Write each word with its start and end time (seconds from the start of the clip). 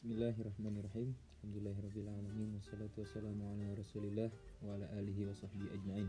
Bismillahirrahmanirrahim. 0.00 1.12
Alhamdulillahirrahmanirrahim 1.12 2.56
Wassalatu 2.56 3.04
wassalamu 3.04 3.52
ala 3.52 3.68
rasulillah 3.76 4.32
Wa 4.64 4.80
ala 4.80 4.88
alihi 4.96 5.28
wa 5.28 5.36
ajma'in. 5.76 6.08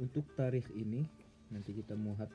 Untuk 0.00 0.24
tarikh 0.40 0.64
ini 0.72 1.04
Nanti 1.52 1.76
kita 1.76 1.92
muhat. 2.00 2.32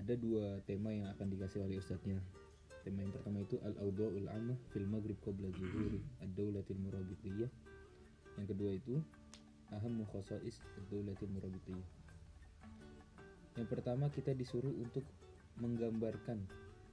Ada 0.00 0.16
dua 0.16 0.64
tema 0.64 0.88
yang 0.88 1.12
akan 1.12 1.36
dikasih 1.36 1.68
oleh 1.68 1.76
ustadznya. 1.76 2.16
Tema 2.80 3.04
yang 3.04 3.12
pertama 3.12 3.44
itu 3.44 3.60
Al-Awda'ul 3.60 4.32
Amah 4.32 4.56
Fil 4.72 4.88
Maghrib 4.88 5.20
Qabla 5.20 5.52
Zuhuri 5.52 6.00
Ad-Dawlatil 6.24 6.80
Murabitiyah 6.80 7.52
Yang 8.40 8.46
kedua 8.56 8.72
itu 8.72 9.04
Ahammu 9.68 10.08
Khosais 10.08 10.64
Ad-Dawlatil 10.80 11.28
Murabitiyah 11.28 11.88
Yang 13.60 13.68
pertama 13.68 14.08
kita 14.08 14.32
disuruh 14.32 14.72
untuk 14.80 15.04
menggambarkan 15.60 16.40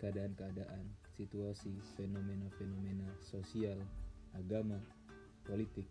keadaan-keadaan, 0.03 0.83
situasi, 1.15 1.71
fenomena-fenomena 1.95 3.07
sosial, 3.23 3.79
agama, 4.35 4.75
politik 5.47 5.87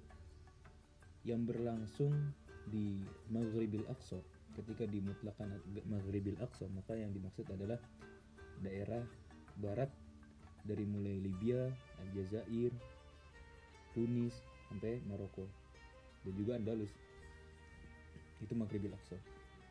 yang 1.24 1.48
berlangsung 1.48 2.12
di 2.68 3.00
Maghribil 3.32 3.88
Aqsa. 3.88 4.20
Ketika 4.52 4.84
dimutlakan 4.84 5.56
Maghribil 5.88 6.36
Aqsa, 6.44 6.68
maka 6.76 6.92
yang 6.92 7.16
dimaksud 7.16 7.48
adalah 7.48 7.80
daerah 8.60 9.00
barat 9.56 9.88
dari 10.68 10.84
mulai 10.84 11.16
Libya, 11.24 11.72
Aljazair, 12.04 12.70
Tunis 13.96 14.36
sampai 14.68 15.00
Maroko 15.08 15.48
dan 16.28 16.32
juga 16.36 16.60
Andalus. 16.60 16.92
Itu 18.44 18.52
Maghribil 18.52 18.92
Aqsa. 18.92 19.16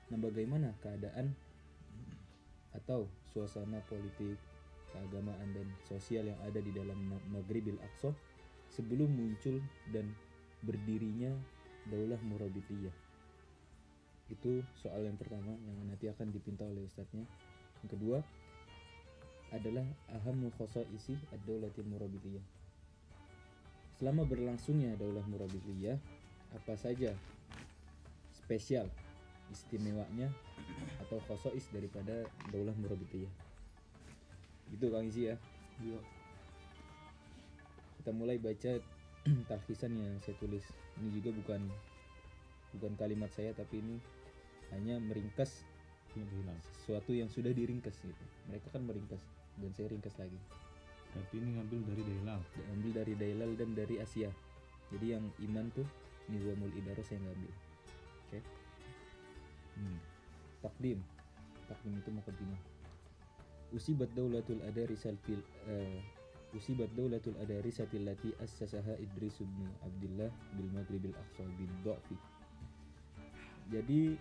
Nah, 0.10 0.18
bagaimana 0.18 0.74
keadaan 0.82 1.32
atau 2.76 3.08
suasana 3.32 3.80
politik, 3.88 4.40
keagamaan 4.92 5.56
dan 5.56 5.68
sosial 5.88 6.28
yang 6.28 6.40
ada 6.44 6.60
di 6.60 6.72
dalam 6.72 6.98
Maghribil 7.32 7.80
Aqsa 7.80 8.12
sebelum 8.72 9.12
muncul 9.12 9.60
dan 9.92 10.08
berdirinya 10.64 11.32
Daulah 11.90 12.20
Murabitiyah. 12.24 12.94
Itu 14.32 14.64
soal 14.80 15.04
yang 15.04 15.20
pertama 15.20 15.52
yang 15.68 15.78
nanti 15.88 16.08
akan 16.08 16.32
dipinta 16.32 16.64
oleh 16.64 16.88
ustadznya. 16.88 17.28
Yang 17.84 17.90
kedua 18.00 18.18
adalah 19.52 19.84
ahamu 20.16 20.48
isi 20.96 21.20
ad-daulatil 21.36 21.84
Murabitiyah. 21.84 22.46
Selama 24.00 24.24
berlangsungnya 24.24 24.96
Daulah 24.96 25.28
Murabitiyah, 25.28 26.00
apa 26.56 26.74
saja 26.80 27.12
spesial 28.32 28.88
istimewanya 29.52 30.32
atau 31.04 31.20
khosois 31.28 31.68
daripada 31.76 32.26
daulah 32.50 32.74
murabitiyah. 32.80 33.30
Itu 34.72 34.88
Kang 34.88 35.12
Isi 35.12 35.28
ya? 35.28 35.36
Iya. 35.84 36.00
kita 38.02 38.18
mulai 38.18 38.42
baca 38.42 38.82
talkisan 39.52 39.94
yang 39.94 40.18
saya 40.26 40.34
tulis. 40.42 40.66
Ini 40.98 41.22
juga 41.22 41.30
bukan 41.38 41.62
bukan 42.74 42.98
kalimat 42.98 43.30
saya 43.30 43.54
tapi 43.54 43.84
ini 43.84 44.02
hanya 44.74 44.98
meringkas 44.98 45.68
sesuatu 46.82 47.14
yang 47.14 47.30
sudah 47.30 47.54
diringkas 47.54 47.94
gitu. 48.02 48.26
Mereka 48.50 48.74
kan 48.74 48.84
meringkas 48.88 49.22
dan 49.62 49.70
saya 49.78 49.94
ringkas 49.94 50.18
lagi. 50.18 50.40
Tapi 51.12 51.44
ini 51.44 51.60
ngambil 51.60 51.80
dari 51.92 52.04
Dailal. 52.08 52.42
diambil 52.56 52.92
dari 53.04 53.14
Dailal 53.20 53.52
dan 53.60 53.70
dari 53.76 53.96
Asia. 54.00 54.32
Jadi 54.92 55.06
yang 55.14 55.24
iman 55.46 55.68
tuh 55.72 55.88
Nizamul 56.32 56.72
Idaros 56.74 57.06
saya 57.06 57.20
ngambil 57.22 57.71
Hmm. 59.82 60.00
takdim. 60.62 61.02
Takdim 61.66 61.94
itu 61.98 62.10
mukaddimah. 62.14 62.62
Usibat 63.74 64.14
daulatul 64.14 64.62
adarisal 64.62 65.18
fil 65.26 65.42
uh, 65.66 66.00
usibat 66.54 66.92
daulatul 66.94 67.34
adarisatil 67.40 68.04
lati 68.04 68.36
assasaha 68.44 69.00
Idris 69.00 69.40
bin 69.42 69.72
Abdullah 69.82 70.30
bil 70.60 70.70
Maghribil 70.76 71.16
Aqsa 71.16 71.48
bin 71.56 71.72
Dha'fi. 71.82 72.18
Jadi 73.72 74.20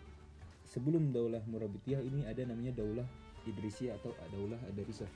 sebelum 0.62 1.10
daulah 1.10 1.42
Murabitiyah 1.50 2.00
ini 2.06 2.22
ada 2.22 2.46
namanya 2.46 2.78
daulah 2.78 3.06
Idrisiyah 3.50 3.98
atau 3.98 4.14
daulah 4.30 4.60
Adarisah. 4.70 5.10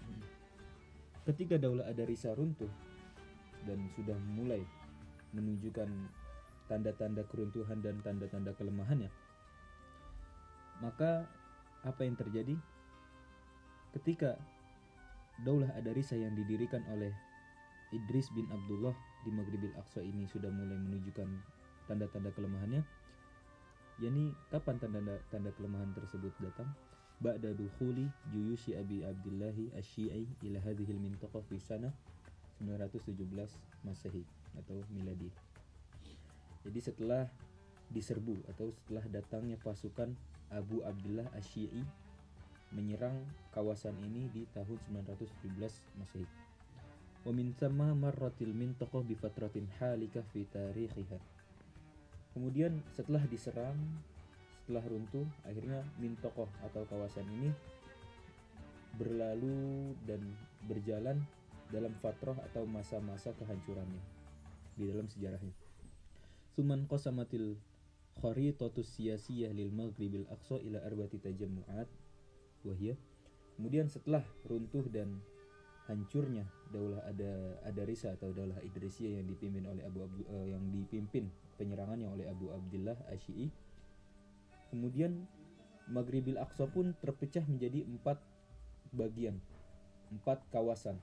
Ketika 1.23 1.55
daulah 1.55 1.87
Adarisah 1.87 2.35
runtuh 2.35 2.69
dan 3.65 3.79
sudah 3.95 4.19
mulai 4.35 4.61
menunjukkan 5.33 5.89
tanda-tanda 6.67 7.23
keruntuhan 7.31 7.79
dan 7.79 8.03
tanda-tanda 8.03 8.51
kelemahannya 8.59 9.09
maka 10.81 11.29
apa 11.85 12.01
yang 12.03 12.17
terjadi? 12.17 12.57
Ketika 13.95 14.35
Daulah 15.43 15.71
Adarisa 15.75 16.15
yang 16.15 16.39
didirikan 16.39 16.87
oleh 16.95 17.11
Idris 17.91 18.31
bin 18.31 18.47
Abdullah 18.51 18.95
di 19.27 19.31
Maghribil 19.35 19.75
Aqsa 19.75 20.03
ini 20.03 20.27
sudah 20.31 20.51
mulai 20.51 20.79
menunjukkan 20.79 21.27
tanda-tanda 21.91 22.31
kelemahannya. 22.35 22.83
Yakni 24.03 24.35
kapan 24.51 24.79
tanda 24.79 24.99
tanda 25.31 25.51
kelemahan 25.55 25.91
tersebut 25.95 26.35
datang? 26.43 26.71
Ba'da 27.23 27.55
dukhuli 27.55 28.11
juyushi 28.35 28.75
Abi 28.75 29.07
Abdillahi 29.07 29.71
Asy-Syi'i 29.79 30.27
ila 30.51 30.59
hadhil 30.67 30.99
mintaqah 30.99 31.47
fi 31.47 31.63
sana 31.63 31.95
917 32.59 33.15
Masehi 33.87 34.27
atau 34.59 34.83
miladi. 34.91 35.31
Jadi 36.67 36.81
setelah 36.83 37.31
diserbu 37.95 38.35
atau 38.51 38.75
setelah 38.75 39.05
datangnya 39.07 39.61
pasukan 39.63 40.11
Abu 40.55 40.81
Abdullah 40.87 41.27
Asy-Syi'i 41.35 41.83
menyerang 42.75 43.15
kawasan 43.55 43.95
ini 44.03 44.31
di 44.31 44.43
tahun 44.55 44.79
917 44.91 45.99
Masehi. 45.99 46.27
Wa 47.25 47.33
min 47.35 47.55
thamma 47.59 47.95
marratil 47.95 48.55
mintaqah 48.55 49.03
bi 49.03 49.15
fatratin 49.19 49.67
halikah 49.79 50.23
fi 50.31 50.47
tarikhiha. 50.47 51.19
Kemudian 52.35 52.83
setelah 52.91 53.23
diserang, 53.31 53.79
setelah 54.65 54.83
runtuh, 54.91 55.25
akhirnya 55.47 55.87
mintokoh 56.03 56.51
atau 56.67 56.83
kawasan 56.91 57.25
ini 57.31 57.55
berlalu 58.99 59.95
dan 60.07 60.23
berjalan 60.67 61.23
dalam 61.71 61.95
fatroh 62.03 62.39
atau 62.51 62.67
masa-masa 62.67 63.35
kehancurannya 63.39 64.03
di 64.75 64.91
dalam 64.91 65.07
sejarahnya. 65.11 65.55
Suman 66.55 66.87
qasamatil 66.87 67.59
kharitatus 68.19 68.87
siyasiyah 68.99 69.51
lil 69.51 69.71
maghribil 69.75 70.27
aqsa 70.31 70.61
ila 70.63 70.83
arbati 70.85 71.19
tajammu'at 71.19 71.89
wahya. 72.67 72.95
Kemudian 73.55 73.87
setelah 73.87 74.23
runtuh 74.47 74.83
dan 74.91 75.23
hancurnya 75.87 76.49
daulah 76.73 77.05
ada 77.07 77.61
Adarisa 77.69 78.17
atau 78.17 78.33
daulah 78.33 78.59
Idrisiyah 78.65 79.21
yang 79.21 79.27
dipimpin 79.29 79.63
oleh 79.69 79.85
Abu, 79.85 80.03
Abdu, 80.03 80.23
eh, 80.27 80.47
yang 80.57 80.65
dipimpin 80.73 81.29
penyerangannya 81.61 82.09
oleh 82.09 82.27
Abu 82.27 82.51
Abdullah 82.51 82.99
Asyi'i. 83.13 83.53
Kemudian 84.73 85.29
Maghribil 85.85 86.41
Aqsa 86.41 86.65
pun 86.65 86.97
terpecah 86.97 87.45
menjadi 87.45 87.85
empat 87.85 88.17
bagian, 88.97 89.37
empat 90.09 90.41
kawasan. 90.49 90.97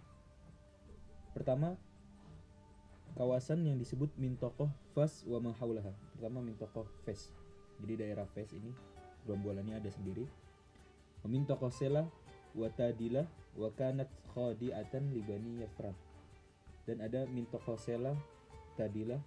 Pertama, 1.38 1.78
kawasan 3.16 3.64
yang 3.68 3.78
disebut 3.78 4.10
Mintokoh 4.16 4.70
Fas 4.96 5.24
wa 5.28 5.40
Mahaulaha. 5.40 5.92
Pertama 6.16 6.40
Mintokoh 6.40 6.88
Fes. 7.04 7.32
Jadi 7.82 7.94
daerah 7.98 8.28
Fes 8.32 8.52
ini 8.54 8.72
gerombolannya 9.26 9.78
ada 9.78 9.90
sendiri. 9.92 10.26
Mintokoh 11.26 11.70
Sela 11.70 12.08
wa 12.58 12.68
Tadilah 12.74 13.28
wa 13.56 13.70
kanat 13.76 14.10
khadi'atan 14.34 15.14
li 15.14 15.22
Bani 15.22 15.62
Yafran. 15.62 15.94
Dan 16.88 16.98
ada 17.04 17.30
Mintokoh 17.30 17.78
Sela, 17.78 18.18
Tadilah. 18.74 19.22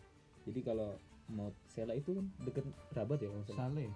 Jadi 0.45 0.61
kalau 0.61 0.99
mau 1.31 1.55
Sela 1.71 1.95
itu 1.97 2.13
kan 2.19 2.27
deket 2.45 2.67
Rabat 2.93 3.19
ya 3.23 3.31
kalau. 3.31 3.45
Saleh. 3.55 3.89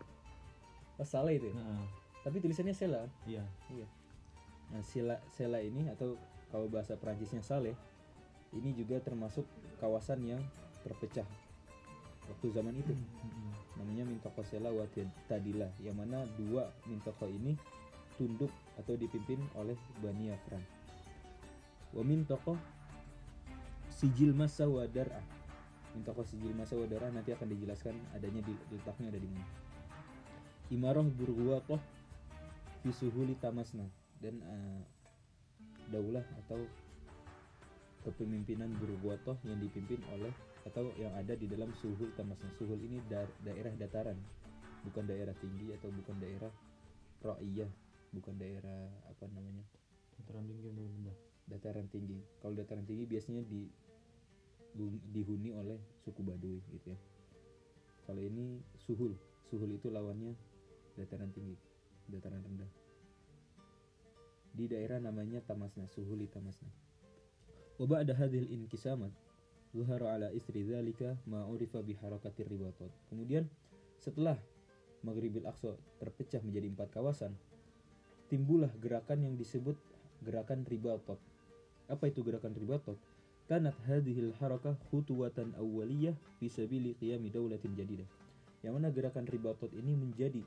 Oh, 0.99 1.07
Saleh 1.07 1.35
itu 1.43 1.47
ya. 1.51 1.55
Nah, 1.59 1.85
Tapi 2.23 2.39
tulisannya 2.43 2.75
Sela. 2.75 3.03
iya. 3.27 3.45
Iya. 3.73 3.87
Nah, 4.69 4.83
Sela 4.85 5.17
Sela 5.33 5.59
ini 5.65 5.89
atau 5.91 6.15
kalau 6.49 6.69
bahasa 6.71 6.97
Perancisnya 6.97 7.45
Saleh 7.45 7.75
ini 8.57 8.73
juga 8.73 9.01
termasuk 9.03 9.45
kawasan 9.83 10.25
yang 10.25 10.43
terpecah 10.85 11.27
waktu 12.29 12.47
zaman 12.53 12.77
itu. 12.77 12.93
Hmm. 12.95 13.53
Namanya 13.81 14.05
Mintoko 14.09 14.43
Sela 14.45 14.69
wa 14.75 14.85
Tadila 15.31 15.69
yang 15.81 15.97
mana 15.97 16.27
dua 16.37 16.69
Mintoko 16.89 17.29
ini 17.29 17.55
tunduk 18.19 18.51
atau 18.77 18.95
dipimpin 18.99 19.39
oleh 19.55 19.79
Bani 20.03 20.35
Afran. 20.35 20.63
Wa 21.95 22.03
Mintoko 22.05 22.59
Sijil 23.89 24.35
Masa 24.35 24.67
wa 24.69 24.85
Dar'ah. 24.87 25.25
Mintoko 25.97 26.23
Sijil 26.27 26.53
Masa 26.55 26.77
wa 26.77 26.87
Dar'ah 26.87 27.11
nanti 27.11 27.33
akan 27.33 27.49
dijelaskan 27.51 27.95
adanya 28.15 28.45
di 28.45 28.55
letaknya 28.75 29.11
ada 29.11 29.19
di 29.19 29.29
mana. 29.31 29.47
Imarah 30.69 31.07
Burwaqah 31.07 31.81
fi 32.85 32.91
suhuli 32.93 33.35
tamasna 33.41 33.89
dan 34.21 34.37
eh, 34.43 34.81
daulah 35.89 36.23
atau 36.45 36.61
kepemimpinan 38.07 38.71
Burwatoh 38.79 39.39
yang 39.43 39.59
dipimpin 39.59 39.99
oleh 40.15 40.31
atau 40.69 40.93
yang 41.01 41.15
ada 41.17 41.33
di 41.35 41.49
dalam 41.49 41.73
suhul 41.81 42.13
tamasna 42.15 42.51
suhul 42.61 42.79
ini 42.79 43.01
da- 43.09 43.31
daerah 43.43 43.73
dataran. 43.75 44.19
Bukan 44.87 45.05
daerah 45.11 45.35
tinggi 45.43 45.75
atau 45.75 45.91
bukan 45.91 46.17
daerah 46.23 46.53
ra'iyah 47.25 47.71
bukan 48.15 48.35
daerah 48.39 48.89
apa 49.11 49.25
namanya? 49.29 49.65
Dataran 50.19 50.45
tinggi 50.47 50.69
rendah 50.71 51.17
dataran 51.49 51.87
tinggi. 51.89 52.19
Kalau 52.45 52.55
dataran 52.55 52.85
tinggi 52.85 53.05
biasanya 53.09 53.43
di 53.49 53.65
dihuni 55.11 55.51
oleh 55.57 55.81
suku 56.05 56.21
Baduy 56.23 56.61
gitu 56.71 56.93
ya. 56.93 56.99
Kalau 58.07 58.23
ini 58.23 58.63
suhul 58.87 59.17
suhul 59.51 59.75
itu 59.75 59.89
lawannya 59.91 60.37
dataran 60.95 61.33
tinggi 61.33 61.57
dataran 62.07 62.45
rendah. 62.45 62.71
Di 64.49 64.65
daerah 64.65 64.99
namanya 64.99 65.45
Tamasna 65.45 65.87
suhuli 65.91 66.27
Tamasna 66.31 66.88
ba'da 67.87 68.17
hadhil 68.17 68.51
inkisamat 68.51 69.15
zuhara 69.71 70.17
ala 70.17 70.29
isri 70.35 70.65
dzalika 70.65 71.15
ma 71.29 71.45
bi 71.85 71.95
harakatir 72.01 72.49
ribatat 72.49 72.91
kemudian 73.13 73.47
setelah 74.01 74.39
Maghribil 74.99 75.47
Aqsa 75.47 75.79
terpecah 76.03 76.43
menjadi 76.43 76.67
empat 76.75 76.91
kawasan 76.91 77.31
timbullah 78.27 78.71
gerakan 78.83 79.23
yang 79.23 79.35
disebut 79.39 79.79
gerakan 80.27 80.67
ribatat 80.67 81.21
apa 81.87 82.05
itu 82.11 82.27
gerakan 82.27 82.51
ribatat 82.59 82.99
kanat 83.47 83.79
hadhil 83.87 84.35
harakah 84.43 84.75
khutuwatan 84.91 85.55
awwaliyah 85.55 86.19
fi 86.43 86.51
sabili 86.51 86.99
qiyami 86.99 87.31
daulatin 87.31 87.79
jadidah 87.79 88.09
yang 88.67 88.75
mana 88.75 88.91
gerakan 88.91 89.25
ribatat 89.25 89.71
ini 89.71 89.95
menjadi 89.95 90.43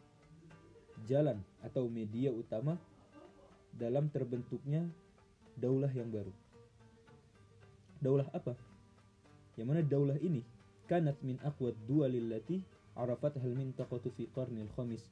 jalan 1.08 1.40
atau 1.64 1.88
media 1.88 2.30
utama 2.30 2.76
dalam 3.72 4.12
terbentuknya 4.12 4.84
daulah 5.56 5.90
yang 5.96 6.12
baru 6.12 6.34
daulah 8.02 8.28
apa 8.34 8.58
yang 9.56 9.70
mana 9.70 9.86
daulah 9.86 10.18
ini 10.20 10.42
kanat 10.90 11.16
min 11.22 11.38
aqwad 11.46 11.78
duwalil 11.86 12.28
lati 12.28 12.60
arafat 12.98 13.38
hal 13.40 13.54
mintaqatu 13.56 14.12
fi 14.18 14.28
qarnil 14.34 14.68
khamis 14.76 15.06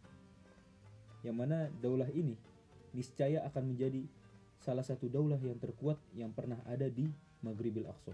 yang 1.23 1.37
mana 1.37 1.69
daulah 1.79 2.09
ini 2.11 2.35
niscaya 2.91 3.45
akan 3.45 3.75
menjadi 3.75 4.03
salah 4.59 4.83
satu 4.83 5.07
daulah 5.07 5.39
yang 5.39 5.55
terkuat 5.61 5.95
yang 6.17 6.33
pernah 6.33 6.59
ada 6.67 6.91
di 6.91 7.07
Maghribil 7.39 7.87
Aqsa. 7.87 8.11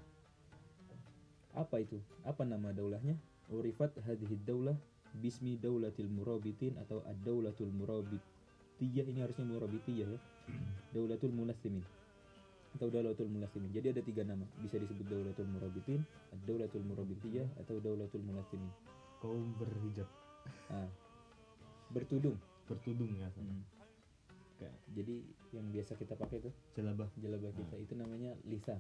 Apa 1.58 1.82
itu? 1.82 1.98
Apa 2.22 2.46
nama 2.46 2.70
daulahnya? 2.70 3.18
Urifat 3.50 3.98
hadhihi 4.06 4.38
daulah 4.46 4.78
bismi 5.18 5.58
daulatil 5.58 6.12
murabitin 6.12 6.78
atau 6.78 7.02
ad-daulatul 7.08 7.72
murabitiyah 7.74 9.06
ini 9.08 9.20
harusnya 9.24 9.48
murabitiyah 9.48 10.10
ya. 10.12 10.20
Daulatul 10.94 11.34
mulathimin 11.34 11.82
atau 12.76 12.92
daulatul 12.92 13.32
mulathimin. 13.32 13.72
Jadi 13.72 13.96
ada 13.96 14.02
tiga 14.04 14.22
nama. 14.28 14.44
Bisa 14.60 14.76
disebut 14.76 15.08
daulatul 15.08 15.48
murabitin, 15.48 16.04
ad-daulatul 16.36 16.84
murabitiyah 16.84 17.48
atau 17.64 17.80
daulatul 17.80 18.24
mulathimin. 18.24 18.72
kaum 19.24 19.56
berhijab 19.58 20.06
Ah. 20.70 20.86
Bertudung. 21.90 22.38
bertudung 22.66 23.10
ya 23.18 23.30
Hmm. 23.38 23.62
kayak 24.60 24.76
Jadi 24.94 25.22
yang 25.54 25.66
biasa 25.70 25.98
kita 25.98 26.14
pakai 26.18 26.42
tuh 26.42 26.54
jelabah 26.78 27.10
jalabah 27.18 27.50
kita 27.54 27.76
itu 27.80 27.94
namanya 27.98 28.34
lisan. 28.46 28.78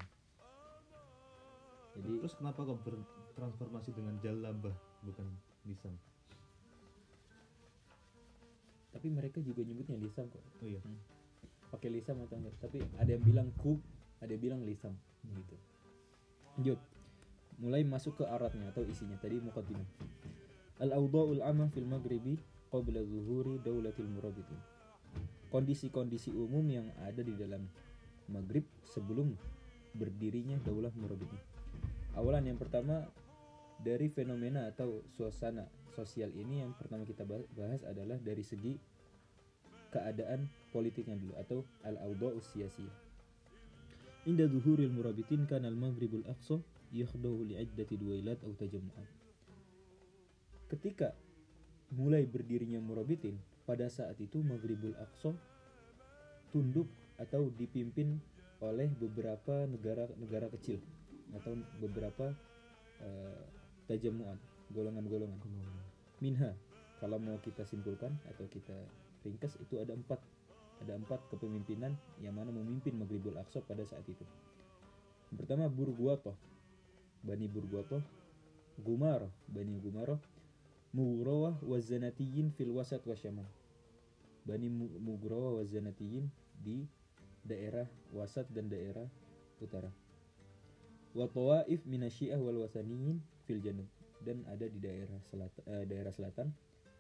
Jadi 1.98 2.19
terus 2.19 2.36
kenapa 2.38 2.62
kok 2.62 2.81
bertransformasi 2.83 3.95
dengan 3.95 4.18
jalabah 4.21 4.75
bukan 5.06 5.25
lisan 5.65 5.95
tapi 8.95 9.12
mereka 9.12 9.44
juga 9.44 9.59
nyebutnya 9.68 10.00
lisan 10.00 10.25
kok. 10.31 10.39
oh 10.39 10.68
iya 10.71 10.80
Pakai 11.75 11.92
lisan 11.92 12.24
atau 12.24 12.39
enggak? 12.39 12.56
Tapi 12.63 12.80
ada 12.95 13.12
yang 13.12 13.24
bilang 13.27 13.51
kub, 13.60 13.83
ada 14.24 14.31
yang 14.31 14.44
bilang 14.48 14.62
lisan 14.63 14.95
gitu. 15.27 15.56
Lanjut. 16.56 16.80
Mulai 17.60 17.83
masuk 17.83 18.19
ke 18.19 18.24
aratnya 18.24 18.72
atau 18.72 18.88
isinya 18.88 19.19
tadi 19.19 19.44
muqaddimah. 19.44 19.88
Al-awdha'ul 20.80 21.44
'amah 21.44 21.68
fil 21.75 21.88
maghribi 21.88 22.39
qabla 22.72 23.04
zuhuri 23.04 23.60
daulatil 23.60 24.07
murabitin. 24.07 24.60
Kondisi-kondisi 25.51 26.31
umum 26.31 26.63
yang 26.68 26.88
ada 27.04 27.19
di 27.24 27.36
dalam 27.36 27.68
Maghrib 28.27 28.66
sebelum 28.83 29.36
berdirinya 29.95 30.60
daulah 30.63 30.92
murabitin. 30.98 31.39
Awalan 32.16 32.48
yang 32.51 32.60
pertama 32.60 33.06
dari 33.80 34.07
fenomena 34.12 34.72
atau 34.72 35.04
suasana 35.16 35.68
sosial 35.95 36.31
ini 36.36 36.63
yang 36.63 36.75
pertama 36.75 37.07
kita 37.07 37.24
bah- 37.24 37.48
bahas 37.56 37.83
adalah 37.88 38.19
dari 38.19 38.44
segi 38.44 38.75
keadaan 39.95 40.51
politiknya 40.75 41.15
dulu 41.15 41.39
atau 41.39 41.63
al-awdha'u 41.88 42.44
siyasiyah. 42.44 42.95
Inda 44.27 44.51
zuhuril 44.51 44.92
murabitin 44.92 45.47
kana 45.47 45.71
al-maghribul 45.71 46.27
aqsa 46.27 46.59
yakhdahu 46.92 47.47
li'iddati 47.47 47.95
duwailat 47.95 48.44
atau 48.44 48.56
tajammu'at. 48.59 49.07
Ketika 50.68 51.15
mulai 51.95 52.27
berdirinya 52.27 52.83
murabitin, 52.83 53.39
pada 53.63 53.88
saat 53.88 54.19
itu 54.19 54.44
maghribul 54.44 54.94
aqsa 55.00 55.31
tunduk 56.51 56.91
atau 57.15 57.48
dipimpin 57.56 58.19
oleh 58.59 58.91
beberapa 59.00 59.63
negara-negara 59.69 60.51
kecil 60.59 60.83
atau 61.36 61.56
beberapa 61.80 62.36
eh, 63.03 63.41
tajamuan, 63.88 64.38
golongan-golongan. 64.74 65.39
Minha, 66.24 66.56
kalau 66.98 67.19
mau 67.19 67.38
kita 67.44 67.68
simpulkan 67.68 68.15
atau 68.31 68.48
kita 68.50 68.75
ringkas 69.25 69.57
itu 69.57 69.81
ada 69.81 69.98
empat, 69.98 70.22
ada 70.86 70.94
empat 70.94 71.19
kepemimpinan 71.33 71.98
yang 72.22 72.38
mana 72.38 72.54
memimpin 72.54 72.94
Maghribul 72.95 73.36
Aqsa 73.42 73.66
pada 73.66 73.81
saat 73.81 74.06
itu. 74.06 74.22
Yang 75.33 75.38
pertama 75.44 75.66
Burguatoh, 75.66 76.38
Bani 77.25 77.50
Burguatoh, 77.50 78.06
Gumaroh, 78.86 79.33
Bani 79.50 79.74
Gumaroh, 79.81 80.22
Mugrawah 80.95 81.60
wazanatiyin 81.66 82.56
fil 82.56 82.72
wasat 82.72 83.04
wa 83.04 83.18
syamal. 83.18 83.48
Bani 84.45 84.69
Mu- 84.69 84.95
Mugrawah 85.01 85.60
wazanatiyin 85.60 86.30
di 86.62 86.86
daerah 87.44 87.89
wasat 88.16 88.48
dan 88.54 88.72
daerah 88.72 89.10
utara. 89.60 89.92
Wa 91.12 91.27
tawaif 91.27 91.83
minasyiah 91.83 92.39
wal 92.39 92.63
wasaniyin 92.63 93.19
fil 93.44 93.60
janub 93.60 93.88
dan 94.24 94.42
ada 94.50 94.66
di 94.66 94.80
daerah 94.81 95.19
selatan 95.30 95.63
daerah 95.86 96.13
selatan 96.16 96.50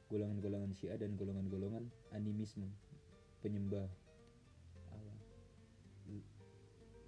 golongan-golongan 0.09 0.71
Syiah 0.77 0.99
dan 0.99 1.17
golongan-golongan 1.17 1.89
animisme. 2.13 2.69
Penyembah 3.41 3.85
Allah. 4.93 5.17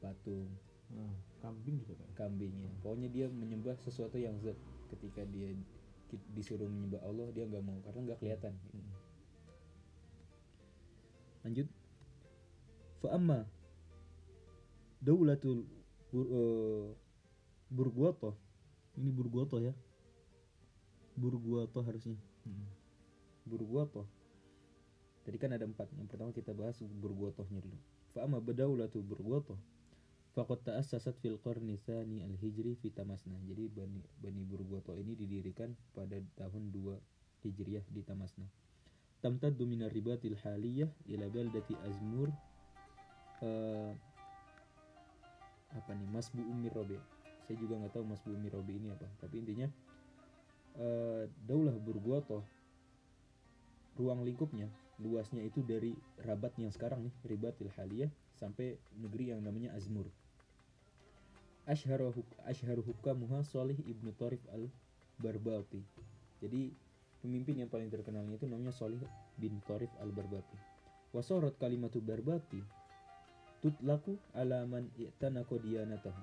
Patung. 0.02 0.50
Ah, 0.94 1.16
kambing 1.44 1.84
juga 1.84 2.00
kan? 2.00 2.10
Kambing 2.28 2.54
ya. 2.58 2.72
Pokoknya 2.82 3.10
dia 3.12 3.26
menyembah 3.28 3.76
sesuatu 3.82 4.16
yang 4.18 4.38
zat. 4.42 4.56
Ketika 4.88 5.26
dia 5.28 5.52
disuruh 6.32 6.72
menyembah 6.72 7.04
Allah 7.04 7.28
dia 7.36 7.44
nggak 7.44 7.64
mau 7.66 7.78
karena 7.84 8.00
nggak 8.12 8.20
kelihatan. 8.24 8.54
Gitu. 8.56 8.80
Mm. 8.80 8.96
lanjut. 11.48 11.68
Fa 12.98 13.08
amma 13.14 13.40
daulatul 15.00 15.64
bur, 16.10 16.26
eh, 16.28 16.88
burguatoh 17.70 18.36
ini 18.98 19.14
burguatoh 19.14 19.62
ya? 19.62 19.74
Burguatoh 21.14 21.86
harusnya 21.86 22.18
Burguatoh 23.48 24.06
tadi 25.28 25.38
kan 25.40 25.52
ada 25.52 25.68
empat. 25.68 25.92
Yang 26.00 26.08
pertama 26.08 26.32
kita 26.32 26.52
bahas 26.56 26.80
burguatohnya 26.80 27.60
dulu. 27.60 27.76
Fa 28.16 28.24
amma 28.24 28.40
badaulatu 28.40 29.04
burguatoh 29.04 29.60
faqad 30.32 30.72
ta'assasat 30.72 31.20
fil 31.20 31.36
qarni 31.42 31.76
tsani 31.76 32.24
al 32.24 32.36
hijri 32.40 32.80
fi 32.80 32.92
tamasna. 32.96 33.36
Jadi 33.44 33.68
bani 33.68 34.00
bani 34.24 34.44
burguatoh 34.48 34.96
ini 34.96 35.20
didirikan 35.20 35.76
pada 35.92 36.16
tahun 36.40 36.72
2 36.72 37.44
hijriah 37.44 37.84
di 37.92 38.08
tamasna. 38.08 38.48
Tamtaddu 39.20 39.68
min 39.68 39.84
ribatil 39.92 40.40
haliyah 40.40 40.88
ila 41.12 41.26
baldati 41.28 41.74
azmur 41.84 42.30
eh, 43.44 43.92
apa 45.76 45.92
nih? 45.92 46.08
Masbu 46.08 46.40
ummi 46.40 46.72
robe 46.72 47.00
saya 47.48 47.64
juga 47.64 47.80
nggak 47.80 47.96
tahu 47.96 48.04
masbu 48.04 48.30
ummi 48.36 48.50
robe 48.52 48.72
ini 48.76 48.92
apa. 48.92 49.08
Tapi 49.24 49.40
intinya 49.40 49.68
eh, 50.80 51.24
daulah 51.48 51.76
burguatoh 51.80 52.44
ruang 53.98 54.22
lingkupnya 54.24 54.70
luasnya 55.02 55.42
itu 55.46 55.62
dari 55.62 55.94
Rabat 56.26 56.58
yang 56.58 56.74
sekarang 56.74 57.06
nih 57.06 57.14
Ribatil 57.26 57.70
Haliyah 57.74 58.10
sampai 58.38 58.78
negeri 58.98 59.30
yang 59.34 59.46
namanya 59.46 59.74
Azmur. 59.78 60.10
Ashharu 61.68 62.16
huk- 62.16 62.38
ashharu 62.48 62.82
hukamuha 62.82 63.44
Salih 63.44 63.78
ibnu 63.84 64.16
Tarif 64.16 64.40
al 64.56 64.72
Barbati 65.20 65.82
jadi 66.38 66.70
pemimpin 67.26 67.58
yang 67.58 67.68
paling 67.68 67.90
terkenalnya 67.90 68.38
itu 68.38 68.46
namanya 68.46 68.72
Salih 68.72 69.02
bin 69.36 69.58
Tarif 69.66 69.90
al 70.00 70.14
Barbati 70.14 70.56
wasorot 71.12 71.60
kalimatu 71.60 72.00
Barbati 72.00 72.62
tutlaku 73.62 74.22
alaman 74.38 74.86
i'tanako 75.02 75.58
diyanatahu. 75.58 76.22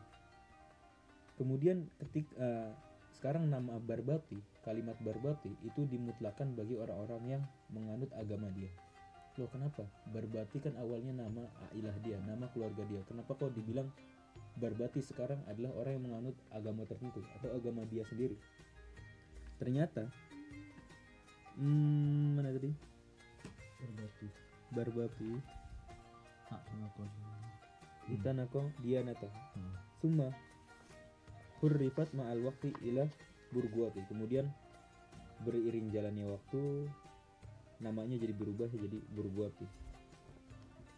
Kemudian 1.34 1.90
ketik 1.98 2.30
eh, 2.38 2.70
sekarang 3.18 3.48
nama 3.48 3.78
Barbati 3.78 4.36
kalimat 4.66 4.98
Barbati 5.00 5.52
itu 5.62 5.86
dimutlakan 5.86 6.52
bagi 6.58 6.74
orang-orang 6.76 7.22
yang 7.38 7.42
menganut 7.70 8.10
agama 8.16 8.50
dia. 8.52 8.70
Loh 9.38 9.50
kenapa? 9.50 9.86
Barbati 10.10 10.62
kan 10.62 10.74
awalnya 10.78 11.24
nama 11.26 11.46
ailah 11.74 11.96
dia 12.02 12.18
nama 12.26 12.46
keluarga 12.50 12.82
dia. 12.86 13.00
Kenapa 13.06 13.34
kok 13.34 13.54
dibilang 13.54 13.88
Barbati 14.58 15.02
sekarang 15.02 15.42
adalah 15.50 15.74
orang 15.78 15.92
yang 15.98 16.04
menganut 16.10 16.36
agama 16.54 16.86
tertentu 16.86 17.22
atau 17.40 17.50
agama 17.54 17.82
dia 17.90 18.06
sendiri? 18.06 18.38
Ternyata 19.58 20.10
hmm, 21.58 22.38
mana 22.38 22.50
tadi? 22.54 22.70
Berbatu 23.82 24.26
Barbati. 24.74 25.30
Hak 26.44 26.60
pengakuan 26.68 27.10
litanako 28.08 28.68
dianata. 28.84 29.28
Hmm. 29.56 29.74
summa 30.00 30.28
hurrifat 31.64 32.12
ma'al 32.12 32.44
waqti 32.44 32.76
ila 32.92 33.08
burguati. 33.48 34.04
Kemudian 34.04 34.44
beriring 35.40 35.88
jalannya 35.88 36.28
waktu 36.28 36.84
namanya 37.80 38.20
jadi 38.20 38.36
berubah 38.36 38.68
jadi 38.68 39.00
burguati. 39.16 39.64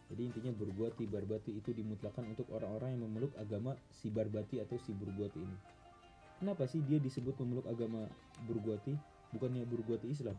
Jadi 0.07 0.21
intinya 0.23 0.51
burguati 0.55 1.03
barbati 1.07 1.55
itu 1.55 1.71
dimutlakan 1.71 2.35
untuk 2.35 2.47
orang-orang 2.51 2.95
yang 2.95 3.07
memeluk 3.07 3.31
agama 3.39 3.75
si 3.91 4.11
barbati 4.11 4.59
atau 4.59 4.75
si 4.83 4.91
burguati 4.91 5.39
ini. 5.39 5.57
Kenapa 6.43 6.67
sih 6.67 6.83
dia 6.83 6.99
disebut 6.99 7.39
memeluk 7.39 7.67
agama 7.71 8.07
burguati? 8.43 8.95
Bukannya 9.31 9.63
burguati 9.67 10.11
Islam? 10.11 10.35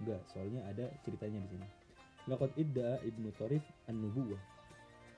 Enggak 0.00 0.24
soalnya 0.32 0.64
ada 0.68 0.88
ceritanya 1.04 1.44
di 1.44 1.56
sini. 1.56 1.68
Laqad 2.28 2.52
idda 2.60 3.00
ibnu 3.04 3.32
Tarif 3.36 3.64
an-nubuwah 3.88 4.58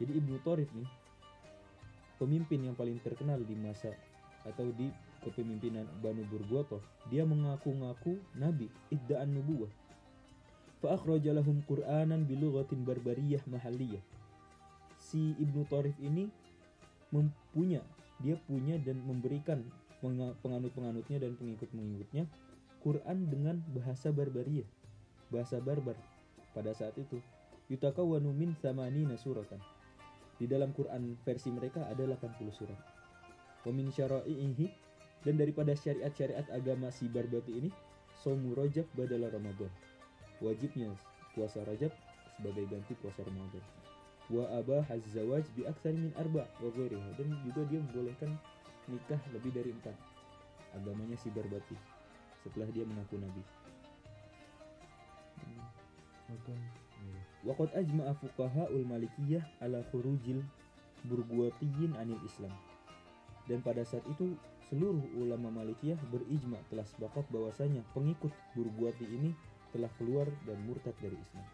jadi 0.00 0.16
ibnu 0.16 0.40
Tarif 0.40 0.72
nih 0.72 0.88
pemimpin 2.16 2.64
yang 2.64 2.72
paling 2.72 2.96
terkenal 3.04 3.36
di 3.44 3.52
masa 3.52 3.92
atau 4.44 4.72
di 4.72 4.88
kepemimpinan 5.20 5.84
Banu 6.00 6.24
Burgoto 6.28 6.80
dia 7.12 7.28
mengaku-ngaku 7.28 8.16
nabi 8.36 8.72
idda'an 8.88 9.28
nubuwah. 9.28 9.68
Fa 10.80 10.96
akhraja 10.96 11.36
lahum 11.36 11.60
qur'anan 11.68 12.24
bilughatin 12.24 12.88
barbariyah 12.88 13.44
mahalliyah 13.44 14.00
si 15.00 15.36
Ibnu 15.36 15.68
Tarif 15.68 15.96
ini 16.00 16.28
mempunya 17.12 17.84
dia 18.20 18.36
punya 18.48 18.80
dan 18.80 19.00
memberikan 19.04 19.60
penga- 20.00 20.36
penganut-penganutnya 20.40 21.20
dan 21.20 21.36
pengikut-pengikutnya 21.36 22.24
Quran 22.80 23.18
dengan 23.28 23.60
bahasa 23.76 24.08
barbariyah 24.08 24.68
bahasa 25.28 25.60
barbar 25.60 25.94
pada 26.56 26.72
saat 26.72 26.96
itu. 26.96 27.20
Yutakawwanu 27.70 28.34
min 28.34 28.58
thamanina 28.58 29.14
suratan 29.14 29.62
di 30.40 30.48
dalam 30.50 30.74
Quran 30.74 31.14
versi 31.22 31.54
mereka 31.54 31.86
ada 31.86 32.02
80 32.02 32.50
surat 32.50 32.89
wa 33.66 33.70
min 33.72 33.92
syara'ihi 33.92 34.66
dan 35.24 35.34
daripada 35.36 35.76
syariat-syariat 35.76 36.48
agama 36.48 36.88
si 36.88 37.08
barbati 37.08 37.52
ini 37.60 37.70
somu 38.20 38.56
rojab 38.56 38.88
badala 38.96 39.28
Ramadan. 39.28 39.68
Wajibnya 40.40 40.92
puasa 41.36 41.60
rajab 41.68 41.92
sebagai 42.40 42.64
ganti 42.72 42.96
puasa 42.96 43.20
Ramadan. 43.24 43.64
Wa 44.30 44.46
abah 44.56 44.86
zawaj 45.12 45.44
bi 45.58 45.66
aksar 45.66 45.92
min 45.92 46.14
arba 46.16 46.48
wa 46.62 46.70
dan 47.18 47.28
juga 47.44 47.66
dia 47.68 47.82
membolehkan 47.82 48.30
nikah 48.88 49.20
lebih 49.34 49.52
dari 49.52 49.74
empat 49.74 49.96
agamanya 50.74 51.18
si 51.18 51.28
barbati 51.34 51.76
setelah 52.46 52.70
dia 52.72 52.86
mengaku 52.86 53.18
nabi. 53.18 53.42
Waqad 57.42 57.72
ajma'a 57.74 58.12
fuqaha'ul 58.20 58.86
malikiyah 58.86 59.42
ala 59.64 59.82
khurujil 59.90 60.44
burguatiyin 61.08 61.96
anil 61.96 62.20
Islam. 62.22 62.52
Dan 63.48 63.64
pada 63.64 63.82
saat 63.82 64.04
itu 64.10 64.36
seluruh 64.70 65.02
ulama 65.18 65.50
malikiyah 65.50 65.98
berijma 66.12 66.60
telah 66.70 66.86
sepakat 66.86 67.26
bahwasanya 67.32 67.82
pengikut 67.96 68.30
burguati 68.54 69.06
ini 69.06 69.34
telah 69.74 69.90
keluar 69.98 70.26
dan 70.46 70.58
murtad 70.66 70.94
dari 71.02 71.18
Islam. 71.18 71.46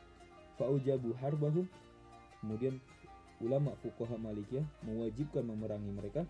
Faujabu 0.57 1.13
harbahum 1.21 1.69
kemudian 2.41 2.81
ulama 3.41 3.73
fuqaha 3.81 4.17
malikiyah 4.17 4.65
mewajibkan 4.85 5.45
memerangi 5.45 5.93
mereka 5.93 6.23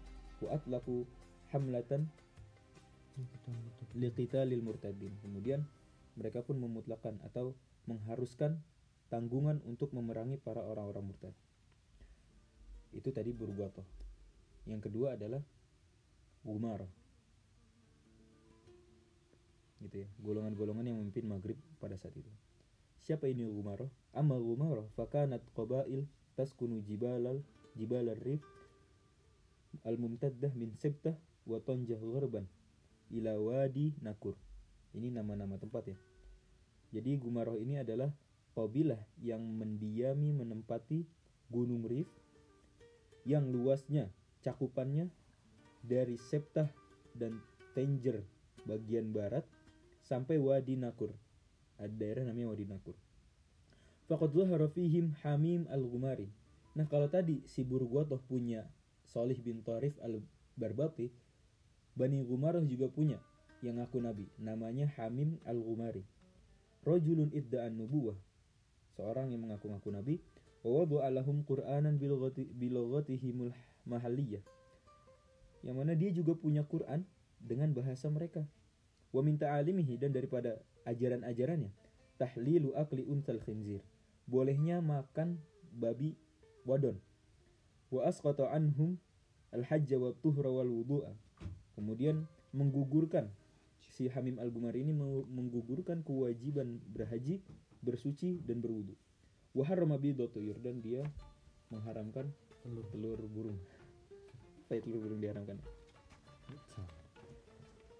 wa 0.42 0.54
atlaku 0.54 1.06
hamlatan 1.50 2.06
liqitalil 3.96 4.62
murtadin. 4.62 5.14
Kemudian 5.22 5.64
mereka 6.14 6.42
pun 6.42 6.60
memutlakan 6.60 7.18
atau 7.26 7.56
mengharuskan 7.86 8.60
tanggungan 9.08 9.62
untuk 9.66 9.94
memerangi 9.94 10.38
para 10.42 10.62
orang-orang 10.62 11.14
murtad. 11.14 11.34
Itu 12.94 13.14
tadi 13.14 13.30
Burguato. 13.30 14.05
Yang 14.66 14.90
kedua 14.90 15.14
adalah 15.14 15.40
Umar. 16.42 16.82
Gitu 19.78 20.02
ya, 20.02 20.08
golongan-golongan 20.20 20.90
yang 20.90 20.98
memimpin 20.98 21.26
Maghrib 21.30 21.58
pada 21.78 21.94
saat 21.94 22.14
itu. 22.18 22.30
Siapa 23.06 23.30
ini 23.30 23.46
Umar? 23.46 23.86
Amma 24.10 24.34
Umar 24.34 24.82
fakanat 24.98 25.46
qabail 25.54 26.10
taskunu 26.34 26.82
jibalal 26.82 27.38
jibalar 27.78 28.18
rif 28.18 28.42
al-mumtaddah 29.86 30.50
min 30.58 30.74
Sibtah 30.74 31.14
wa 31.46 31.62
Tanjah 31.62 32.00
gharban 32.02 32.48
ila 33.14 33.38
Wadi 33.38 33.94
Nakur. 34.02 34.34
Ini 34.96 35.12
nama-nama 35.12 35.54
tempat 35.60 35.92
ya. 35.92 35.98
Jadi 36.90 37.14
Gumaroh 37.20 37.60
ini 37.60 37.78
adalah 37.78 38.08
kabilah 38.56 38.98
yang 39.20 39.44
mendiami 39.44 40.32
menempati 40.32 41.04
Gunung 41.52 41.84
Rif 41.86 42.08
yang 43.28 43.52
luasnya 43.52 44.08
cakupannya 44.46 45.10
dari 45.82 46.14
Septah 46.14 46.70
dan 47.18 47.42
Tanger 47.74 48.22
bagian 48.62 49.10
barat 49.10 49.42
sampai 50.06 50.38
Wadi 50.38 50.78
Nakur. 50.78 51.10
Ada 51.82 51.90
daerah 51.90 52.24
namanya 52.30 52.54
Wadi 52.54 52.64
Nakur. 52.70 52.94
Faqad 54.06 54.30
zahara 54.30 54.70
fihim 54.70 55.18
Hamim 55.26 55.66
al-Gumari. 55.66 56.30
Nah, 56.78 56.86
kalau 56.86 57.10
tadi 57.10 57.42
si 57.50 57.66
Burgotoh 57.66 58.22
punya 58.30 58.62
Solih 59.02 59.36
bin 59.42 59.66
Tarif 59.66 59.98
al-Barbati, 59.98 61.10
Bani 61.98 62.22
Gumaroh 62.22 62.62
juga 62.62 62.86
punya 62.86 63.18
yang 63.64 63.82
ngaku 63.82 63.98
nabi, 63.98 64.28
namanya 64.38 64.86
Hamim 64.94 65.42
al-Gumari. 65.42 66.06
Rajulun 66.86 67.34
idda'an 67.34 67.74
nubuwah, 67.74 68.14
seorang 68.94 69.34
yang 69.34 69.42
mengaku-ngaku 69.42 69.90
nabi, 69.90 70.14
wa 70.62 70.84
wada'a 70.84 71.10
lahum 71.10 71.42
Qur'anan 71.42 71.98
bilughati- 71.98 72.52
mahalliyah. 73.86 74.42
Yang 75.64 75.76
mana 75.78 75.92
dia 75.96 76.10
juga 76.12 76.34
punya 76.36 76.62
Quran 76.66 77.06
dengan 77.40 77.72
bahasa 77.72 78.10
mereka. 78.10 78.44
Wa 79.14 79.22
min 79.22 79.38
ta'alimihi 79.40 79.96
dan 79.96 80.12
daripada 80.12 80.60
ajaran-ajarannya, 80.84 81.72
tahlilu 82.20 82.74
akli 82.76 83.06
unsal 83.06 83.40
khinzir. 83.42 83.80
Bolehnya 84.26 84.82
makan 84.82 85.38
babi 85.72 86.18
wadon. 86.66 86.98
Wa 87.88 88.10
asqata 88.10 88.50
anhum 88.50 88.98
al-hajja 89.54 89.96
wa 89.96 90.12
tuhra 90.20 90.50
wal 90.50 90.68
wudu'a. 90.68 91.14
Kemudian 91.78 92.26
menggugurkan 92.50 93.30
si 93.96 94.10
Hamim 94.10 94.36
Al-Gumari 94.42 94.82
ini 94.82 94.92
meng- 94.92 95.28
menggugurkan 95.30 96.02
kewajiban 96.02 96.82
berhaji, 96.92 97.40
bersuci 97.80 98.42
dan 98.44 98.60
berwudu. 98.60 98.92
Wa 99.56 99.64
harrama 99.64 99.96
bidotuyur 99.96 100.60
dan 100.60 100.84
dia 100.84 101.00
mengharamkan 101.72 102.28
Telur. 102.66 102.84
telur 102.90 103.20
burung. 103.30 103.58
Apa 104.66 104.82
telur 104.82 104.98
burung 104.98 105.22
diharamkan? 105.22 105.62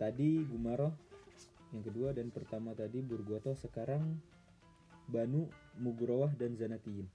Tadi 0.03 0.43
Gumaroh 0.51 0.91
yang 1.71 1.83
kedua 1.87 2.11
dan 2.11 2.35
pertama 2.35 2.75
tadi 2.75 2.99
Burgoto 3.07 3.55
sekarang 3.55 4.19
Banu 5.07 5.47
Mugrawah 5.79 6.35
dan 6.35 6.59
Zanatiin. 6.59 7.07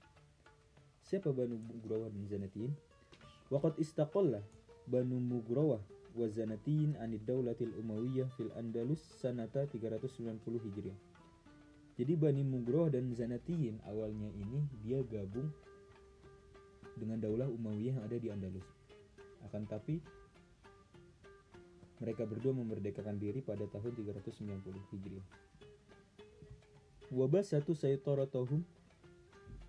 Siapa 1.04 1.36
Banu 1.36 1.60
Mugrawah 1.60 2.08
dan 2.08 2.24
Zanatiin? 2.24 2.72
Waqad 3.52 3.76
istaqalla 3.76 4.40
Banu 4.88 5.20
Mugrawah 5.20 5.84
wa 6.16 6.26
Zanatiin 6.32 6.96
anid 6.96 7.24
daulatil 7.28 7.76
Umayyah 7.76 8.32
fil 8.40 8.48
Andalus 8.56 9.04
sanata 9.20 9.68
390 9.68 10.40
Hijriah. 10.40 10.98
Jadi 12.00 12.16
Bani 12.16 12.40
Mugrawah 12.40 12.88
dan 12.88 13.12
Zanatiin 13.12 13.84
awalnya 13.84 14.32
ini 14.32 14.64
dia 14.80 15.04
gabung 15.04 15.52
dengan 16.96 17.20
daulah 17.20 17.52
Umayyah 17.52 18.00
yang 18.00 18.04
ada 18.08 18.16
di 18.16 18.28
Andalus. 18.32 18.81
Akan 19.46 19.66
tapi 19.66 20.02
mereka 22.02 22.26
berdua 22.26 22.50
memerdekakan 22.50 23.14
diri 23.18 23.38
pada 23.42 23.62
tahun 23.70 23.94
390 23.94 24.90
Hijriah. 24.90 25.26
Wabah 27.14 27.44
satu 27.44 27.76
saytaratahum 27.76 28.64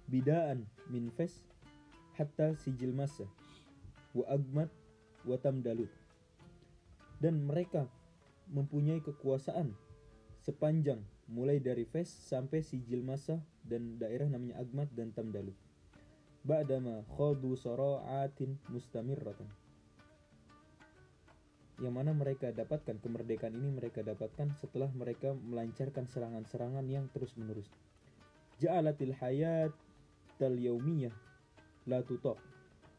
bidaan 0.10 0.65
min 0.89 1.13
fes 1.13 1.46
hatta 2.18 2.58
sijil 2.58 2.96
masa 2.96 3.30
wa 4.18 4.25
agmat 4.30 4.70
wa 5.30 5.38
tamdalut. 5.38 5.92
Dan 7.22 7.46
mereka 7.46 7.86
mempunyai 8.51 9.00
kekuasaan 9.00 9.72
sepanjang 10.44 11.00
mulai 11.32 11.63
dari 11.63 11.88
Fes 11.88 12.12
sampai 12.12 12.60
Sijil 12.60 13.00
Masa 13.00 13.39
dan 13.63 13.96
daerah 13.96 14.27
namanya 14.27 14.60
Agmat 14.60 14.92
dan 14.92 15.15
Tamdalut. 15.15 15.56
Ba'dama 16.44 17.08
khadu 17.15 17.56
sara'atin 17.56 18.60
mustamirratan 18.68 19.48
yang 21.82 21.98
mana 21.98 22.13
mereka 22.13 22.53
dapatkan 22.53 23.01
kemerdekaan 23.01 23.58
ini 23.58 23.74
mereka 23.74 24.06
dapatkan 24.06 24.53
setelah 24.62 24.92
mereka 24.94 25.34
melancarkan 25.34 26.06
serangan-serangan 26.06 26.86
yang 26.86 27.10
terus-menerus. 27.10 27.65
Ja'alatil 28.62 29.18
hayat 29.18 29.74
tal 30.38 30.53
yaumiyah 30.53 31.13
la 31.89 32.06
tutok 32.06 32.38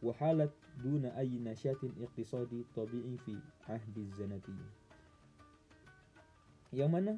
wa 0.02 0.12
halat 0.18 0.50
duna 0.82 1.14
ayyi 1.14 1.38
nasyatin 1.38 1.94
iqtisadi 2.02 2.66
tabi'i 2.74 3.14
fi 3.22 3.38
ahdi 3.70 4.04
zanatiyyin. 4.18 4.70
Yang 6.74 6.90
mana 6.90 7.12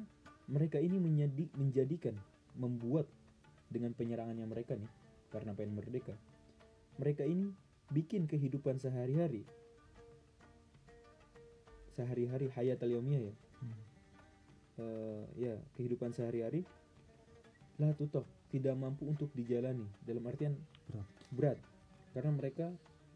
mereka 0.45 0.77
ini 0.77 1.01
menjadi, 1.01 1.49
menjadikan 1.57 2.13
membuat 2.53 3.09
dengan 3.73 3.97
penyerangannya 3.97 4.45
mereka 4.45 4.77
nih 4.77 4.91
karena 5.33 5.57
pengen 5.57 5.81
merdeka. 5.81 6.13
Mereka 7.01 7.25
ini 7.25 7.49
bikin 7.89 8.29
kehidupan 8.29 8.77
sehari-hari 8.77 9.41
sehari-hari 11.97 12.53
hayat 12.53 12.77
al-yawmiyah 12.77 13.25
ya? 13.25 13.33
Hmm. 13.65 13.77
Eh, 14.77 15.23
ya 15.41 15.53
kehidupan 15.73 16.13
sehari-hari 16.13 16.61
lah 17.81 17.93
tutoh 17.97 18.21
tidak 18.53 18.77
mampu 18.77 19.09
untuk 19.09 19.29
dijalani. 19.33 19.85
Dalam 20.05 20.21
artian 20.29 20.53
Berat. 20.89 21.07
berat. 21.33 21.57
Karena 22.13 22.31
mereka 22.33 22.65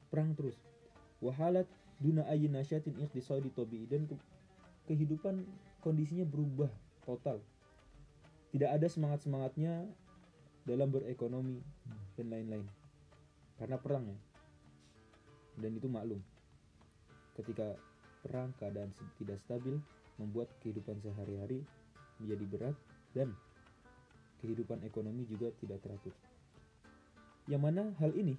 perang 0.09 0.33
terus. 0.33 0.57
Wahalat 1.21 1.65
duna 2.01 2.25
ayin 2.29 2.53
nasyatin 2.53 2.97
iqtisadi 2.97 3.49
tabi'i. 3.53 3.85
Dan 3.89 4.05
ke- 4.09 4.21
kehidupan 4.89 5.45
kondisinya 5.81 6.25
berubah 6.25 6.69
total. 7.05 7.41
Tidak 8.53 8.69
ada 8.69 8.85
semangat 8.85 9.25
semangatnya 9.25 9.87
dalam 10.67 10.93
berekonomi 10.93 11.57
Hmm. 11.61 12.01
dan 12.19 12.27
lain-lain. 12.29 12.67
Karena 13.57 13.77
perang 13.81 14.05
ya. 14.09 14.17
Dan 15.57 15.77
itu 15.77 15.89
maklum. 15.89 16.21
Ketika 17.33 17.77
perang 18.21 18.53
keadaan 18.57 18.93
tidak 19.17 19.37
stabil 19.43 19.77
membuat 20.21 20.47
kehidupan 20.61 20.97
sehari-hari 21.01 21.65
menjadi 22.21 22.45
berat 22.45 22.77
dan 23.17 23.33
kehidupan 24.41 24.81
ekonomi 24.85 25.25
juga 25.29 25.49
tidak 25.61 25.81
teratur. 25.81 26.13
Yang 27.49 27.61
mana 27.61 27.83
hal 27.97 28.13
ini? 28.13 28.37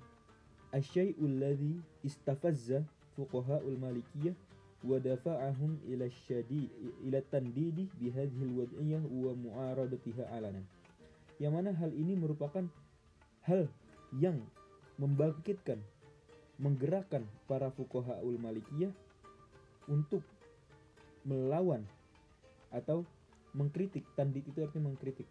Asyai'ul 0.73 1.37
ladzi 1.43 1.77
istafazza 2.07 2.87
fuqaha'ul 3.19 3.77
malikiyah 3.77 4.33
wa 4.83 4.99
dafa'ahum 4.99 5.79
ila 5.95 6.11
syadi 6.27 6.67
ila 7.07 7.23
tandidi 7.31 7.87
bihadhil 8.01 8.65
wad'iyah 8.65 9.03
wa 9.05 9.31
mu'aradatiha 9.37 10.33
alanan 10.35 10.67
yang 11.39 11.55
mana 11.55 11.71
hal 11.77 11.95
ini 11.95 12.19
merupakan 12.19 12.67
hal 13.47 13.71
yang 14.19 14.43
membangkitkan 14.99 15.79
menggerakkan 16.59 17.27
para 17.47 17.71
fuqaha'ul 17.71 18.39
malikiyah 18.43 18.91
untuk 19.87 20.23
melawan 21.23 21.87
atau 22.73 23.07
mengkritik 23.53 24.03
tandid 24.17 24.47
itu 24.49 24.65
artinya 24.65 24.91
mengkritik. 24.91 25.29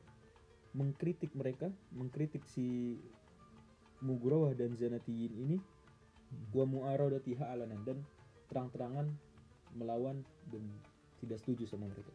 Mengkritik 0.71 1.31
mereka 1.35 1.67
mengkritik 1.91 2.45
si 2.47 2.95
Mugrawah 4.01 4.55
dan 4.55 4.73
Zanatiyin 4.73 5.33
ini 5.35 5.57
wa 6.55 6.63
mu'aradatiha 6.63 7.43
alanan 7.51 7.83
dan 7.83 7.99
terang-terangan 8.47 9.11
melawan 9.75 10.23
dan 10.47 10.63
tidak 11.19 11.37
setuju 11.43 11.67
sama 11.67 11.91
mereka. 11.91 12.13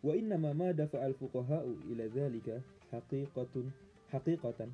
Wa 0.00 0.14
inna 0.14 0.38
ma 0.38 0.70
dafa'al 0.72 1.14
fuqaha'u 1.18 1.90
ila 1.94 2.04
dzalika 2.08 2.62
haqiqatun 2.94 3.68
haqiqatan 4.14 4.70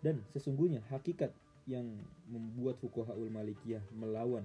dan 0.00 0.16
sesungguhnya 0.32 0.80
hakikat 0.88 1.32
yang 1.66 1.84
membuat 2.28 2.76
fuqaha'ul 2.80 3.32
malikiyah 3.32 3.82
melawan 3.96 4.44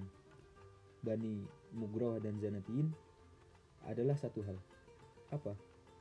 Bani 1.00 1.44
Mugrawah 1.72 2.20
dan 2.20 2.36
Zanatiyin 2.36 2.92
adalah 3.88 4.16
satu 4.16 4.44
hal. 4.44 4.58
Apa? 5.32 5.56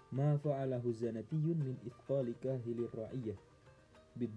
Ma 0.10 0.36
fa'alahu 0.42 0.90
zanatiyun 0.90 1.58
min 1.62 1.78
ithqali 1.86 2.34
kahilir 2.42 2.90
ra'iyah 2.90 3.38
bid 4.18 4.34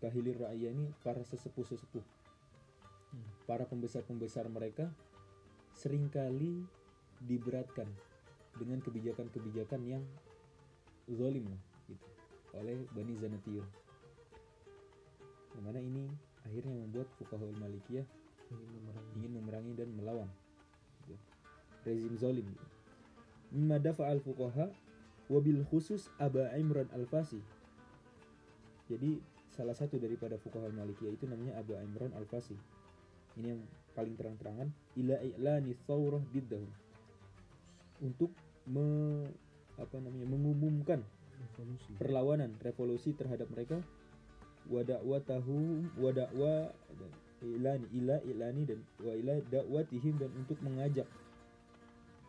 kahilir 0.00 0.40
ra'iyah 0.40 0.72
ini 0.72 0.88
para 1.04 1.20
sesepuh-sesepuh. 1.22 2.22
Hmm. 3.12 3.28
para 3.44 3.68
pembesar-pembesar 3.68 4.48
mereka 4.48 4.88
sering 5.76 6.08
kali 6.08 6.64
diberatkan 7.20 7.84
dengan 8.56 8.80
kebijakan-kebijakan 8.80 9.84
yang 9.84 10.00
zalim 11.12 11.44
lah 11.44 11.60
gitu 11.92 12.08
oleh 12.56 12.88
Bani 12.96 13.12
Zanatiyun. 13.20 13.68
Yang 15.52 15.64
mana 15.64 15.80
ini 15.84 16.08
akhirnya 16.48 16.72
membuat 16.72 17.12
Fuqahul 17.20 17.52
Malikiyah 17.60 18.08
Ingin 18.52 18.72
memerangi. 18.78 19.10
ingin 19.16 19.32
memerangi 19.40 19.72
dan 19.76 19.88
melawan 19.96 20.28
gitu. 21.04 21.14
rezim 21.88 22.14
zalim 22.20 22.46
gitu. 22.46 22.66
mimma 23.52 23.76
dafa'al 23.80 24.20
fuqaha 24.20 24.68
wabil 25.32 25.64
khusus 25.68 26.12
Aba 26.20 26.52
Imran 26.56 26.88
Al-Fasi 26.92 27.40
jadi 28.90 29.20
salah 29.52 29.76
satu 29.76 29.96
daripada 30.00 30.36
fuqaha 30.40 30.68
Malikiyah 30.72 31.12
itu 31.12 31.24
namanya 31.28 31.60
Abu 31.60 31.76
Imran 31.76 32.12
Al-Fasi 32.16 32.56
ini 33.40 33.56
yang 33.56 33.60
paling 33.92 34.16
terang-terangan 34.16 34.68
ila 35.00 35.16
i'lani 35.20 35.72
thawrah 35.84 36.20
biddahum 36.32 36.68
untuk 38.02 38.32
me, 38.66 39.22
apa 39.78 39.96
namanya 40.02 40.26
mengumumkan 40.26 41.00
Revolusi. 41.38 41.90
perlawanan 41.98 42.50
revolusi 42.62 43.10
terhadap 43.14 43.50
mereka 43.50 43.78
wadakwatahu 44.70 45.86
wadakwa 45.98 46.70
ilani 47.46 47.86
ila 47.98 48.16
ilani 48.22 48.62
dan 48.66 48.80
wa 49.02 49.12
ila 49.14 49.34
dakwatihim 49.50 50.14
dan 50.18 50.30
untuk 50.38 50.58
mengajak 50.62 51.08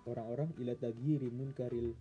orang-orang 0.09 0.49
ila 0.59 0.73
taghyiri 0.75 1.29
munkaril 1.31 1.95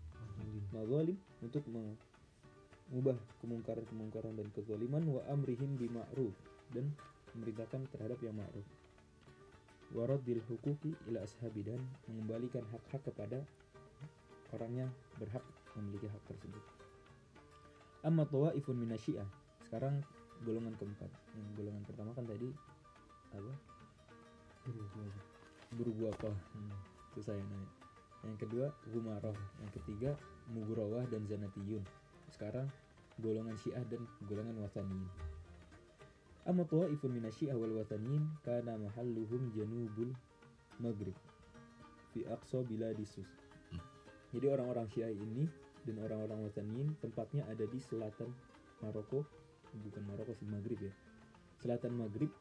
mazalim 0.73 1.19
untuk 1.45 1.63
mengubah 1.69 3.17
kemungkaran-kemungkaran 3.45 4.35
dan 4.35 4.49
kezaliman 4.57 5.05
wa 5.07 5.23
amrihim 5.31 5.77
bima'ruf 5.79 6.35
dan 6.73 6.89
memerintahkan 7.37 7.89
terhadap 7.93 8.19
yang 8.25 8.37
ma'ruf. 8.37 8.67
Wa 9.93 10.09
raddil 10.09 10.41
huquqi 10.49 10.97
ila 11.13 11.21
ashabi 11.21 11.65
dan 11.65 11.81
mengembalikan 12.09 12.65
hak-hak 12.73 13.05
kepada 13.13 13.45
orang 14.57 14.73
yang 14.85 14.91
berhak 15.21 15.45
memiliki 15.77 16.09
hak 16.09 16.23
tersebut. 16.29 16.65
Amma 18.03 18.25
tawaifun 18.27 18.77
minasyiah. 18.77 19.29
Sekarang 19.69 20.01
golongan 20.45 20.75
keempat. 20.81 21.09
Yang 21.37 21.49
golongan 21.61 21.83
pertama 21.87 22.11
kan 22.17 22.25
tadi 22.27 22.49
apa? 23.35 23.53
Berubah. 24.69 25.11
berbuah 25.73 26.13
apa? 26.13 26.33
Hmm, 26.53 26.77
itu 27.13 27.21
saya 27.25 27.41
nanya. 27.41 27.71
Yang 28.23 28.37
kedua 28.47 28.67
gumaroh 28.93 29.35
yang 29.35 29.73
ketiga 29.75 30.11
mugrawah 30.53 31.03
dan 31.11 31.27
zanatiyun. 31.27 31.83
Sekarang 32.31 32.69
golongan 33.21 33.57
syiah 33.61 33.85
dan 33.91 34.03
golongan 34.25 34.57
wasaniyin 34.65 35.11
amma 36.43 36.67
tawaifun 36.67 37.13
minasyiah 37.15 37.55
wal 37.55 37.71
wasaniyin 37.77 38.25
kana 38.43 38.75
mahalluhum 38.75 39.53
janubul 39.55 40.11
maghrib 40.83 41.15
fi 42.11 42.27
aqsa 42.27 42.65
biladisus 42.67 43.29
jadi 44.33 44.49
orang-orang 44.49 44.89
syiah 44.89 45.13
ini 45.13 45.45
dan 45.85 46.01
orang-orang 46.01 46.49
wasaniyin 46.49 46.89
tempatnya 47.05 47.45
ada 47.53 47.69
di 47.69 47.77
selatan 47.77 48.33
Maroko. 48.81 49.29
Bukan 49.73 50.03
Maroko 50.09 50.33
sih 50.33 50.49
Maghrib 50.49 50.81
ya. 50.81 50.93
Selatan 51.61 52.01
Maghrib 52.01 52.33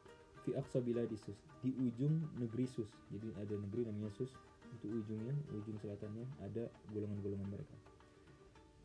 fi 0.42 0.58
aqsa 0.58 0.82
biladi 0.82 1.14
sus 1.18 1.38
di 1.62 1.70
ujung 1.78 2.18
negeri 2.38 2.66
sus. 2.66 2.90
Jadi 3.14 3.30
ada 3.38 3.54
negeri 3.54 3.86
namanya 3.86 4.10
sus. 4.14 4.30
Itu 4.80 4.88
ujungnya 4.88 5.36
ujung 5.52 5.76
selatannya 5.78 6.24
ada 6.42 6.66
golongan-golongan 6.90 7.48
mereka. 7.48 7.76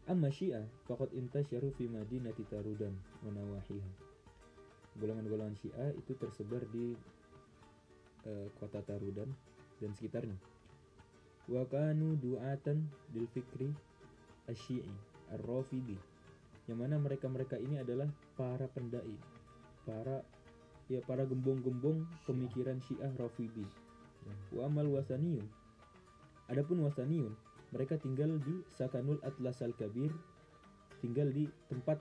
Amma 0.08 0.32
syiah 0.32 0.64
faqad 0.88 1.12
intasyaru 1.12 1.72
fi 1.76 1.88
madinati 1.92 2.44
tarudan 2.48 2.96
wa 3.24 3.32
nawahiha. 3.34 3.92
Golongan-golongan 4.98 5.56
syiah 5.60 5.92
itu 5.96 6.16
tersebar 6.16 6.64
di 6.72 6.96
eh, 8.26 8.48
kota 8.58 8.82
Tarudan 8.84 9.30
dan 9.78 9.92
sekitarnya. 9.94 10.38
Wa 11.48 11.64
kanu 11.70 12.20
du'atan 12.20 12.84
lil 13.16 13.28
fikri 13.32 13.72
asyi'i 14.52 14.96
ar-rafidi. 15.32 15.96
Yang 16.68 16.80
mana 16.84 17.00
mereka-mereka 17.00 17.56
ini 17.56 17.80
adalah 17.80 18.12
para 18.36 18.68
pendai 18.68 19.16
para 19.88 20.20
ya 20.88 21.04
para 21.04 21.28
gembong-gembong 21.28 22.08
pemikiran 22.24 22.80
Syiah 22.84 23.12
Rafidi. 23.20 23.68
Wa 24.52 24.68
amal 24.68 24.88
wasaniyun. 24.92 25.44
Adapun 26.48 26.84
wasaniyun 26.84 27.36
mereka 27.76 28.00
tinggal 28.00 28.40
di 28.40 28.64
Sakanul 28.72 29.20
Atlas 29.24 29.60
Al-Kabir 29.60 30.12
tinggal 31.04 31.30
di 31.30 31.46
tempat 31.68 32.00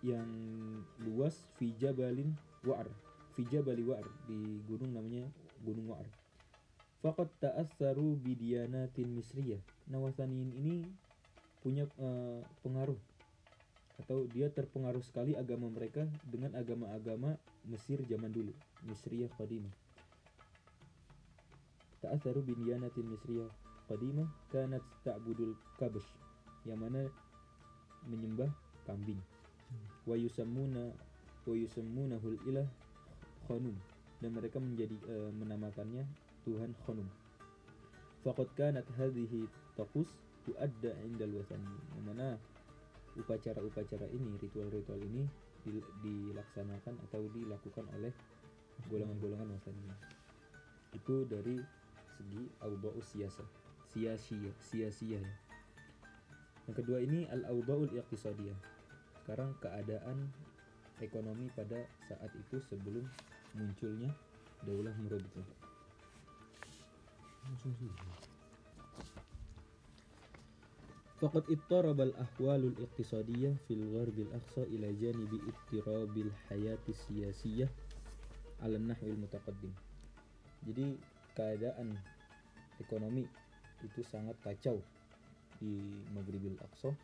yang 0.00 0.28
luas 1.04 1.46
fi 1.58 1.74
Jabalin 1.76 2.32
Wa'ar. 2.64 2.88
Fi 3.36 3.46
Jabali 3.46 3.84
Wa'ar 3.86 4.06
di 4.26 4.62
gunung 4.66 4.94
namanya 4.94 5.26
Gunung 5.62 5.94
Wa'ar. 5.94 6.08
Faqad 6.98 7.30
ta'assaru 7.38 8.18
bidiyanatin 8.18 9.06
misriyah. 9.06 9.62
Nah 9.86 10.02
wasaniyin 10.02 10.50
ini 10.58 10.74
punya 11.62 11.86
eh, 11.98 12.42
pengaruh 12.66 12.98
atau 13.98 14.24
dia 14.30 14.46
terpengaruh 14.48 15.02
sekali 15.02 15.34
agama 15.34 15.66
mereka 15.66 16.06
dengan 16.22 16.54
agama-agama 16.54 17.34
Mesir 17.66 17.98
zaman 18.06 18.30
dulu 18.30 18.54
Misriyah 18.86 19.30
Qadimah. 19.34 19.74
Ta'atharu 21.98 22.46
binyanatin 22.46 23.10
Misriyah 23.10 23.50
Qadimah 23.90 24.28
kanat 24.54 24.84
ta'budul 25.02 25.58
kabash 25.76 26.06
yang 26.62 26.78
mana 26.78 27.10
menyembah 28.06 28.48
kambing. 28.86 29.18
Wa 30.06 30.14
yusammuna 30.14 30.94
wa 31.44 31.54
yusammunahul 31.56 32.38
ilah 32.46 32.68
khanum 33.50 33.74
dan 34.22 34.30
mereka 34.34 34.58
menjadi 34.58 34.96
eh, 35.08 35.30
menamakannya 35.34 36.04
Tuhan 36.46 36.74
Khanum. 36.86 37.08
Faqad 38.26 38.48
kanat 38.58 38.86
hadhihi 38.98 39.46
taqus 39.78 40.10
tuadda 40.42 40.90
indal 41.06 41.38
wasani 41.38 41.76
yang 41.94 42.04
mana 42.08 42.28
upacara-upacara 43.18 44.06
ini, 44.14 44.38
ritual-ritual 44.38 45.02
ini 45.02 45.26
dil- 45.66 45.90
dilaksanakan 46.00 46.94
atau 47.10 47.26
dilakukan 47.34 47.84
oleh 47.98 48.14
golongan-golongan 48.86 49.58
ini 49.68 49.90
itu 50.96 51.26
dari 51.28 51.58
segi 52.16 52.44
auda'us 52.64 53.06
siyasa 53.12 53.44
sia-sia 53.92 54.52
sia-sia 54.60 55.20
ya. 55.20 55.34
Yang 56.68 56.84
kedua 56.84 56.98
ini 57.00 57.24
al 57.32 57.44
auda'ul 57.48 57.92
iqtisadiyah 57.92 58.56
sekarang 59.24 59.52
keadaan 59.60 60.28
ekonomi 61.04 61.52
pada 61.52 61.84
saat 62.08 62.32
itu 62.32 62.60
sebelum 62.64 63.04
munculnya 63.56 64.12
daulah 64.64 64.92
murabitah 65.00 65.44
Faqad 71.18 71.50
ittarabal 71.50 72.14
ahwalul 72.14 72.78
iqtisadiyah 72.78 73.58
fil 73.66 73.82
gharbil 73.90 74.30
aqsa 74.38 74.62
ila 74.70 74.86
janibi 74.94 75.42
ittirabil 75.50 76.30
hayati 76.46 76.94
siyasiyah 76.94 77.66
ala 78.62 78.78
nahwil 78.78 79.18
mutaqaddim. 79.18 79.74
Jadi 80.62 80.94
keadaan 81.34 81.98
ekonomi 82.78 83.26
itu 83.82 84.00
sangat 84.06 84.38
kacau 84.46 84.78
di 85.58 85.82
Maghribil 86.14 86.54
Aqsa 86.62 86.94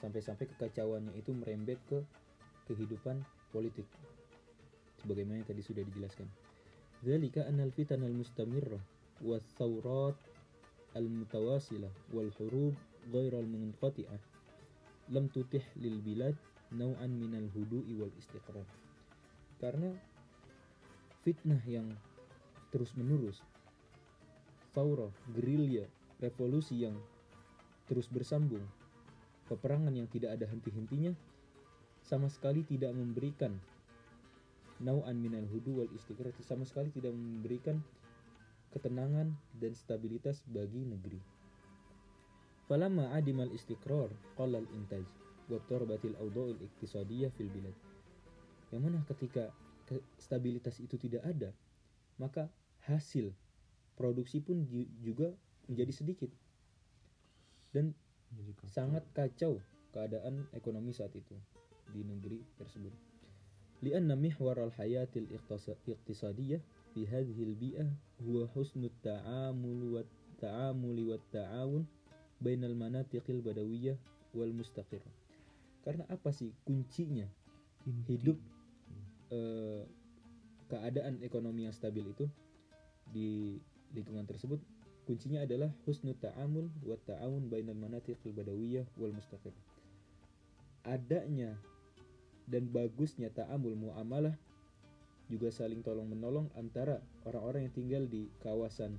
sampai-sampai 0.00 0.48
kekacauannya 0.56 1.12
itu 1.20 1.36
merembet 1.36 1.76
ke 1.92 2.00
kehidupan 2.72 3.20
politik 3.52 3.84
sebagaimana 5.04 5.44
yang 5.44 5.48
tadi 5.52 5.60
sudah 5.60 5.84
dijelaskan. 5.84 6.24
Dzalika 7.04 7.44
annal 7.44 7.68
fitan 7.74 8.00
al-mustamirrah 8.00 8.80
wa 9.28 9.36
thawrat 9.60 10.16
al-mutawasilah 10.96 11.92
wal 12.16 12.32
hurub 12.40 12.72
غير 13.10 13.34
munqati'ah 13.34 14.20
لم 15.10 15.26
tutih 15.34 15.64
lil 15.80 15.98
bilad 16.04 16.36
nau'an 16.70 17.10
minal 17.10 17.50
والاستقرار. 17.50 18.68
Karena 19.58 19.90
fitnah 21.22 21.62
yang 21.66 21.86
terus 22.74 22.96
menerus, 22.98 23.38
faura, 24.74 25.12
gerilya, 25.36 25.86
revolusi 26.18 26.82
yang 26.82 26.96
terus 27.86 28.08
bersambung, 28.08 28.64
peperangan 29.46 29.92
yang 29.92 30.08
tidak 30.10 30.34
ada 30.34 30.48
henti-hentinya, 30.48 31.12
sama 32.02 32.26
sekali 32.26 32.66
tidak 32.66 32.90
memberikan 32.96 33.54
nau'an 34.82 35.14
minal 35.14 35.46
hudu 35.46 35.84
wal 35.84 35.90
istiqrar, 35.94 36.34
sama 36.42 36.66
sekali 36.66 36.90
tidak 36.90 37.14
memberikan 37.14 37.78
ketenangan 38.74 39.36
dan 39.60 39.72
stabilitas 39.76 40.42
bagi 40.48 40.82
negeri. 40.82 41.31
Falamma 42.70 43.10
adimal 43.12 43.50
istiqrar 43.50 44.10
qalla 44.38 44.62
al-intaj 44.62 45.04
wa 45.50 45.58
turbatil 45.66 46.14
awdha'il 46.16 46.58
iqtisadiyah 46.62 47.30
fil 47.34 47.50
bilad. 47.50 47.74
Yang 48.70 48.82
mana 48.82 48.98
ketika 49.04 49.52
stabilitas 50.16 50.80
itu 50.80 50.96
tidak 50.96 51.26
ada, 51.26 51.50
maka 52.16 52.48
hasil 52.88 53.34
produksi 53.98 54.40
pun 54.40 54.64
juga 55.02 55.34
menjadi 55.68 55.92
sedikit. 55.92 56.30
Dan 57.72 57.92
kacau. 58.32 58.68
sangat 58.68 59.04
kacau 59.12 59.54
keadaan 59.92 60.48
ekonomi 60.56 60.96
saat 60.96 61.12
itu 61.12 61.36
di 61.92 62.00
negeri 62.04 62.40
tersebut. 62.56 62.92
Lianna 63.82 64.14
mihwar 64.14 64.56
al-hayatil 64.62 65.28
iqtisadiyah 65.28 66.62
fi 66.94 67.00
hadhihi 67.04 67.52
bi'ah 67.58 67.90
huwa 68.22 68.46
husnut 68.54 68.94
ta'amul 69.02 69.98
wa 69.98 70.02
ta'amuli 70.38 71.10
wa 71.10 71.18
ta'awun 71.34 71.82
bainal 72.42 72.74
manatiqil 72.74 73.40
badawiyah 73.40 73.96
wal 74.34 74.50
mustaqir. 74.50 75.00
Karena 75.86 76.06
apa 76.10 76.34
sih 76.34 76.50
kuncinya 76.66 77.26
hidup 78.06 78.38
eh, 79.30 79.82
keadaan 80.70 81.22
ekonomi 81.22 81.66
yang 81.66 81.74
stabil 81.74 82.06
itu 82.06 82.26
di 83.10 83.58
lingkungan 83.92 84.24
tersebut 84.24 84.58
kuncinya 85.02 85.42
adalah 85.42 85.68
husnul 85.84 86.14
ta'amul 86.14 86.70
wa 86.86 86.96
ta'awun 87.02 87.50
bainal 87.50 87.78
manatiqil 87.78 88.34
badawiyah 88.34 88.86
wal 88.98 89.14
mustaqir. 89.14 89.54
Adanya 90.86 91.54
dan 92.50 92.70
bagusnya 92.70 93.30
ta'amul 93.30 93.78
muamalah 93.78 94.34
juga 95.30 95.48
saling 95.48 95.80
tolong 95.80 96.10
menolong 96.10 96.50
antara 96.58 97.00
orang-orang 97.24 97.66
yang 97.66 97.74
tinggal 97.74 98.04
di 98.04 98.28
kawasan 98.42 98.98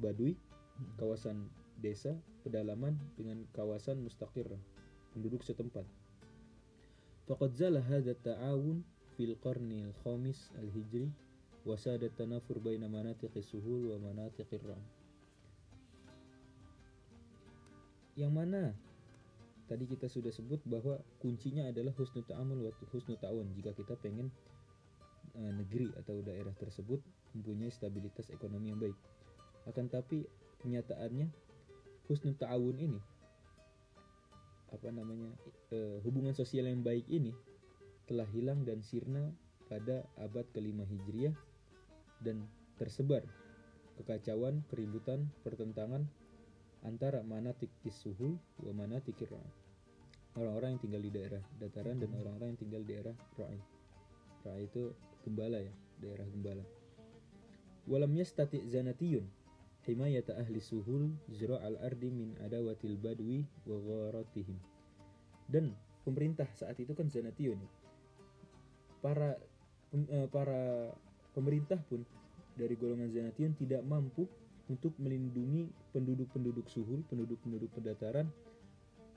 Badui, 0.00 0.32
hmm. 0.32 0.96
kawasan 0.96 1.44
desa 1.80 2.14
pedalaman 2.44 2.96
dengan 3.16 3.44
kawasan 3.56 4.00
mustaqir 4.04 4.46
penduduk 5.16 5.42
setempat. 5.42 5.84
Faqad 7.26 7.50
zala 7.56 7.80
hadha 7.82 8.14
ta'awun 8.14 8.84
fil 9.16 9.34
qarnil 9.40 9.92
khamis 10.02 10.50
al-hijri 10.60 11.10
wa 11.64 11.76
sada 11.76 12.08
tanafur 12.16 12.60
baina 12.62 12.88
manatiqis 12.88 13.52
suhul 13.52 13.92
wa 13.92 13.98
manatiqir 14.00 14.62
ram. 14.64 14.80
Yang 18.16 18.32
mana 18.32 18.62
tadi 19.70 19.86
kita 19.86 20.10
sudah 20.10 20.34
sebut 20.34 20.58
bahwa 20.66 20.98
kuncinya 21.22 21.70
adalah 21.70 21.94
husnul 21.94 22.26
ta'amul 22.26 22.66
wa 22.66 22.70
husnul 22.90 23.20
ta'awun 23.22 23.54
jika 23.54 23.70
kita 23.76 23.94
pengen 24.02 24.26
e, 25.38 25.40
negeri 25.54 25.94
atau 25.94 26.18
daerah 26.26 26.52
tersebut 26.58 26.98
mempunyai 27.38 27.70
stabilitas 27.70 28.26
ekonomi 28.34 28.74
yang 28.74 28.80
baik. 28.82 28.98
Akan 29.70 29.86
tapi 29.86 30.26
kenyataannya 30.58 31.30
husnul 32.10 32.34
ta'awun 32.34 32.74
ini 32.74 33.00
apa 34.74 34.90
namanya 34.90 35.30
eh, 35.70 36.02
hubungan 36.02 36.34
sosial 36.34 36.66
yang 36.66 36.82
baik 36.82 37.06
ini 37.06 37.30
telah 38.10 38.26
hilang 38.34 38.66
dan 38.66 38.82
sirna 38.82 39.30
pada 39.70 40.02
abad 40.18 40.42
kelima 40.50 40.82
hijriah 40.82 41.34
dan 42.18 42.42
tersebar 42.74 43.22
kekacauan, 44.02 44.66
keributan, 44.66 45.30
pertentangan 45.46 46.08
antara 46.82 47.20
manatik 47.20 47.68
suhul 47.92 48.40
wa 48.64 48.72
manatik 48.72 49.20
ra'i. 49.28 49.52
Orang-orang 50.40 50.78
yang 50.78 50.82
tinggal 50.82 51.02
di 51.04 51.10
daerah 51.12 51.42
dataran 51.60 52.00
dan 52.00 52.10
orang-orang 52.16 52.56
yang 52.56 52.60
tinggal 52.64 52.80
di 52.80 52.88
daerah 52.96 53.14
ra'i. 53.36 53.60
Ra'i 54.48 54.64
itu 54.64 54.96
gembala 55.22 55.60
ya, 55.60 55.74
daerah 56.00 56.26
gembala. 56.32 56.64
Walam 57.84 58.16
yastati 58.16 58.64
zanatiyun 58.64 59.28
himayata 59.88 60.36
ahli 60.36 60.60
suhul 60.60 61.12
al 61.60 61.76
ardi 61.80 62.12
min 62.12 62.36
adawatil 62.44 62.96
badwi 63.00 63.44
wa 63.64 63.76
gharatihim. 63.80 64.58
Dan 65.50 65.72
pemerintah 66.04 66.46
saat 66.54 66.76
itu 66.78 66.92
kan 66.92 67.08
zanatiyun 67.08 67.58
ya. 67.58 67.70
Para 69.00 69.36
eh, 69.96 70.28
para 70.28 70.92
pemerintah 71.32 71.80
pun 71.88 72.04
dari 72.54 72.76
golongan 72.76 73.08
zanatiyun 73.08 73.56
tidak 73.56 73.80
mampu 73.86 74.28
untuk 74.70 74.94
melindungi 75.02 75.66
penduduk-penduduk 75.90 76.70
suhul, 76.70 77.02
penduduk-penduduk 77.10 77.74
pedataran 77.74 78.30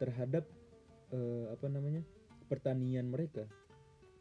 terhadap 0.01 0.47
eh, 1.13 1.45
apa 1.53 1.67
namanya? 1.69 2.01
pertanian 2.43 3.07
mereka, 3.07 3.47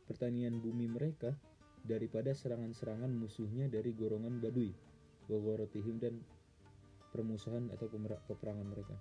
pertanian 0.07 0.57
bumi 0.63 0.89
mereka 0.89 1.35
daripada 1.83 2.33
serangan-serangan 2.33 3.11
musuhnya 3.11 3.67
dari 3.67 3.91
golongan 3.93 4.39
badui, 4.39 4.73
wagorotihim 5.27 5.99
dan 5.99 6.23
permusuhan 7.13 7.69
atau 7.71 7.87
peperangan 8.27 8.67
mereka. 8.67 8.97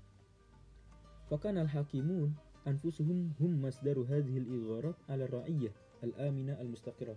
Fakan 1.32 1.64
al-hakimun 1.64 2.36
anfusuhum 2.68 3.32
hum 3.40 3.52
masdaru 3.64 4.04
hadhil 4.06 4.46
igharat 4.46 5.00
ala 5.08 5.26
ra'iyah 5.26 5.72
al-aminah 6.04 6.60
al-mustaqirah. 6.60 7.16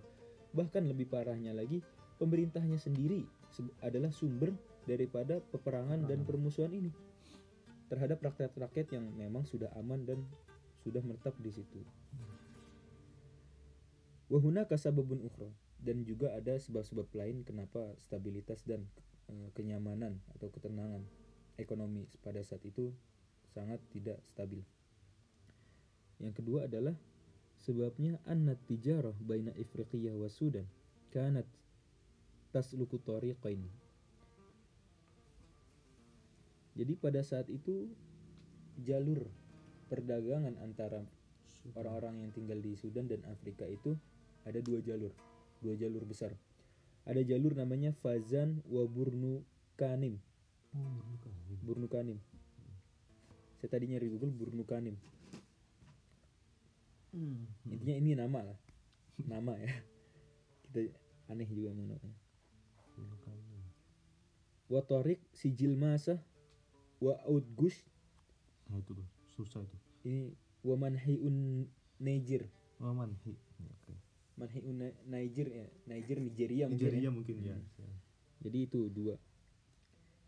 Bahkan 0.55 0.87
lebih 0.87 1.11
parahnya 1.11 1.51
lagi, 1.51 1.83
pemerintahnya 2.23 2.79
sendiri 2.79 3.27
se- 3.51 3.75
adalah 3.83 4.15
sumber 4.15 4.55
daripada 4.87 5.43
peperangan 5.51 6.07
dan 6.07 6.23
permusuhan 6.23 6.71
ini 6.71 6.95
terhadap 7.91 8.23
rakyat-rakyat 8.23 8.95
yang 8.97 9.05
memang 9.19 9.45
sudah 9.45 9.69
aman 9.77 10.07
dan 10.07 10.23
sudah 10.87 11.03
menetap 11.03 11.35
di 11.43 11.51
situ. 11.53 11.81
Wahuna 14.33 14.65
kasababun 14.65 15.21
ukhra 15.27 15.53
dan 15.85 16.01
juga 16.07 16.33
ada 16.33 16.57
sebab-sebab 16.57 17.13
lain 17.13 17.45
kenapa 17.45 17.93
stabilitas 18.01 18.65
dan 18.65 18.89
kenyamanan 19.55 20.21
atau 20.37 20.51
ketenangan 20.53 21.03
ekonomi 21.57 22.05
pada 22.21 22.43
saat 22.43 22.63
itu 22.67 22.91
sangat 23.55 23.79
tidak 23.95 24.19
stabil. 24.35 24.61
Yang 26.19 26.43
kedua 26.43 26.67
adalah 26.67 26.95
sebabnya 27.63 28.19
anna 28.27 28.55
tijarah 28.55 29.15
baina 29.23 29.55
Ifriqiyah 29.55 30.15
wa 30.15 30.29
Sudan 30.29 30.67
kanat 31.15 31.47
tasluku 32.51 32.99
tariqain. 33.03 33.63
Jadi 36.75 36.93
pada 36.99 37.23
saat 37.23 37.47
itu 37.47 37.87
jalur 38.83 39.31
perdagangan 39.87 40.59
antara 40.59 41.07
orang-orang 41.79 42.27
yang 42.27 42.31
tinggal 42.35 42.59
di 42.59 42.75
Sudan 42.75 43.07
dan 43.07 43.23
Afrika 43.31 43.63
itu 43.65 43.95
ada 44.43 44.59
dua 44.59 44.83
jalur, 44.83 45.15
dua 45.63 45.79
jalur 45.79 46.03
besar. 46.03 46.35
Ada 47.05 47.21
jalur 47.21 47.53
namanya 47.53 47.93
Fazan 48.01 48.65
wa 48.65 48.85
Burnu 48.89 49.45
Kanim. 49.77 50.17
Oh. 50.73 51.01
Burnu 51.65 51.85
Kanim. 51.89 52.17
Saya 53.61 53.69
tadi 53.77 53.93
nyari 53.93 54.09
Google 54.09 54.33
Burnu 54.33 54.65
Kanim. 54.65 54.97
Hmm. 57.15 57.47
intinya 57.71 57.95
ini 57.95 58.11
nama 58.19 58.43
lah 58.43 58.59
nama 59.23 59.55
ya 59.55 59.71
kita 60.67 60.91
aneh 61.31 61.47
juga 61.47 61.71
namanya 61.71 62.11
wa 64.67 64.83
tariq 64.83 65.23
sijil 65.31 65.79
masa 65.79 66.19
wa 66.99 67.15
outgush 67.31 67.87
Nah 68.67 68.83
itu 68.83 68.99
tuh 68.99 69.07
susah 69.39 69.63
itu. 69.63 69.77
ini 70.11 70.35
wa 70.67 70.75
manhiun 70.75 71.71
Niger 72.03 72.51
Oh 72.83 72.91
manhi. 72.91 73.39
Ni- 74.35 74.99
Niger 75.07 75.49
ya? 75.49 75.67
Niger 75.87 76.19
Nigeria 76.19 76.65
mungkin 76.67 76.87
Nigeria 76.91 77.07
ya. 77.07 77.11
mungkin 77.11 77.37
ya. 77.43 77.57
jadi 78.43 78.59
itu 78.67 78.91
dua. 78.91 79.15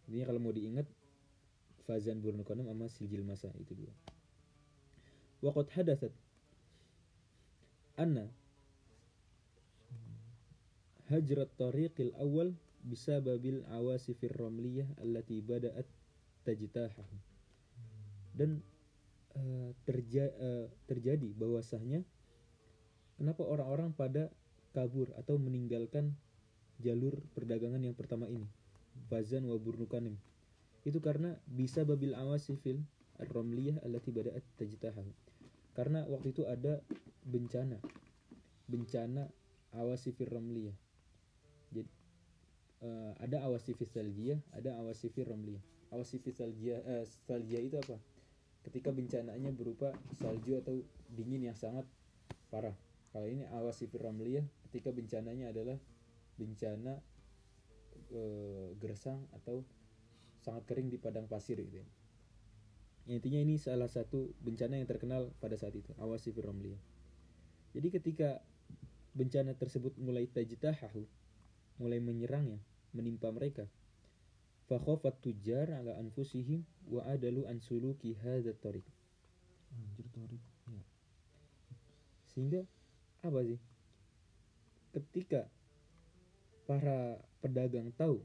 Ini 0.06 0.22
kalau 0.22 0.38
mau 0.38 0.54
diingat 0.54 0.86
Fazan 1.86 2.22
Burnukonam 2.22 2.66
sama 2.70 2.86
Siljil 2.86 3.26
Masa 3.26 3.50
itu 3.58 3.74
dua. 3.74 3.90
Waqad 5.42 5.70
hadathat 5.74 6.14
anna 7.98 8.30
hajrat 11.10 11.50
tariqil 11.58 12.12
awal 12.18 12.54
bisababil 12.86 13.66
awasifir 13.70 14.30
ramliyah 14.34 14.86
allati 15.02 15.42
bada'at 15.42 15.86
tajtahahu 16.46 17.16
dan 18.36 18.62
eh, 19.34 19.70
terja- 19.86 20.34
eh, 20.38 20.66
terjadi 20.86 21.34
bahwasanya 21.34 22.02
kenapa 23.16 23.42
orang-orang 23.44 23.92
pada 23.92 24.28
kabur 24.72 25.10
atau 25.16 25.40
meninggalkan 25.40 26.12
jalur 26.80 27.16
perdagangan 27.32 27.80
yang 27.80 27.96
pertama 27.96 28.28
ini? 28.28 28.46
Fazan 29.08 29.44
wa 29.48 29.56
Burnukanim. 29.60 30.16
Itu 30.86 31.02
karena 31.02 31.36
bisa 31.44 31.82
babil 31.82 32.14
awasifil 32.14 32.80
ar-ramliyah 33.20 33.80
allati 33.82 34.12
bada'at 34.12 34.44
tajtahahu 34.60 35.26
karena 35.76 36.08
waktu 36.08 36.32
itu 36.32 36.48
ada 36.48 36.80
bencana. 37.28 37.76
Bencana 38.64 39.28
awasifir 39.76 40.32
ramliyah. 40.32 40.72
Jadi 41.68 41.84
eh, 42.80 43.12
ada 43.20 43.44
awasifis 43.44 43.92
saljiyah 43.92 44.40
ada 44.56 44.80
awasifir 44.80 45.28
ramliyah. 45.28 45.60
Awasifis 45.92 46.40
saljiyah 46.40 46.80
eh, 46.80 47.04
saljiyah 47.28 47.62
itu 47.68 47.76
apa? 47.76 48.00
Ketika 48.64 48.90
bencananya 48.90 49.52
berupa 49.52 49.92
salju 50.16 50.58
atau 50.58 50.80
dingin 51.12 51.52
yang 51.52 51.54
sangat 51.54 51.84
parah 52.50 52.74
kalau 53.16 53.32
ini 53.32 53.48
awasifir 53.48 54.04
ramliyah 54.04 54.44
ketika 54.68 54.92
bencananya 54.92 55.48
adalah 55.48 55.80
bencana 56.36 57.00
eh, 58.12 58.76
gersang 58.76 59.24
atau 59.32 59.64
sangat 60.44 60.68
kering 60.68 60.92
di 60.92 61.00
padang 61.00 61.24
pasir 61.24 61.56
gitu 61.56 61.80
ya. 61.80 61.88
Intinya 63.08 63.40
ini 63.40 63.56
salah 63.56 63.88
satu 63.88 64.36
bencana 64.44 64.76
yang 64.76 64.84
terkenal 64.84 65.32
pada 65.40 65.56
saat 65.56 65.72
itu, 65.72 65.96
awasifir 65.96 66.44
ramliyah. 66.44 66.76
Jadi 67.72 67.88
ketika 67.88 68.44
bencana 69.16 69.56
tersebut 69.56 69.96
mulai 69.96 70.28
tajtahahu, 70.28 71.08
mulai 71.80 72.04
menyerangnya, 72.04 72.60
menimpa 72.92 73.32
mereka. 73.32 73.64
Fakhafat 74.68 75.24
tujar 75.24 75.72
ala 75.72 75.96
anfusihim 75.96 76.68
wa 76.92 77.00
adalu 77.08 77.48
an 77.48 77.64
suluki 77.64 78.12
hadha 78.20 78.52
tariq. 78.52 78.84
Anjir 79.72 80.04
tarik. 80.12 80.42
Ya. 80.68 80.82
Sehingga 82.28 82.60
apa 83.26 83.40
sih? 83.44 83.58
Ketika 84.94 85.50
para 86.64 87.20
pedagang 87.42 87.92
tahu 87.94 88.22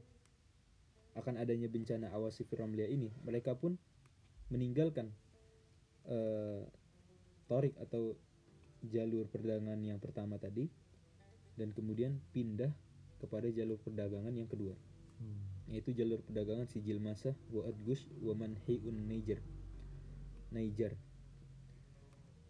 akan 1.18 1.36
adanya 1.36 1.68
bencana 1.68 2.08
awasifir 2.16 2.58
ramliyah 2.62 2.88
ini, 2.88 3.12
mereka 3.26 3.52
pun 3.52 3.76
meninggalkan 4.48 5.12
eh, 6.08 6.64
torik 7.46 7.76
atau 7.76 8.16
jalur 8.88 9.28
perdagangan 9.30 9.78
yang 9.84 10.02
pertama 10.02 10.40
tadi 10.40 10.66
dan 11.54 11.70
kemudian 11.70 12.18
pindah 12.32 12.72
kepada 13.22 13.46
jalur 13.52 13.78
perdagangan 13.78 14.34
yang 14.34 14.50
kedua 14.50 14.74
Hmm. 15.22 15.70
yaitu 15.70 15.94
jalur 15.94 16.18
perdagangan 16.26 16.66
sijil 16.66 16.98
masa 16.98 17.30
wa 17.54 17.62
adgush 17.70 18.02
wa 18.18 18.34
manhiun 18.34 19.06
Niger 19.06 19.38
Niger 20.50 20.98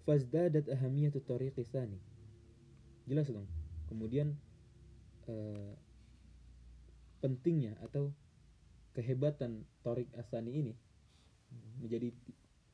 fazdadat 0.08 0.72
ahamiyatu 0.72 1.20
tariqi 1.20 1.68
tsani 1.68 2.00
jelas 3.06 3.28
dong. 3.28 3.46
Kemudian 3.88 4.34
eh, 5.28 5.72
pentingnya 7.22 7.78
atau 7.82 8.10
kehebatan 8.92 9.62
torik 9.86 10.10
asani 10.18 10.52
ini 10.52 10.74
menjadi 11.80 12.10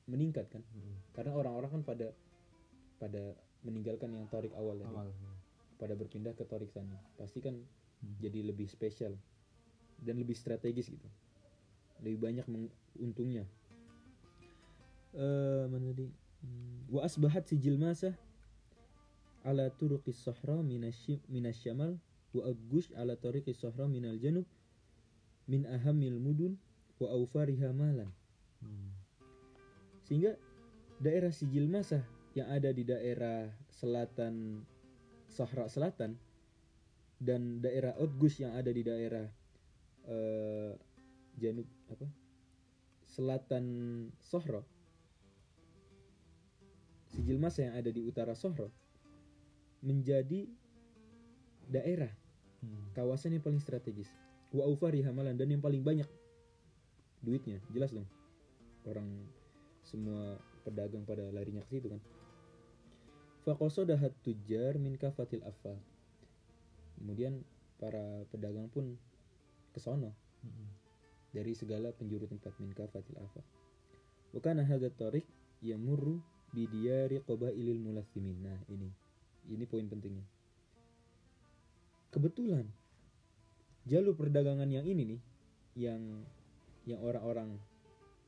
meningkat 0.08 0.48
kan? 0.48 0.64
Hmm. 0.72 0.96
karena 1.12 1.36
orang-orang 1.36 1.70
kan 1.78 1.82
pada 1.84 2.08
pada 2.96 3.36
meninggalkan 3.62 4.10
yang 4.14 4.24
torik 4.32 4.54
awal 4.56 4.78
tadi. 4.80 4.88
Awal. 4.94 5.10
pada 5.78 5.94
berpindah 5.94 6.34
ke 6.34 6.42
torik 6.42 6.70
sani 6.74 6.96
pasti 7.14 7.38
kan 7.38 7.54
Hmm. 7.98 8.14
jadi 8.22 8.46
lebih 8.46 8.70
spesial 8.70 9.18
dan 9.98 10.22
lebih 10.22 10.38
strategis 10.38 10.86
gitu. 10.86 11.08
Lebih 11.98 12.18
banyak 12.22 12.46
untungnya. 13.02 13.42
Eh 15.18 15.64
mana 15.66 15.90
tadi? 15.90 16.06
Hmm, 16.38 16.86
wa 16.94 17.02
asbahat 17.02 17.50
sijil 17.50 17.74
masa 17.74 18.14
ala 19.44 19.70
turuqis 19.74 20.18
sahra 20.18 20.58
minasy 20.62 21.20
minasyamal 21.30 21.98
wa 22.34 22.42
agush 22.46 22.90
ala 22.98 23.14
tariqis 23.14 23.62
sahra 23.62 23.86
minal 23.86 24.18
janub 24.18 24.44
min 25.48 25.64
ahamil 25.64 26.20
mudun 26.20 26.58
wa 26.98 27.08
aufariha 27.14 27.72
malan. 27.72 28.10
Sehingga 30.04 30.34
daerah 30.98 31.30
Sijil 31.30 31.70
Masah 31.70 32.02
yang 32.34 32.48
ada 32.50 32.70
di 32.74 32.84
daerah 32.84 33.48
selatan 33.72 34.64
Sahara 35.28 35.68
Selatan 35.68 36.16
dan 37.20 37.60
daerah 37.60 37.94
Otgus 37.98 38.40
yang 38.40 38.56
ada 38.56 38.72
di 38.72 38.82
daerah 38.82 39.26
eh, 40.08 40.72
Janub 41.38 41.68
apa? 41.92 42.06
Selatan 43.06 43.64
Sohro 44.18 44.62
Sijil 47.12 47.38
Masah 47.38 47.70
yang 47.70 47.74
ada 47.76 47.90
di 47.90 48.00
utara 48.02 48.32
Sohro 48.32 48.70
menjadi 49.84 50.48
daerah 51.68 52.10
Hmm. 52.58 52.90
kawasan 52.90 53.38
yang 53.38 53.44
paling 53.44 53.62
strategis. 53.62 54.10
Wa 54.50 54.66
aufari 54.66 54.98
hamalan 55.06 55.38
dan 55.38 55.46
yang 55.46 55.62
paling 55.62 55.86
banyak 55.86 56.08
duitnya. 57.22 57.62
Jelas 57.70 57.94
dong. 57.94 58.08
Orang 58.82 59.06
semua 59.86 60.34
pedagang 60.66 61.06
pada 61.06 61.30
larinya 61.30 61.62
ke 61.62 61.78
situ 61.78 61.86
kan. 61.86 62.02
Faqasadahat 63.46 64.10
tujar 64.26 64.74
min 64.82 64.98
kafatil 64.98 65.40
afaq 65.46 65.78
kemudian 66.98 67.46
para 67.78 68.26
pedagang 68.34 68.66
pun 68.68 68.98
ke 69.70 69.78
sono 69.78 70.10
Hmm. 70.42 70.70
dari 71.30 71.54
segala 71.54 71.94
penjuru 71.94 72.26
tempat 72.26 72.54
min 72.58 72.74
kafatil 72.74 73.18
afaq 73.18 73.46
wa 74.34 74.40
kana 74.42 74.66
hadha 74.66 74.90
tariq 74.90 75.26
yamurru 75.62 76.18
bi 76.54 76.66
diyari 76.66 77.22
qabailil 77.22 77.78
mulathimin. 77.82 78.38
Nah 78.42 78.58
ini 78.70 78.90
ini 79.48 79.64
poin 79.64 79.88
pentingnya. 79.88 80.24
Kebetulan 82.12 82.68
jalur 83.88 84.16
perdagangan 84.16 84.68
yang 84.68 84.84
ini 84.84 85.16
nih 85.16 85.20
yang 85.88 86.02
yang 86.88 87.00
orang-orang 87.04 87.56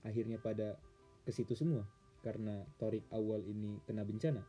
akhirnya 0.05 0.41
pada 0.41 0.77
ke 1.25 1.33
situ 1.33 1.53
semua 1.57 1.85
karena 2.21 2.65
torik 2.77 3.05
awal 3.13 3.41
ini 3.45 3.81
kena 3.85 4.05
bencana. 4.05 4.45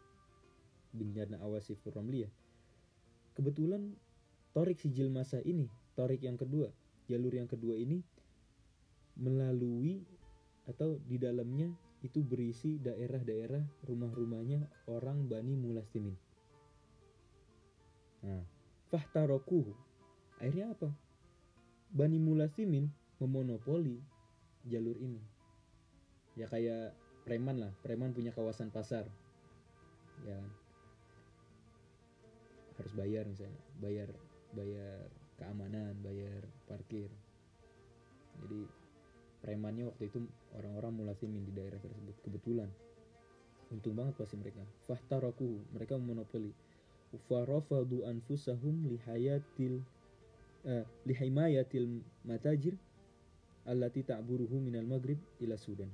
Bencana 0.91 1.39
awal 1.39 1.63
sifur 1.63 1.95
Ramliyah 1.95 2.41
kebetulan 3.31 3.95
torik 4.51 4.79
sijil 4.79 5.07
masa 5.07 5.39
ini 5.47 5.71
torik 5.95 6.23
yang 6.23 6.35
kedua 6.35 6.67
jalur 7.07 7.31
yang 7.31 7.47
kedua 7.47 7.79
ini 7.79 8.03
melalui 9.15 10.03
atau 10.67 10.99
di 11.07 11.19
dalamnya 11.19 11.71
itu 12.01 12.23
berisi 12.25 12.81
daerah-daerah 12.81 13.61
rumah-rumahnya 13.87 14.67
orang 14.89 15.27
Bani 15.29 15.53
Mulastimin 15.55 16.15
nah 18.21 18.45
fahtarokuhu 18.93 19.73
akhirnya 20.41 20.73
apa? 20.73 20.89
Bani 21.91 22.17
Mulasimin 22.17 22.87
memonopoli 23.19 23.99
jalur 24.65 24.97
ini. 24.97 25.21
Ya 26.39 26.47
kayak 26.47 26.95
preman 27.27 27.61
lah. 27.61 27.71
Preman 27.85 28.15
punya 28.15 28.33
kawasan 28.33 28.73
pasar. 28.73 29.05
Ya 30.25 30.39
kan? 30.39 30.49
harus 32.81 32.93
bayar 32.97 33.29
misalnya. 33.29 33.61
Bayar 33.77 34.09
bayar 34.57 35.05
keamanan 35.37 35.93
bayar 36.01 36.41
parkir. 36.65 37.11
Jadi 38.41 38.65
premannya 39.45 39.85
waktu 39.93 40.09
itu 40.09 40.25
orang-orang 40.57 41.05
mulasimin 41.05 41.45
di 41.45 41.53
daerah 41.53 41.77
tersebut. 41.77 42.17
Kebetulan. 42.25 42.69
Untung 43.69 43.93
banget 43.93 44.17
pasti 44.17 44.35
mereka. 44.39 44.65
Fahtarokuhu 44.89 45.77
mereka 45.77 45.99
memonopoli 46.01 46.49
farafadu 47.27 48.07
anfusahum 48.07 48.87
lihayatil 48.87 49.83
eh, 50.63 50.85
lihimayatil 51.03 52.03
matajir 52.23 52.77
allati 53.65 54.01
ta'buruhu 54.05 54.57
minal 54.57 54.87
maghrib 54.87 55.17
ila 55.43 55.57
Sudan. 55.57 55.89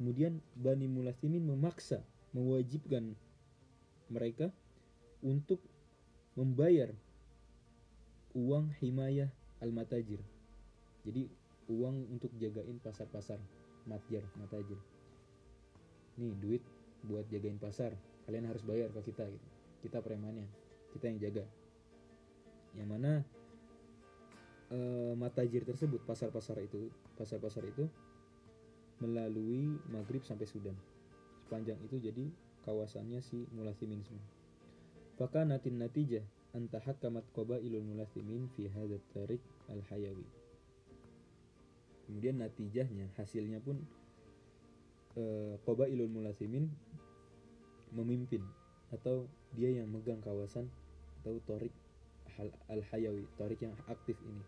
Kemudian 0.00 0.40
Bani 0.56 0.88
Mulasimin 0.88 1.44
memaksa, 1.44 2.00
mewajibkan 2.32 3.12
mereka 4.08 4.48
untuk 5.20 5.60
membayar 6.34 6.88
uang 8.32 8.72
himayah 8.80 9.28
al-matajir. 9.60 10.18
Jadi 11.04 11.28
uang 11.68 12.16
untuk 12.16 12.32
jagain 12.40 12.80
pasar-pasar 12.80 13.36
matjar, 13.84 14.24
matajir. 14.40 14.80
Nih 16.16 16.32
duit 16.40 16.62
buat 17.04 17.28
jagain 17.28 17.60
pasar. 17.60 17.92
Kalian 18.24 18.48
harus 18.48 18.64
bayar 18.64 18.88
ke 18.94 19.12
kita 19.12 19.28
gitu. 19.28 19.48
Kita 19.80 20.04
premannya, 20.04 20.46
kita 20.92 21.08
yang 21.08 21.18
jaga. 21.18 21.44
Yang 22.76 22.88
mana 22.88 23.12
eh, 24.70 25.12
matajir 25.16 25.64
tersebut, 25.66 26.04
pasar-pasar 26.04 26.60
itu, 26.62 26.92
pasar-pasar 27.16 27.64
itu 27.66 27.88
melalui 29.00 29.80
Maghrib 29.88 30.20
sampai 30.22 30.44
Sudan. 30.44 30.76
Sepanjang 31.40 31.80
itu 31.82 31.96
jadi 31.98 32.28
kawasannya 32.68 33.24
si 33.24 33.48
Mulathimin 33.56 34.04
semua. 34.04 34.26
Fakanatin 35.16 35.80
natijah 35.80 36.24
antahakamat 36.56 37.22
qabailul 37.36 37.84
mulathimin 37.84 38.48
fi 38.56 38.66
hadzal 38.72 39.02
tarik 39.12 39.42
al-hayawi. 39.70 40.26
Kemudian 42.08 42.42
natijahnya, 42.42 43.12
hasilnya 43.14 43.62
pun 43.62 43.78
eh, 45.14 45.54
qabailul 45.62 46.10
mulathimin 46.10 46.66
memimpin 47.94 48.42
atau 48.90 49.26
dia 49.54 49.70
yang 49.70 49.90
megang 49.90 50.18
kawasan 50.22 50.66
atau 51.22 51.38
torik 51.46 51.74
al-hayawi, 52.70 53.26
torik 53.36 53.60
yang 53.62 53.76
aktif 53.86 54.16
ini. 54.24 54.44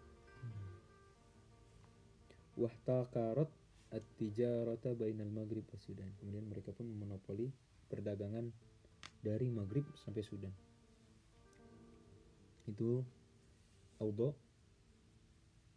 Wahtakarat 2.56 3.48
at-tijarata 3.92 4.96
bainal 4.96 5.28
maghrib 5.28 5.64
was 5.68 5.84
Sudan. 5.84 6.08
Kemudian 6.20 6.48
mereka 6.48 6.72
pun 6.72 6.88
memonopoli 6.88 7.52
perdagangan 7.92 8.48
dari 9.20 9.52
Maghrib 9.52 9.84
sampai 10.00 10.24
Sudan. 10.24 10.52
Itu 12.64 13.04
awda 14.00 14.32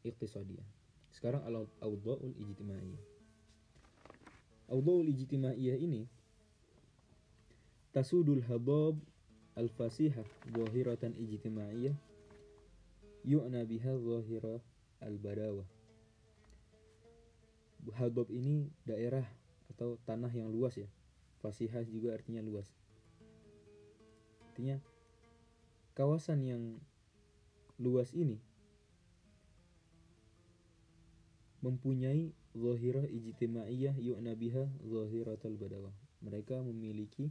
iqtisadiyah. 0.08 0.66
Sekarang 1.12 1.44
al 1.44 1.68
awdaul 1.84 2.34
ijtimaiyah. 2.40 3.04
Awdaul 4.72 5.12
ijtimaiyah 5.12 5.78
ini 5.78 6.08
tasudul 7.96 8.44
habab 8.52 9.00
al-fasihah 9.56 10.28
zahiratan 10.52 11.16
ijtimaiyah 11.16 11.96
yu'na 13.24 13.64
biha 13.64 13.96
zahira 13.96 14.60
al-badawah 15.00 15.64
Habab 17.96 18.28
ini 18.36 18.68
daerah 18.84 19.24
atau 19.72 19.96
tanah 20.04 20.34
yang 20.34 20.52
luas 20.52 20.76
ya. 20.76 20.90
Fasihah 21.40 21.86
juga 21.86 22.18
artinya 22.18 22.42
luas. 22.42 22.66
Artinya 24.50 24.82
kawasan 25.94 26.42
yang 26.42 26.64
luas 27.78 28.12
ini 28.18 28.42
mempunyai 31.62 32.34
zahirah 32.58 33.06
ijtimaiyah 33.06 33.96
yu'na 34.02 34.34
biha 34.34 34.66
zahiratul 34.84 35.56
badawah. 35.56 35.94
Mereka 36.26 36.60
memiliki 36.66 37.30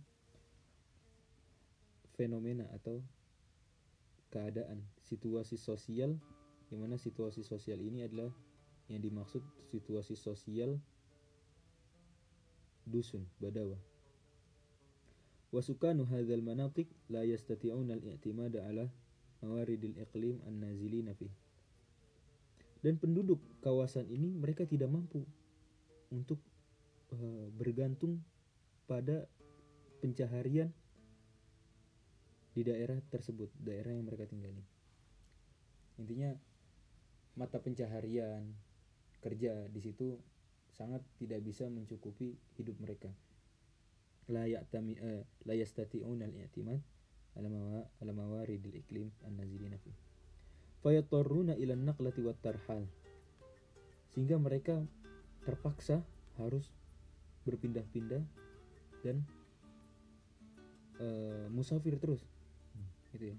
fenomena 2.14 2.66
atau 2.74 3.02
keadaan 4.30 4.82
situasi 5.06 5.54
sosial 5.54 6.18
di 6.66 6.74
mana 6.74 6.98
situasi 6.98 7.46
sosial 7.46 7.78
ini 7.78 8.02
adalah 8.02 8.30
yang 8.90 9.00
dimaksud 9.00 9.40
situasi 9.70 10.18
sosial 10.18 10.76
dusun 12.84 13.24
badawa. 13.40 13.78
Wasukanu 15.54 16.02
hadzal 16.10 16.42
manatik 16.42 16.90
la 17.06 17.22
yastati'una 17.22 17.94
al-i'timada 17.94 18.66
ala 18.66 18.90
mawaridil 19.38 19.94
iqlim 20.02 20.42
an-nazilina 20.50 21.14
fi. 21.14 21.30
Dan 22.82 22.98
penduduk 22.98 23.38
kawasan 23.62 24.10
ini 24.10 24.34
mereka 24.34 24.66
tidak 24.66 24.90
mampu 24.90 25.22
untuk 26.12 26.42
eh, 27.14 27.48
bergantung 27.54 28.20
pada 28.84 29.24
pencaharian 30.04 30.68
di 32.54 32.62
daerah 32.62 32.96
tersebut, 33.10 33.50
daerah 33.58 33.90
yang 33.90 34.06
mereka 34.06 34.30
tinggali. 34.30 34.62
Intinya 35.98 36.30
mata 37.34 37.58
pencaharian 37.58 38.46
kerja 39.18 39.66
di 39.66 39.80
situ 39.82 40.14
sangat 40.70 41.02
tidak 41.18 41.42
bisa 41.42 41.66
mencukupi 41.66 42.34
hidup 42.58 42.78
mereka. 42.78 43.10
La 44.30 44.46
ya'tami 44.46 44.94
eh, 44.98 45.22
la 45.46 45.54
yastati'una 45.54 46.24
al-i'timad 46.30 46.80
ala 47.34 47.48
mawa 47.50 47.82
ala 48.02 48.12
mawaridil 48.14 48.78
iklim 48.78 49.10
an-nazilina 49.26 49.78
fi. 49.78 49.90
Fayatarruna 50.82 51.58
ila 51.58 51.74
an-naqlati 51.74 52.20
wat 52.22 52.38
tarhal. 52.38 52.86
Sehingga 54.14 54.38
mereka 54.38 54.78
terpaksa 55.42 56.06
harus 56.38 56.70
berpindah-pindah 57.44 58.22
dan 59.02 59.22
eh, 61.02 61.46
musafir 61.50 61.98
terus. 61.98 62.33
Gitu 63.14 63.30
ya. 63.30 63.36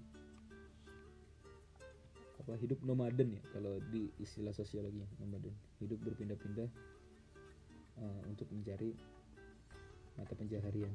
Apa 2.40 2.56
hidup 2.56 2.80
nomaden 2.80 3.36
ya 3.36 3.42
kalau 3.52 3.76
di 3.92 4.08
istilah 4.16 4.56
sosiologi 4.56 5.04
nomaden. 5.20 5.52
Hidup 5.84 6.00
berpindah-pindah 6.00 6.70
uh, 8.00 8.20
untuk 8.24 8.48
mencari 8.48 8.96
mata 10.16 10.32
pencaharian. 10.32 10.92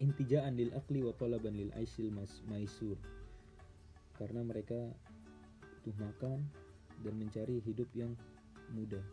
Intijaan 0.00 0.56
lil 0.56 0.72
akli 0.72 1.04
wa 1.04 1.12
talaban 1.12 1.60
lil 1.60 1.68
mas 2.16 2.40
maisur. 2.48 2.96
Karena 4.16 4.40
mereka 4.40 4.88
butuh 5.84 5.96
makan 6.00 6.40
dan 7.04 7.14
mencari 7.20 7.60
hidup 7.64 7.88
yang 7.92 8.16
mudah. 8.72 9.04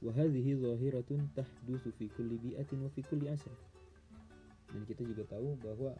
Wa 0.00 0.12
hadhihi 0.16 0.56
zahiratun 0.60 1.28
tahdusu 1.36 1.92
fi 1.96 2.08
kulli 2.12 2.40
bi'atin 2.40 2.84
wa 2.84 2.88
fi 2.92 3.00
kulli 3.04 3.28
asr. 3.28 3.52
Dan 4.72 4.84
kita 4.88 5.04
juga 5.04 5.28
tahu 5.28 5.56
bahwa 5.60 5.92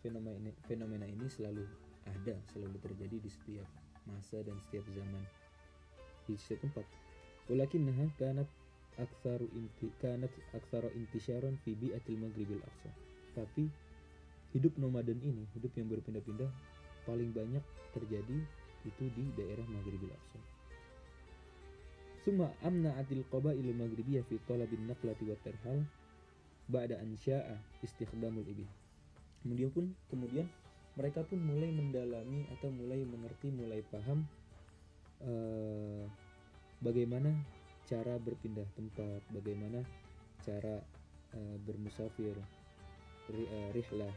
fenomena 0.00 0.36
ini, 0.36 0.50
fenomena 0.66 1.06
ini 1.06 1.26
selalu 1.28 1.64
ada 2.08 2.34
selalu 2.52 2.76
terjadi 2.80 3.16
di 3.20 3.30
setiap 3.30 3.68
masa 4.08 4.40
dan 4.42 4.56
setiap 4.68 4.84
zaman. 4.96 5.22
Di 6.26 6.34
setiap 6.36 6.64
tempat. 6.64 6.86
Walakinnaha 7.48 8.06
kanat 8.16 8.48
aktsaru 8.98 9.46
inti 9.56 9.88
kanat 10.00 10.32
aktsaru 10.56 10.90
intisyaran 10.96 11.56
fi 11.62 11.76
bi'atil 11.76 12.18
maghribil 12.18 12.62
aqsa. 12.64 12.90
Tapi 13.36 13.68
hidup 14.56 14.74
nomaden 14.80 15.20
ini 15.22 15.46
hidup 15.54 15.70
yang 15.78 15.86
berpindah-pindah 15.92 16.50
paling 17.06 17.30
banyak 17.30 17.62
terjadi 17.94 18.38
itu 18.84 19.04
di 19.14 19.24
daerah 19.36 19.66
maghribil 19.68 20.10
aqsa. 20.10 20.40
Summa 22.20 22.52
amna'atil 22.60 23.24
qabailul 23.32 23.80
maghribiyah 23.80 24.20
fi 24.28 24.36
talabin 24.44 24.84
naqlati 24.84 25.24
wat 25.24 25.40
tarhal 25.40 25.80
ba'da 26.68 27.00
an 27.00 27.16
sya'a 27.16 27.56
istikhdamul 27.80 28.44
ibil. 28.44 28.68
Kemudian 29.40 29.70
pun 29.72 29.86
kemudian 30.12 30.46
mereka 30.98 31.24
pun 31.24 31.40
mulai 31.40 31.72
mendalami 31.72 32.44
atau 32.58 32.68
mulai 32.68 33.00
mengerti, 33.06 33.48
mulai 33.48 33.80
paham 33.88 34.28
eh, 35.24 36.04
bagaimana 36.84 37.32
cara 37.88 38.20
berpindah 38.20 38.68
tempat, 38.76 39.24
bagaimana 39.32 39.80
cara 40.44 40.82
eh, 41.36 41.56
bermusafir, 41.64 42.36
ri, 43.32 43.44
eh, 43.48 43.70
rihlah. 43.72 44.12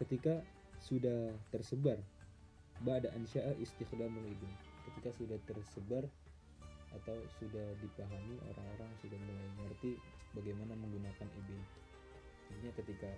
Ketika 0.00 0.40
sudah 0.80 1.36
tersebar, 1.52 2.00
ba'da 2.80 3.12
ansya'a 3.12 3.52
istikhdamul 3.60 4.24
ibil. 4.24 4.52
Ketika 4.88 5.12
sudah 5.20 5.36
tersebar 5.44 6.08
atau 6.90 7.14
sudah 7.38 7.76
dipahami 7.78 8.40
orang-orang 8.50 8.90
sudah 9.04 9.18
mulai 9.22 9.48
mengerti 9.60 10.00
bagaimana 10.34 10.74
menggunakan 10.74 11.28
ibil. 11.44 11.60
Intinya 12.50 12.72
ketika 12.82 13.10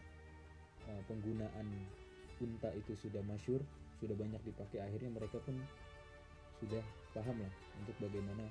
uh, 0.90 1.02
penggunaan 1.06 1.66
unta 2.42 2.70
itu 2.74 2.98
sudah 2.98 3.22
masyur, 3.26 3.62
sudah 4.02 4.18
banyak 4.18 4.42
dipakai, 4.42 4.82
akhirnya 4.82 5.14
mereka 5.14 5.38
pun 5.46 5.54
sudah 6.58 6.82
paham 7.14 7.38
lah 7.38 7.52
untuk 7.82 7.94
bagaimana 8.02 8.46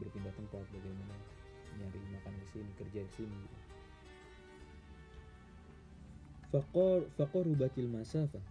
berpindah 0.00 0.32
tempat, 0.36 0.64
bagaimana 0.72 1.16
nyari 1.76 2.00
makan 2.12 2.34
di 2.40 2.46
sini, 2.48 2.70
kerja 2.80 3.00
di 3.04 3.12
sini. 3.16 3.36
Gitu. 3.36 3.58
Faqar 6.46 7.00
faqarubatil 7.20 7.90
masafah 7.90 8.44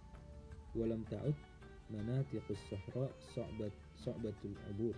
walam 0.76 1.02
ta'ud 1.10 1.34
manatiqus 1.90 2.60
sahra 2.70 3.08
sa'bat 3.34 3.72
sa'batul 3.98 4.54
abur. 4.70 4.94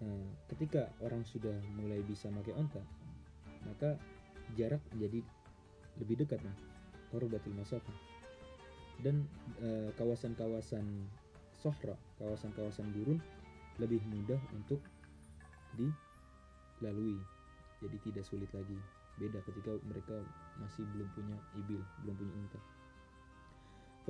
Nah, 0.00 0.24
ketika 0.48 0.88
orang 1.04 1.20
sudah 1.28 1.52
mulai 1.76 2.00
bisa 2.08 2.32
pakai 2.32 2.56
onta, 2.56 2.80
maka 3.68 4.00
jarak 4.56 4.80
menjadi 4.96 5.20
lebih 5.98 6.22
dekat 6.22 6.38
nah 6.44 6.54
korubatil 7.10 7.54
masafah 7.58 7.96
dan 9.02 9.26
eh, 9.58 9.90
kawasan-kawasan 9.96 10.84
sohra 11.58 11.96
kawasan-kawasan 12.20 12.92
gurun 12.94 13.18
lebih 13.80 14.00
mudah 14.12 14.38
untuk 14.52 14.80
dilalui. 15.74 17.16
Jadi 17.80 17.96
tidak 18.04 18.28
sulit 18.28 18.50
lagi. 18.52 18.76
Beda 19.16 19.40
ketika 19.40 19.72
mereka 19.88 20.20
masih 20.60 20.84
belum 20.92 21.08
punya 21.16 21.36
ibil 21.56 21.80
belum 22.04 22.14
punya 22.20 22.34
unta 22.36 22.60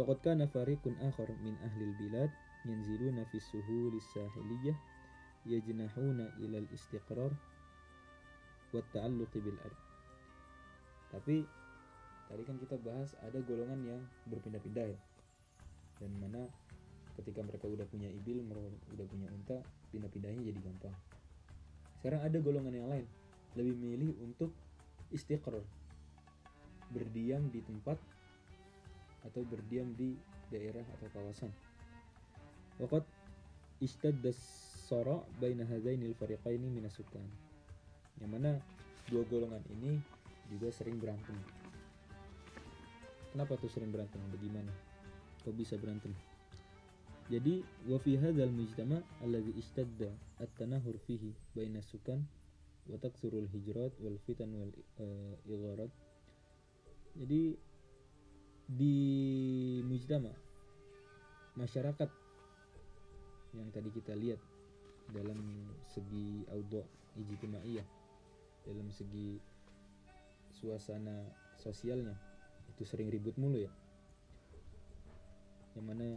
faqad 0.01 0.19
kana 0.23 0.47
fariqun 0.49 0.95
akhar 1.03 1.29
min 1.45 1.59
ahli 1.61 1.93
bilad 1.99 2.31
yanziluna 2.65 3.27
fi 3.29 3.37
suhul 3.37 3.95
sahiliyah 4.15 4.77
yajnahuna 5.45 6.31
ila 6.41 6.57
al-istiqrar 6.63 7.33
wa 8.71 8.81
ta'alluq 8.95 9.33
bil 9.45 9.59
ard. 9.67 9.79
Tapi 11.11 11.43
tadi 12.31 12.43
kan 12.47 12.57
kita 12.63 12.79
bahas 12.81 13.11
ada 13.27 13.43
golongan 13.43 13.81
yang 13.83 14.01
berpindah-pindah 14.31 14.87
ya. 14.95 14.99
Dan 15.99 16.15
mana 16.23 16.47
ketika 17.19 17.43
mereka 17.43 17.67
udah 17.67 17.85
punya 17.91 18.09
ibil 18.09 18.41
mereka 18.47 18.71
udah 18.95 19.07
punya 19.11 19.29
unta 19.35 19.59
pindah-pindahnya 19.91 20.43
jadi 20.47 20.61
gampang. 20.63 20.95
Sekarang 21.99 22.23
ada 22.23 22.39
golongan 22.39 22.73
yang 22.73 22.89
lain. 22.89 23.07
Lebih 23.59 23.75
milih 23.75 24.11
untuk 24.23 24.55
istiqrar. 25.11 25.67
Berdiam 26.95 27.51
di 27.51 27.61
tempat 27.67 27.99
atau 29.27 29.43
berdiam 29.45 29.91
di 29.99 30.15
daerah 30.49 30.87
atau 30.97 31.07
kawasan. 31.13 31.53
Waqad 32.81 33.05
istadda 33.85 34.33
sara 34.91 35.23
baina 35.39 35.63
hadainil 35.69 36.17
fariqaini 36.19 36.67
minas 36.67 36.99
sukan 36.99 37.23
yang 38.21 38.31
mana 38.37 38.61
dua 39.09 39.25
golongan 39.31 39.63
ini 39.81 39.97
juga 40.53 40.69
sering 40.75 41.01
berantem 41.01 41.39
kenapa 43.33 43.57
tuh 43.59 43.71
sering 43.71 43.91
berantem? 43.95 44.21
Bagaimana? 44.31 44.73
Kok 45.47 45.55
bisa 45.57 45.79
berantem? 45.81 46.13
Jadi 47.31 47.63
wa 47.87 47.99
fi 48.03 48.19
hadzal 48.19 48.51
mujtama 48.51 48.99
alladhi 49.23 49.55
istadda 49.55 50.11
at-tanahur 50.43 50.99
fihi 51.07 51.31
baina 51.55 51.79
sukan 51.79 52.27
wa 52.91 52.99
taksurul 52.99 53.47
hijrat 53.47 53.95
wal 54.03 54.19
fitan 54.27 54.51
wal 54.51 54.73
uh, 54.99 55.35
igharat. 55.47 55.91
Jadi 57.15 57.55
di 58.71 58.97
mujtama 59.87 60.31
masyarakat 61.55 62.11
yang 63.55 63.69
tadi 63.75 63.91
kita 63.95 64.15
lihat 64.15 64.39
dalam 65.11 65.67
segi 65.91 66.47
audo 66.55 66.87
ijtimaiyah 67.19 67.87
dalam 68.63 68.87
segi 68.95 69.43
suasana 70.55 71.27
sosialnya 71.59 72.15
itu 72.81 72.89
sering 72.89 73.13
ribut 73.13 73.37
mulu 73.37 73.61
ya. 73.61 73.69
Yang 75.77 75.85
mana 75.85 76.09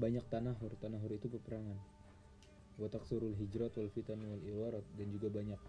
banyak 0.00 0.24
tanahur 0.32 0.72
tanahur 0.80 1.12
itu 1.12 1.28
peperangan. 1.28 1.76
Watak 2.80 3.04
surul 3.04 3.36
hijrat 3.36 3.76
wal 3.76 3.92
fitan 3.92 4.16
wal 4.24 4.40
iwarat 4.40 4.80
dan 4.96 5.12
juga 5.12 5.28
banyak 5.28 5.60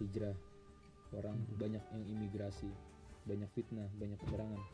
hijrah. 0.00 0.32
Orang 1.12 1.36
banyak 1.60 1.84
yang 1.84 2.04
imigrasi 2.16 2.72
banyak 3.28 3.52
fitnah 3.52 3.92
banyak 4.00 4.16
peperangan. 4.24 4.64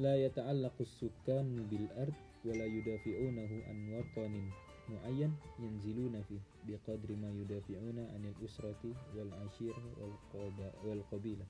La 0.00 0.16
yata'allaqu 0.16 0.88
sukan 0.88 1.68
bil 1.68 1.92
ard 2.00 2.16
wa 2.48 2.56
la 2.56 2.64
yudafi'unahu 2.64 3.56
an 3.68 3.76
watanin 3.92 4.48
muayyan 4.88 5.36
yanziluna 5.60 6.24
fi 6.24 6.40
biqadri 6.64 7.12
ma 7.20 7.28
yudafi'una 7.28 8.08
anil 8.16 8.32
usrati 8.40 8.96
wal 9.12 9.28
ashir 9.44 9.76
wal 10.00 10.16
qaba 10.32 10.72
wal 10.80 11.04
qabilah 11.12 11.44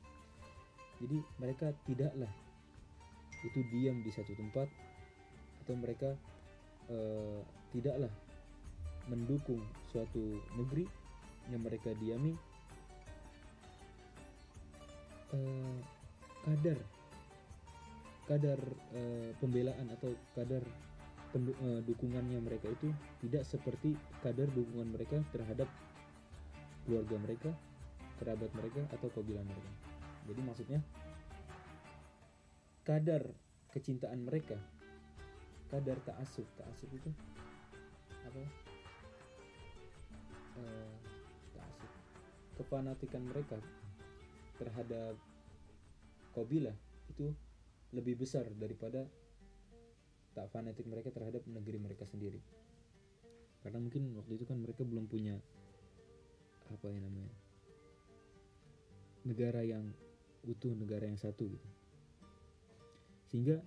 jadi 1.02 1.18
mereka 1.42 1.74
tidaklah 1.82 2.30
itu 3.42 3.60
diam 3.74 3.98
di 4.06 4.10
satu 4.14 4.32
tempat 4.38 4.70
atau 5.66 5.74
mereka 5.74 6.14
eh, 6.86 7.40
tidaklah 7.74 8.10
mendukung 9.10 9.58
suatu 9.90 10.38
negeri 10.54 10.86
yang 11.50 11.62
mereka 11.66 11.90
diami 11.98 12.32
eh, 15.34 15.78
kadar 16.46 16.78
kadar 18.30 18.60
eh, 18.94 19.34
pembelaan 19.42 19.90
atau 19.98 20.14
kadar 20.38 20.62
pendu- 21.34 21.58
eh, 21.58 21.80
dukungannya 21.82 22.38
mereka 22.38 22.70
itu 22.70 22.94
tidak 23.26 23.42
seperti 23.42 23.98
kadar 24.22 24.46
dukungan 24.54 24.94
mereka 24.94 25.18
terhadap 25.34 25.66
keluarga 26.86 27.16
mereka, 27.18 27.50
kerabat 28.18 28.50
mereka 28.58 28.82
atau 28.90 29.08
kabilah 29.10 29.42
mereka. 29.42 29.91
Jadi 30.28 30.40
maksudnya 30.42 30.80
kadar 32.82 33.22
kecintaan 33.74 34.26
mereka, 34.26 34.58
kadar 35.70 35.98
ta'asub, 36.02 36.46
ta'asub 36.58 36.90
itu 36.92 37.10
apa? 38.26 38.42
Eh, 40.62 40.94
ta'asub. 41.56 41.90
Kefanatikan 42.58 43.22
mereka 43.26 43.58
terhadap 44.60 45.16
kabilah 46.32 46.76
itu 47.10 47.34
lebih 47.92 48.24
besar 48.24 48.48
daripada 48.56 49.04
tak 50.32 50.48
fanatik 50.48 50.88
mereka 50.88 51.12
terhadap 51.12 51.44
negeri 51.44 51.76
mereka 51.76 52.08
sendiri 52.08 52.40
karena 53.62 53.78
mungkin 53.78 54.16
waktu 54.18 54.40
itu 54.40 54.44
kan 54.48 54.58
mereka 54.58 54.82
belum 54.82 55.06
punya 55.06 55.38
apa 56.72 56.86
ya 56.88 56.98
namanya 56.98 57.32
negara 59.22 59.62
yang 59.62 59.92
utuh 60.46 60.74
negara 60.74 61.06
yang 61.06 61.18
satu 61.18 61.46
gitu. 61.46 61.68
Sehingga 63.30 63.62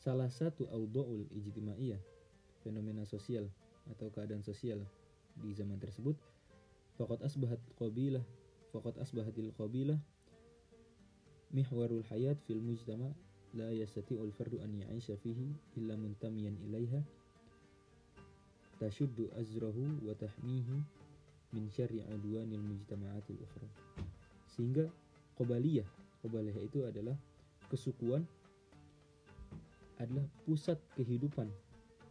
salah 0.00 0.28
satu 0.28 0.66
audoul 0.72 1.28
ijtimaiyah, 1.32 2.00
fenomena 2.64 3.04
sosial 3.06 3.46
atau 3.92 4.08
keadaan 4.10 4.42
sosial 4.42 4.80
di 5.38 5.52
zaman 5.52 5.76
tersebut, 5.78 6.16
fakat 6.96 7.20
asbahat 7.22 7.60
qabilah, 7.76 8.24
fakat 8.74 8.98
asbahatil 8.98 9.54
qabilah 9.54 9.98
mihwarul 11.54 12.02
hayat 12.10 12.34
fil 12.42 12.58
mujtama 12.58 13.14
la 13.54 13.70
yastati'ul 13.70 14.34
fardu 14.34 14.58
an 14.58 14.74
ya'isha 14.74 15.14
fihi 15.22 15.54
illa 15.78 15.94
muntamiyan 15.94 16.58
ilaiha 16.66 16.98
tashuddu 18.82 19.30
azrahu 19.38 20.02
wa 20.02 20.10
tahmihi 20.18 20.82
min 21.54 21.70
syarri 21.70 22.02
adwanil 22.10 22.58
mujtama'atil 22.58 23.38
ukhra 23.38 23.70
sehingga 24.50 24.90
qabaliyah 25.38 25.86
Qobaliyah 26.24 26.56
itu 26.64 26.88
adalah 26.88 27.12
kesukuan 27.68 28.24
adalah 30.00 30.24
pusat 30.48 30.80
kehidupan 30.96 31.52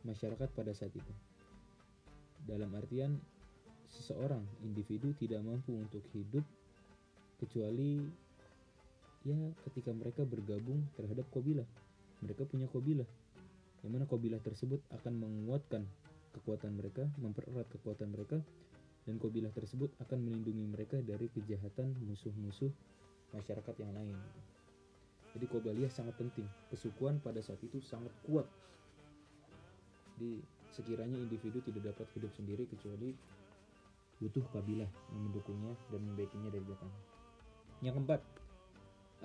masyarakat 0.05 0.53
pada 0.53 0.70
saat 0.78 0.93
itu. 0.93 1.14
Dalam 2.45 2.70
artian 2.78 3.18
seseorang 3.89 4.45
individu 4.61 5.18
tidak 5.18 5.41
mampu 5.41 5.74
untuk 5.74 6.05
hidup 6.14 6.45
kecuali 7.41 8.05
ya 9.26 9.36
ketika 9.66 9.89
mereka 9.89 10.22
bergabung 10.30 10.86
terhadap 10.93 11.26
kabilah. 11.34 11.66
Mereka 12.22 12.45
punya 12.45 12.70
kabilah 12.70 13.09
yang 13.84 13.99
mana 13.99 14.07
kabilah 14.07 14.39
tersebut 14.39 14.80
akan 14.95 15.20
menguatkan 15.20 15.84
kekuatan 16.38 16.72
mereka 16.80 17.03
mempererat 17.20 17.68
kekuatan 17.68 18.16
mereka 18.16 18.39
dan 19.03 19.20
kabilah 19.20 19.51
tersebut 19.51 19.91
akan 19.99 20.24
melindungi 20.24 20.64
mereka 20.72 21.03
dari 21.03 21.28
kejahatan 21.28 21.91
musuh-musuh 22.07 22.72
masyarakat 23.34 23.75
yang 23.81 23.91
lain. 23.91 24.15
Jadi 25.34 25.45
kobaliyah 25.49 25.89
sangat 25.89 26.13
penting. 26.15 26.45
Kesukuan 26.69 27.17
pada 27.17 27.41
saat 27.41 27.57
itu 27.65 27.81
sangat 27.81 28.13
kuat. 28.21 28.45
Di 30.13 30.38
sekiranya 30.69 31.17
individu 31.17 31.57
tidak 31.65 31.93
dapat 31.93 32.07
hidup 32.13 32.29
sendiri 32.38 32.69
kecuali 32.69 33.13
butuh 34.21 34.45
kabilah 34.53 34.88
yang 34.88 35.21
mendukungnya 35.25 35.73
dan 35.89 36.01
membacking 36.05 36.45
dari 36.45 36.61
belakang. 36.61 36.93
Yang 37.81 37.93
keempat 37.99 38.21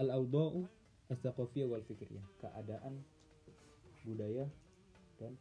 al-auda'u 0.01 0.65
as-saqafiyah 1.13 1.69
wal 1.69 1.85
fikriyah. 1.85 2.25
Keadaan 2.41 3.05
budaya 4.09 4.49
dan 5.21 5.37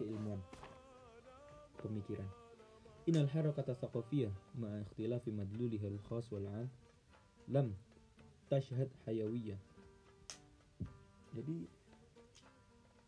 keilmuan. 0.00 0.40
Pemikiran. 1.78 2.26
Inal 3.04 3.28
harakata 3.28 3.76
saqafiyah 3.76 4.32
ma'a 4.56 4.80
ikhtilafi 4.88 5.30
madluliha 5.30 5.86
al-khas 5.92 6.32
wal 6.32 6.48
'am 6.48 6.68
lam 7.48 7.72
tashhad 8.52 8.88
hayawiyah 9.08 9.58
jadi 11.36 11.56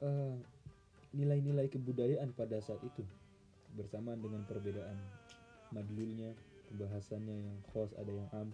eh, 0.04 0.36
nilai-nilai 1.16 1.66
kebudayaan 1.72 2.30
pada 2.36 2.60
saat 2.62 2.80
itu 2.86 3.02
bersamaan 3.74 4.20
dengan 4.22 4.42
perbedaan 4.46 4.98
madlulnya 5.70 6.34
pembahasannya 6.70 7.36
yang 7.50 7.58
khos 7.74 7.90
ada 7.98 8.12
yang 8.14 8.28
am. 8.30 8.48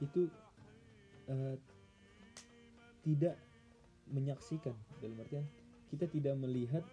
Itu 0.00 0.32
eh, 1.28 1.56
tidak 3.04 3.36
menyaksikan. 4.08 4.72
Dalam 5.04 5.20
artian 5.20 5.44
kita 5.92 6.08
tidak 6.08 6.34
melihat 6.40 6.84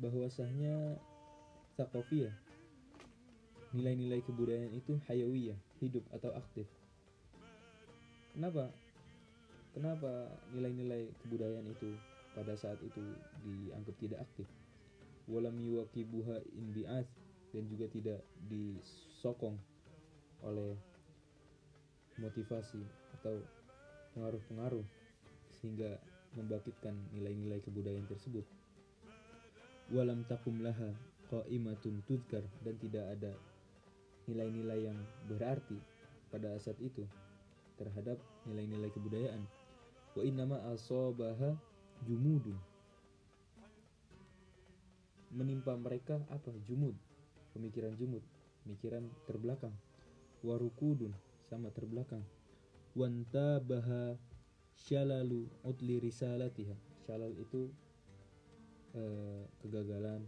bahwasanya 0.00 0.96
sakofia 1.76 2.32
nilai-nilai 3.74 4.22
kebudayaan 4.22 4.70
itu 4.70 4.94
hayawiyah 5.10 5.58
hidup 5.82 6.06
atau 6.14 6.30
aktif. 6.38 6.70
Kenapa? 8.30 8.70
Kenapa 9.74 10.30
nilai-nilai 10.54 11.10
kebudayaan 11.26 11.66
itu 11.66 11.98
pada 12.38 12.54
saat 12.54 12.78
itu 12.86 13.02
dianggap 13.42 13.94
tidak 13.98 14.22
aktif? 14.22 14.46
Walam 15.26 15.58
yuwakibuha 15.58 16.46
inbi'ath 16.54 17.10
dan 17.50 17.66
juga 17.66 17.90
tidak 17.90 18.20
disokong 18.46 19.58
oleh 20.46 20.78
motivasi 22.22 22.82
atau 23.18 23.42
pengaruh-pengaruh 24.14 24.86
sehingga 25.58 25.98
membangkitkan 26.38 26.94
nilai-nilai 27.14 27.58
kebudayaan 27.66 28.06
tersebut. 28.06 28.46
Walam 29.90 30.22
takum 30.30 30.62
laha 30.62 30.94
qaimatun 31.30 32.02
tudkar 32.06 32.46
dan 32.62 32.78
tidak 32.78 33.04
ada 33.18 33.32
nilai-nilai 34.28 34.88
yang 34.88 34.98
berarti 35.28 35.76
pada 36.32 36.56
saat 36.58 36.78
itu 36.80 37.04
terhadap 37.76 38.18
nilai-nilai 38.46 38.90
kebudayaan. 38.90 39.42
Wa 40.14 40.22
innama 40.22 40.62
asabaha 40.70 41.58
jumudun. 42.06 42.58
Menimpa 45.34 45.74
mereka 45.74 46.22
apa? 46.30 46.54
Jumud. 46.62 46.94
Pemikiran 47.54 47.94
jumud, 47.98 48.22
pemikiran 48.66 49.06
terbelakang. 49.26 49.74
Warukudun 50.42 51.14
sama 51.46 51.70
terbelakang. 51.74 52.22
Wantabaha 52.94 54.14
syalalu 54.74 55.46
utli 55.66 55.98
risalatiha. 55.98 56.74
Syalal 57.06 57.34
itu 57.38 57.70
eh, 58.94 59.42
kegagalan. 59.62 60.22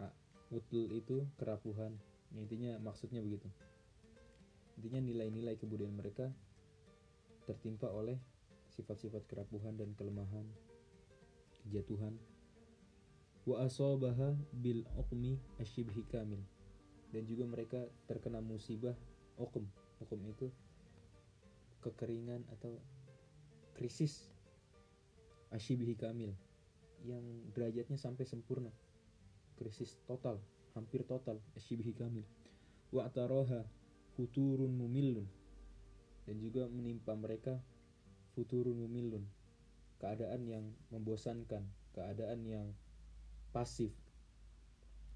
Ah, 0.00 0.12
Utl 0.48 0.88
itu 0.96 1.24
kerapuhan. 1.36 1.92
Ya, 2.30 2.38
intinya 2.42 2.72
maksudnya 2.78 3.18
begitu. 3.22 3.50
Intinya 4.78 5.02
nilai-nilai 5.02 5.58
kebudayaan 5.58 5.98
mereka 5.98 6.30
tertimpa 7.44 7.90
oleh 7.90 8.16
sifat-sifat 8.70 9.26
kerapuhan 9.26 9.74
dan 9.74 9.90
kelemahan, 9.98 10.46
kejatuhan. 11.66 12.14
Wa 13.42 13.66
asabaha 13.66 14.38
bil 14.54 14.86
uqmi 14.94 15.36
asyibhi 15.58 16.06
kamil. 16.06 16.40
Dan 17.10 17.26
juga 17.26 17.42
mereka 17.50 17.82
terkena 18.06 18.38
musibah 18.38 18.94
uqm. 19.34 19.66
Uqm 19.98 20.22
itu 20.30 20.46
kekeringan 21.82 22.46
atau 22.54 22.78
krisis 23.74 24.30
asyibhi 25.50 25.98
kamil 25.98 26.30
yang 27.02 27.24
derajatnya 27.56 27.98
sampai 27.98 28.28
sempurna. 28.28 28.70
Krisis 29.58 29.98
total, 30.06 30.40
hampir 30.74 31.02
total 31.06 31.38
asyibhi 31.56 31.94
kamil. 31.96 32.26
Wa 32.90 33.06
ataroha 33.06 33.66
futurun 34.14 34.74
mumillun. 34.74 35.26
Dan 36.26 36.36
juga 36.38 36.70
menimpa 36.70 37.16
mereka 37.18 37.58
futurun 38.34 38.76
mumilun 38.78 39.24
keadaan 39.98 40.46
yang 40.46 40.64
membosankan 40.94 41.66
keadaan 41.92 42.40
yang 42.46 42.66
pasif. 43.50 43.90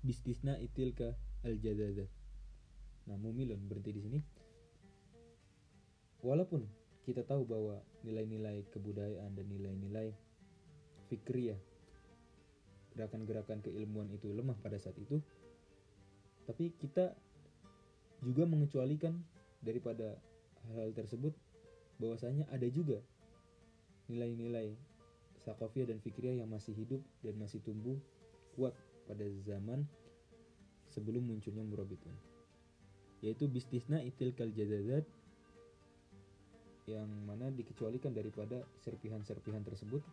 Bisnisna 0.05 0.61
itilka 0.61 1.17
al 1.47 1.57
jadadat 1.57 2.11
nah 3.05 3.21
mumilun 3.21 3.61
berhenti 3.69 3.93
di 3.93 4.01
sini. 4.01 4.21
Walaupun 6.25 6.65
kita 7.05 7.21
tahu 7.21 7.45
bahwa 7.45 7.85
nilai-nilai 8.01 8.65
kebudayaan 8.73 9.37
dan 9.37 9.47
nilai-nilai 9.53 10.17
fikriyah 11.13 11.61
gerakan-gerakan 12.97 13.61
keilmuan 13.61 14.09
itu 14.09 14.33
lemah 14.33 14.57
pada 14.65 14.81
saat 14.81 14.97
itu 14.97 15.21
tapi 16.45 16.73
kita 16.77 17.13
juga 18.25 18.49
mengecualikan 18.49 19.17
daripada 19.61 20.17
hal 20.73 20.93
tersebut 20.97 21.33
bahwasanya 22.01 22.49
ada 22.53 22.69
juga 22.73 23.01
nilai-nilai 24.09 24.77
sakofiyah 25.45 25.93
dan 25.93 26.01
fikriyah 26.01 26.45
yang 26.45 26.49
masih 26.49 26.73
hidup 26.73 27.01
dan 27.21 27.37
masih 27.37 27.61
tumbuh 27.65 27.97
kuat 28.57 28.73
pada 29.05 29.25
zaman 29.45 29.85
sebelum 30.89 31.25
munculnya 31.25 31.65
murabitun. 31.65 32.13
Yaitu 33.21 33.49
bisnisna 33.49 34.01
itil 34.01 34.33
kal 34.37 34.53
jadadat 34.53 35.05
yang 36.85 37.09
mana 37.25 37.49
dikecualikan 37.49 38.13
daripada 38.13 38.61
serpihan-serpihan 38.85 39.65
tersebut 39.65 40.05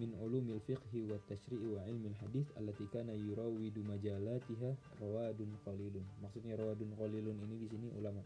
min 0.00 0.16
ulumil 0.16 0.60
fiqhi 0.64 1.04
wa 1.04 1.20
tashri'i 1.28 1.68
wa 1.68 1.84
ilmil 1.84 2.16
hadith 2.24 2.48
allati 2.56 2.88
kana 2.88 3.12
yurawidu 3.12 3.84
majalatiha 3.84 4.72
rawadun 5.04 5.52
qalilun. 5.68 6.04
Maksudnya 6.24 6.56
rawadun 6.56 6.96
qalilun 6.96 7.36
ini 7.44 7.56
di 7.60 7.66
sini 7.68 7.88
ulama. 8.00 8.24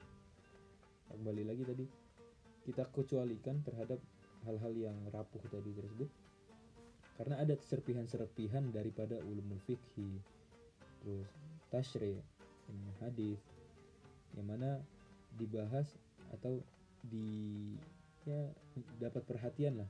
Kembali 1.11 1.43
lagi 1.43 1.63
tadi 1.67 1.87
kita 2.67 2.87
kecualikan 2.95 3.63
terhadap 3.67 3.99
hal-hal 4.47 4.75
yang 4.79 4.95
rapuh 5.11 5.43
tadi 5.51 5.75
tersebut. 5.75 6.11
Karena 7.19 7.41
ada 7.43 7.57
serpihan-serpihan 7.59 8.71
daripada 8.71 9.19
ulumul 9.25 9.59
fikhi 9.65 10.37
terus 11.07 11.31
tashri 11.71 12.19
ilmu 12.67 12.93
hadis 12.99 13.39
yang 14.35 14.47
mana 14.47 14.83
dibahas 15.39 15.87
atau 16.35 16.61
di 17.07 17.73
ya 18.27 18.51
dapat 18.99 19.23
perhatian 19.23 19.81
lah 19.81 19.89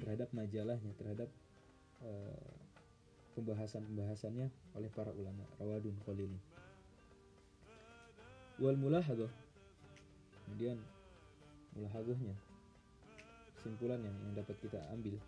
terhadap 0.00 0.28
majalahnya 0.36 0.92
terhadap 1.00 1.28
uh, 2.04 2.52
pembahasan-pembahasannya 3.36 4.48
oleh 4.76 4.90
para 4.92 5.12
ulama. 5.12 5.44
Rawadun 5.60 5.96
qalilun 6.04 6.40
wal 8.56 8.76
mulahadah 8.80 9.28
kemudian 10.48 10.80
mulahadahnya 11.76 12.32
kesimpulan 13.60 14.00
yang, 14.00 14.16
yang 14.24 14.34
dapat 14.40 14.56
kita 14.64 14.80
ambil. 14.96 15.20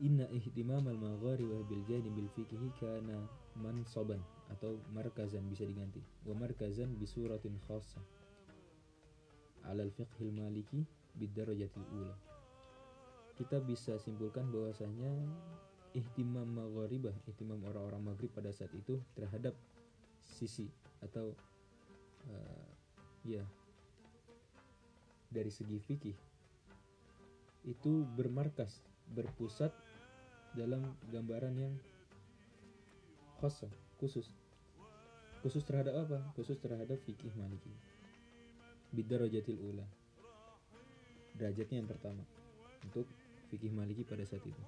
Inna 0.00 0.24
ihtimam 0.32 0.84
al 0.88 0.96
maghari 0.96 1.44
wa 1.44 1.60
bil 1.68 1.84
bil 1.88 2.30
fikhi 2.36 2.56
kana 2.80 3.20
mansaban 3.56 4.20
atau 4.48 4.80
markazan 4.96 5.44
bisa 5.48 5.64
diganti. 5.68 6.00
Wa 6.24 6.32
markazan 6.36 6.96
bi 6.96 7.04
suratin 7.04 7.56
khassa 7.68 8.00
ala 9.68 9.84
al 9.84 9.92
fiqh 9.92 10.24
al 10.24 10.32
maliki 10.32 10.84
bid 11.16 11.32
darajatil 11.36 11.84
ula 11.96 12.29
kita 13.40 13.56
bisa 13.64 13.96
simpulkan 13.96 14.44
bahwasanya 14.52 15.08
ihtimam 15.96 16.44
maghribah 16.44 17.16
ihtimam 17.32 17.56
orang-orang 17.64 18.12
maghrib 18.12 18.28
pada 18.36 18.52
saat 18.52 18.70
itu 18.76 19.00
terhadap 19.16 19.56
sisi 20.28 20.68
atau 21.00 21.32
uh, 22.28 22.68
ya 23.24 23.42
dari 25.32 25.48
segi 25.48 25.80
fikih 25.80 26.18
itu 27.64 28.04
bermarkas 28.12 28.84
berpusat 29.16 29.72
dalam 30.52 30.84
gambaran 31.08 31.54
yang 31.56 31.74
khusus 33.40 33.72
khusus. 34.00 34.32
Khusus 35.44 35.64
terhadap 35.64 36.08
apa? 36.08 36.18
Khusus 36.36 36.56
terhadap 36.56 36.96
fikih 37.04 37.32
maliki. 37.36 37.72
Bidarajatil 38.96 39.60
ula. 39.60 39.84
Derajatnya 41.36 41.84
yang 41.84 41.88
pertama. 41.88 42.24
Untuk 42.84 43.04
fikih 43.50 43.74
maliki 43.74 44.06
pada 44.06 44.24
saat 44.24 44.42
itu. 44.46 44.62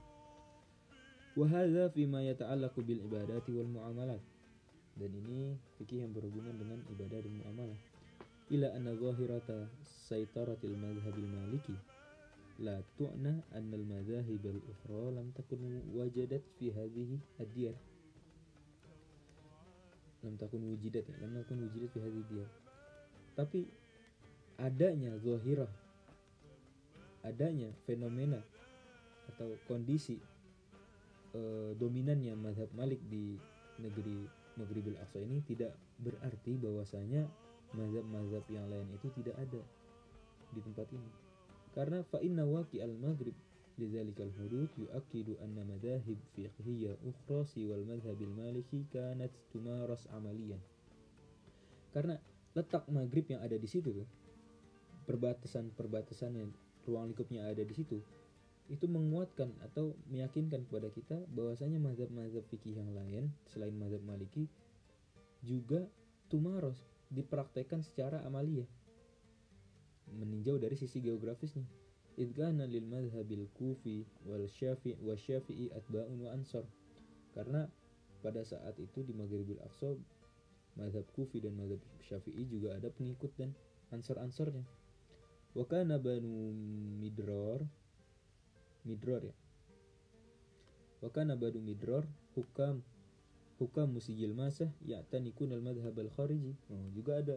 Wahada 1.39 1.89
fima 1.95 2.21
yata'allaqu 2.21 2.85
bil 2.85 3.01
ibadati 3.01 3.57
wal 3.57 3.71
muamalat. 3.71 4.21
Dan 4.99 5.09
ini 5.17 5.57
fikih 5.81 6.05
yang 6.05 6.13
berhubungan 6.13 6.53
dengan 6.61 6.83
ibadah 6.93 7.19
dan 7.25 7.33
muamalah. 7.33 7.81
Ila 8.53 8.69
anna 8.77 8.93
zahirata 8.93 9.73
saitaratil 10.11 10.77
madhhabil 10.77 11.31
maliki. 11.31 11.77
La 12.61 12.77
tu'na 13.01 13.41
anna 13.57 13.75
al 13.81 13.87
madhahib 13.89 14.45
al 14.45 14.61
ukhra 14.61 15.07
lam 15.17 15.33
takun 15.33 15.81
wajadat 15.97 16.45
fi 16.61 16.69
hadhihi 16.69 17.17
ad-diyar 17.41 17.73
lam 20.23 20.39
takun 20.39 20.63
wujidat 20.71 21.03
ya 21.03 21.17
lam 21.19 21.35
takun 21.35 21.67
wujidat 21.67 21.91
fi 21.91 21.99
hadhihi 21.99 22.27
diyar 22.31 22.51
tapi 23.35 23.67
adanya 24.55 25.19
zahirah 25.19 25.71
adanya 27.27 27.75
fenomena 27.87 28.39
atau 29.33 29.57
kondisi 29.65 30.21
uh, 31.35 31.73
dominannya 31.77 32.37
madhab 32.37 32.69
Malik 32.77 33.01
di 33.09 33.37
negeri 33.81 34.29
Maghribil 34.61 35.01
Aqsa 35.01 35.17
ini 35.25 35.41
tidak 35.49 35.73
berarti 35.97 36.61
bahwasanya 36.61 37.25
mazhab-mazhab 37.73 38.45
yang 38.53 38.69
lain 38.69 38.85
itu 38.93 39.09
tidak 39.17 39.33
ada 39.41 39.63
di 40.53 40.61
tempat 40.61 40.87
ini. 40.93 41.11
Karena 41.73 42.05
fa 42.05 42.21
inna 42.21 42.45
waqi 42.45 42.85
al-maghrib 42.85 43.33
lidzalikal 43.81 44.29
hudud 44.37 44.69
yu'akkidu 44.77 45.41
anna 45.41 45.65
madahib 45.65 46.21
fiqhiyya 46.37 47.01
ukhra 47.01 47.49
siwal 47.49 47.81
madhabil 47.89 48.29
maliki 48.37 48.85
kanat 48.93 49.33
tumaras 49.57 50.05
amaliyan. 50.13 50.61
Karena 51.97 52.21
letak 52.53 52.85
maghrib 52.93 53.25
yang 53.33 53.41
ada 53.41 53.57
di 53.57 53.65
situ 53.65 54.05
perbatasan-perbatasan 55.09 56.33
yang 56.37 56.51
ruang 56.85 57.11
lingkupnya 57.13 57.49
ada 57.49 57.65
di 57.65 57.73
situ 57.73 57.99
itu 58.73 58.89
menguatkan 58.89 59.53
atau 59.61 59.93
meyakinkan 60.09 60.65
kepada 60.65 60.89
kita 60.89 61.21
bahwasanya 61.37 61.77
mazhab-mazhab 61.77 62.41
fikih 62.49 62.81
yang 62.81 62.89
lain 62.97 63.29
selain 63.53 63.77
mazhab 63.77 64.01
maliki 64.01 64.49
juga 65.45 65.85
tumaros 66.33 66.81
dipraktekkan 67.13 67.85
secara 67.85 68.25
amalia 68.25 68.65
meninjau 70.13 70.57
dari 70.61 70.77
sisi 70.77 71.01
geografisnya. 71.01 71.65
Idgana 72.21 72.69
lil 72.69 72.85
madhabil 72.85 73.49
kufi 73.57 74.05
wal 74.29 74.45
syafi' 74.45 75.01
wa 75.01 75.17
syafi'i 75.17 75.73
atba'un 75.73 76.21
wa 76.21 76.29
ansar. 76.37 76.69
Karena 77.33 77.65
pada 78.21 78.45
saat 78.45 78.77
itu 78.77 79.01
di 79.01 79.17
Maghribil 79.17 79.57
Aqsa 79.65 79.97
madhab 80.77 81.09
kufi 81.17 81.41
dan 81.41 81.57
madhab 81.57 81.81
syafi'i 82.05 82.45
juga 82.49 82.77
ada 82.77 82.93
pengikut 82.93 83.33
dan 83.41 83.57
ansor-ansornya 83.93 84.65
wa 85.53 85.65
kana 85.69 86.01
banu 86.01 86.53
midror 86.97 87.61
midror 88.85 89.23
ya. 89.25 89.35
Wa 91.03 91.11
kana 91.11 91.35
banu 91.35 91.59
midror 91.59 92.07
hukam 92.39 92.83
hukam 93.59 93.95
musijil 93.95 94.35
masah 94.35 94.71
ya'tanikun 94.83 95.51
al 95.55 95.63
madhhab 95.63 95.95
al 95.99 96.11
khariji. 96.11 96.55
Oh, 96.71 96.87
juga 96.95 97.23
ada 97.23 97.37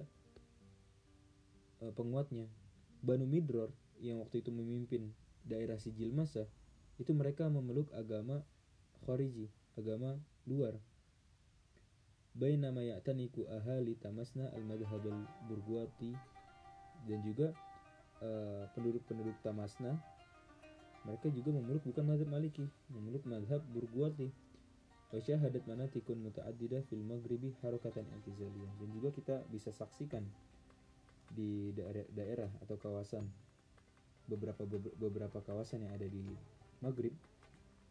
eh, 1.82 1.93
penguatnya. 1.93 2.50
Banu 3.06 3.30
Midror 3.30 3.70
yang 4.02 4.18
waktu 4.26 4.41
itu 4.41 4.50
memimpin 4.50 5.14
daerah 5.46 5.78
Sijil 5.78 6.10
Masa 6.10 6.50
itu 6.98 7.14
mereka 7.14 7.46
memeluk 7.46 7.93
agama 7.93 8.41
Khariji, 9.06 9.46
agama 9.78 10.18
luar. 10.50 10.74
Bainama 12.34 12.82
ya'taniku 12.82 13.46
ahali 13.46 13.93
tamasna 14.02 14.50
al-madhhab 14.58 15.06
al-burguati 15.06 16.18
dan 17.06 17.22
juga 17.22 17.54
eh, 18.26 18.66
penduduk-penduduk 18.74 19.38
Tamasna 19.46 19.96
mereka 21.06 21.30
juga 21.30 21.53
memeluk 21.53 21.86
bukan 21.86 22.03
madhab 22.03 22.30
Maliki, 22.30 22.66
memeluk 22.89 23.24
madhab 23.30 23.62
Burguati. 23.70 24.30
Wa 25.14 25.22
syahadat 25.22 25.64
manatikun 25.70 26.18
muta'addidah 26.26 26.82
fil 26.89 27.06
maghribi 27.06 27.53
harakatan 27.62 28.03
i'tizaliyah. 28.20 28.74
Dan 28.82 28.89
juga 28.89 29.14
kita 29.14 29.45
bisa 29.53 29.70
saksikan 29.70 30.26
di 31.30 31.72
daerah, 31.78 32.06
daerah 32.10 32.49
atau 32.66 32.76
kawasan 32.82 33.24
beberapa 34.26 34.66
beberapa 34.97 35.39
kawasan 35.45 35.86
yang 35.86 35.93
ada 35.93 36.10
di 36.10 36.22
Maghrib 36.82 37.14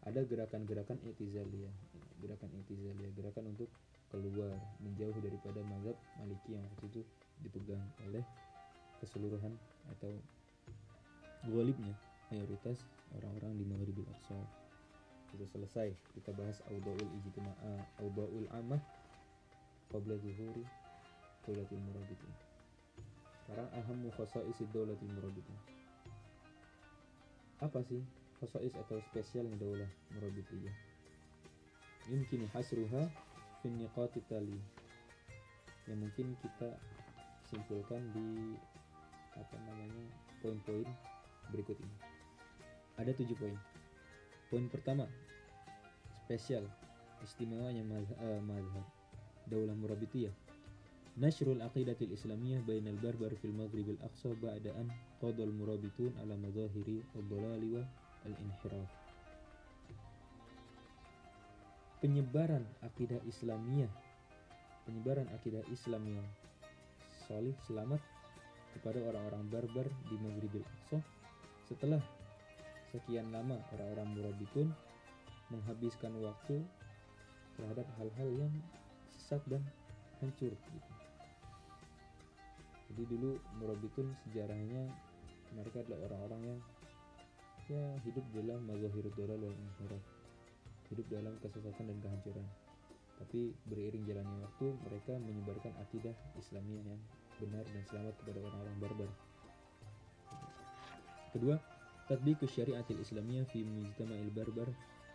ada 0.04 0.20
gerakan-gerakan 0.26 0.98
i'tizaliyah 1.06 1.72
gerakan 2.20 2.50
i'tizaliyah 2.62 3.12
gerakan 3.14 3.54
untuk 3.54 3.70
keluar 4.10 4.54
menjauh 4.82 5.16
daripada 5.22 5.62
mazhab 5.66 5.96
Maliki 6.18 6.54
yang 6.54 6.62
waktu 6.74 6.86
itu 6.90 7.02
dipegang 7.42 7.82
oleh 8.06 8.22
keseluruhan 9.02 9.54
atau 9.94 10.12
golibnya 11.50 11.94
mayoritas 12.30 12.78
orang-orang 13.18 13.52
di 13.58 13.64
Maghribil 13.66 14.08
Aqsa 14.10 14.38
sudah 15.34 15.48
selesai 15.50 15.88
kita 16.14 16.30
bahas 16.34 16.62
audaul 16.70 17.10
ijtima'a 17.22 17.74
audaul 18.02 18.46
amah 18.54 18.82
qabla 19.90 20.14
zuhuri 20.22 20.64
Daulatul 21.44 21.82
Murabitin 21.84 22.32
sekarang 23.44 23.68
ahamu 23.76 24.08
khasa'is 24.14 24.58
daulatul 24.72 25.10
Murabitin 25.12 25.58
apa 27.60 27.82
sih 27.84 28.00
khasa'is 28.40 28.74
atau 28.78 28.98
spesialnya 29.10 29.58
daulah 29.58 29.90
Murabitiyah 30.14 30.94
yumkin 32.08 32.44
hasruha 32.52 33.08
fi 33.64 33.72
niqati 33.72 34.20
tali. 34.28 34.60
Yang 35.88 35.98
mungkin 36.00 36.26
kita 36.40 36.68
simpulkan 37.48 38.00
di 38.12 38.56
apa 39.36 39.56
namanya 39.68 40.04
poin-poin 40.40 40.88
berikut 41.52 41.76
ini 41.76 41.96
ada 42.98 43.10
tujuh 43.14 43.36
poin. 43.38 43.56
Poin 44.50 44.66
pertama 44.70 45.08
spesial 46.24 46.64
istimewanya 47.24 47.82
mazhab, 47.84 48.40
mazhab 48.44 48.86
daulah 49.48 49.76
Murabitiyah. 49.76 50.32
Nashrul 51.14 51.62
aqidatil 51.62 52.10
islamiyah 52.10 52.66
bainal 52.66 52.98
barbar 52.98 53.30
fil 53.38 53.54
maghrib 53.54 53.86
al 53.94 54.10
aqsa 54.10 54.34
ba'da 54.34 54.74
an 54.74 54.90
qadal 55.22 55.54
murabitun 55.54 56.10
ala 56.18 56.34
madahiri 56.34 57.06
ad-dhalali 57.14 57.78
wa 57.78 57.86
al-inhiraf 58.26 58.90
penyebaran 62.02 62.66
akidah 62.82 63.22
islamiyah 63.30 63.88
penyebaran 64.84 65.24
akidah 65.32 65.64
Islam 65.72 66.04
yang 66.04 66.28
solih 67.24 67.56
selamat 67.64 68.00
kepada 68.76 69.00
orang-orang 69.08 69.48
barbar 69.48 69.86
di 70.12 70.16
Maghribil 70.20 70.60
Aqsa 70.60 71.00
setelah 71.64 72.04
sekian 72.94 73.26
lama 73.34 73.58
orang-orang 73.74 74.06
murabitun 74.14 74.70
menghabiskan 75.50 76.14
waktu 76.22 76.62
terhadap 77.58 77.86
hal-hal 77.98 78.28
yang 78.38 78.54
sesat 79.10 79.42
dan 79.50 79.62
hancur 80.22 80.54
gitu. 80.54 80.90
Jadi 82.94 83.02
dulu 83.10 83.30
murabitun 83.58 84.14
sejarahnya 84.22 84.86
mereka 85.58 85.82
adalah 85.82 86.06
orang-orang 86.06 86.54
yang 86.54 86.60
ya 87.66 87.82
hidup 88.06 88.22
dalam 88.30 88.62
mazahirud 88.70 89.14
dolal. 89.18 89.42
Hidup 90.94 91.06
dalam 91.10 91.34
kesesatan 91.42 91.90
dan 91.90 91.98
kehancuran. 91.98 92.46
Tapi 93.18 93.50
beriring 93.66 94.06
jalannya 94.06 94.38
waktu 94.46 94.66
mereka 94.86 95.18
menyebarkan 95.18 95.74
akidah 95.82 96.14
Islamiyah 96.38 96.86
yang 96.86 97.02
benar 97.42 97.66
dan 97.66 97.82
selamat 97.90 98.14
kepada 98.22 98.38
orang-orang 98.46 98.76
barbar. 98.78 99.10
Kedua, 101.34 101.58
mujtama'il 103.64 104.28
barbar 104.36 104.68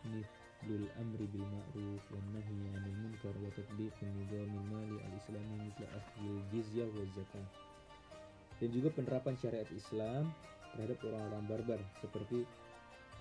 mithlul 0.10 0.90
amri 0.98 1.26
bil 1.30 1.46
ma'ruf 1.46 2.04
wan 2.10 2.26
nahyi 2.34 2.66
'anil 2.74 2.98
munkar 3.06 3.36
wa 3.38 3.50
tatbiqun 3.54 4.10
nizamil 4.18 4.66
mali 4.74 4.98
al-islami 4.98 5.70
mithla 5.70 5.86
akhdhil 5.94 6.42
jizyah 6.50 6.90
wa 6.90 7.06
zakah. 7.14 7.48
Dan 8.58 8.70
juga 8.74 8.90
penerapan 8.92 9.38
syariat 9.38 9.70
Islam 9.70 10.34
terhadap 10.74 10.98
orang-orang 11.06 11.46
barbar 11.46 11.80
seperti 12.02 12.42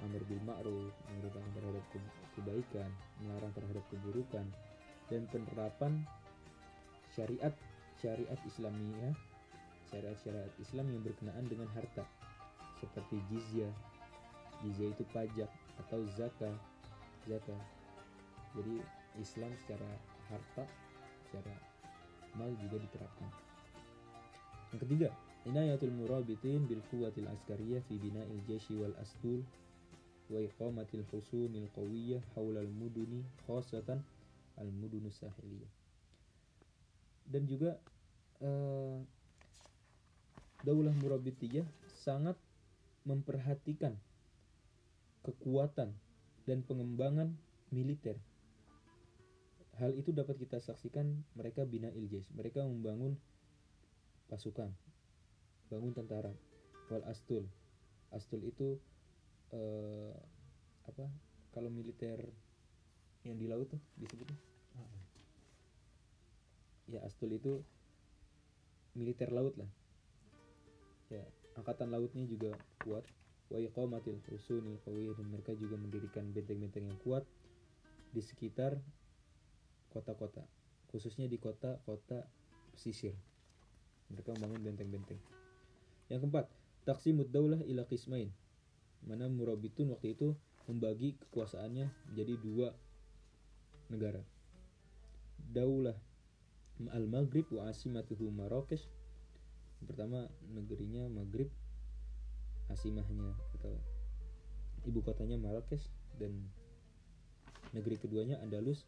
amar 0.00 0.22
bil 0.24 0.42
ma'ruf, 0.48 0.94
memerintahkan 1.12 1.52
terhadap 1.52 1.84
ke- 1.92 2.14
kebaikan, 2.40 2.90
melarang 3.20 3.52
terhadap 3.52 3.84
keburukan, 3.92 4.46
dan 5.12 5.22
penerapan 5.28 5.92
syariat 7.12 7.52
syariat 8.00 8.40
Islamiyah, 8.46 9.12
syariat-syariat 9.90 10.54
Islam 10.62 10.86
yang 10.88 11.02
berkenaan 11.02 11.44
dengan 11.50 11.68
harta 11.74 12.06
seperti 12.80 13.18
jizyah. 13.30 13.74
Jizyah 14.64 14.90
itu 14.90 15.04
pajak 15.14 15.50
atau 15.86 16.00
zakah. 16.18 16.56
Zakah. 17.26 17.60
Jadi 18.56 18.80
Islam 19.20 19.52
secara 19.62 19.90
harta, 20.30 20.64
secara 21.28 21.54
mal 22.34 22.50
juga 22.62 22.80
diterapkan. 22.80 23.30
Yang 24.74 24.80
ketiga, 24.84 25.08
inayatul 25.48 25.94
murabitin 25.94 26.64
bil 26.68 26.82
quwwatil 26.92 27.28
askariyah 27.28 27.82
fi 27.88 27.94
bina'il 27.98 28.42
jayshi 28.48 28.76
wal 28.76 28.94
astul 29.00 29.42
wa 30.28 30.38
iqamatil 30.44 31.04
husunil 31.08 31.68
qawiyyah 31.72 32.20
haula 32.36 32.60
al 32.60 32.68
muduni 32.68 33.24
khasatan 33.48 34.00
al 34.60 34.68
mudunus 34.68 35.16
sahiliyah. 35.20 35.72
Dan 37.28 37.44
juga 37.44 37.76
eh, 38.40 38.98
Daulah 40.58 40.90
Murabitiyah 40.90 41.62
sangat 42.02 42.34
memperhatikan 43.06 43.94
kekuatan 45.22 45.92
dan 46.48 46.58
pengembangan 46.64 47.36
militer. 47.68 48.16
Hal 49.78 49.94
itu 49.94 50.10
dapat 50.10 50.40
kita 50.40 50.58
saksikan 50.58 51.22
mereka 51.38 51.62
bina 51.62 51.92
iljais. 51.94 52.26
Mereka 52.34 52.64
membangun 52.66 53.14
pasukan, 54.26 54.72
bangun 55.70 55.92
tentara. 55.94 56.34
Wal 56.88 57.04
astul, 57.06 57.46
astul 58.10 58.42
itu 58.42 58.80
eh, 59.52 60.16
apa? 60.88 61.06
Kalau 61.52 61.68
militer 61.68 62.24
yang 63.28 63.36
di 63.36 63.46
laut 63.46 63.68
tuh 63.68 63.80
disebutnya? 64.00 64.36
Ya 66.88 67.04
astul 67.04 67.36
itu 67.36 67.60
militer 68.96 69.28
laut 69.28 69.52
lah. 69.60 69.68
Ya 71.12 71.22
angkatan 71.58 71.90
lautnya 71.90 72.24
juga 72.24 72.54
kuat. 72.86 73.04
Wa 73.50 73.58
iqamatil 73.58 74.22
husunil 74.30 74.78
qawiyah. 74.86 75.18
Dan 75.18 75.26
mereka 75.34 75.52
juga 75.58 75.74
mendirikan 75.74 76.30
benteng-benteng 76.30 76.86
yang 76.86 76.98
kuat 77.02 77.26
di 78.14 78.22
sekitar 78.22 78.78
kota-kota. 79.90 80.46
Khususnya 80.88 81.26
di 81.26 81.36
kota-kota 81.36 82.24
pesisir. 82.72 83.12
Mereka 84.08 84.38
membangun 84.38 84.72
benteng-benteng. 84.72 85.20
Yang 86.08 86.20
keempat 86.24 86.46
taksimud 86.88 87.28
daulah 87.28 87.60
ila 87.68 87.84
qismain. 87.84 88.32
Mana 89.04 89.28
murabitun 89.28 89.92
waktu 89.92 90.16
itu 90.16 90.32
membagi 90.68 91.16
kekuasaannya 91.16 92.12
menjadi 92.12 92.34
dua 92.40 92.68
negara. 93.88 94.20
Daulah 95.38 95.96
al 96.92 97.10
maghrib 97.10 97.48
wa 97.50 97.66
asimatuhu 97.66 98.30
Marrakesh 98.30 98.86
pertama 99.86 100.26
negerinya 100.50 101.06
Maghrib 101.06 101.50
asimahnya 102.68 103.34
atau 103.58 103.78
ibu 104.84 105.00
kotanya 105.04 105.36
Marrakesh 105.40 105.86
dan 106.18 106.34
negeri 107.72 108.00
keduanya 108.00 108.40
Andalus 108.40 108.84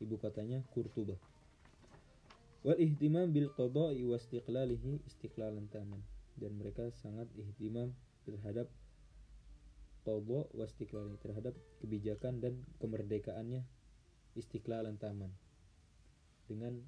ibu 0.00 0.16
kotanya 0.18 0.64
Kurtuba. 0.72 1.16
Wal 2.64 2.80
ihtimam 2.80 3.28
bil 3.28 3.52
qada'i 3.52 4.08
wa 4.08 4.16
istiqlalihi 4.16 5.04
istiqlalan 5.04 5.68
taman 5.68 6.00
dan 6.40 6.56
mereka 6.56 6.88
sangat 6.96 7.28
ihtimam 7.36 7.92
terhadap 8.24 8.66
qada 10.04 10.40
wa 10.52 10.64
istiqlalihi 10.64 11.20
terhadap 11.20 11.54
kebijakan 11.80 12.40
dan 12.40 12.60
kemerdekaannya 12.80 13.64
istiqlalan 14.36 14.96
taman 14.96 15.32
dengan 16.48 16.80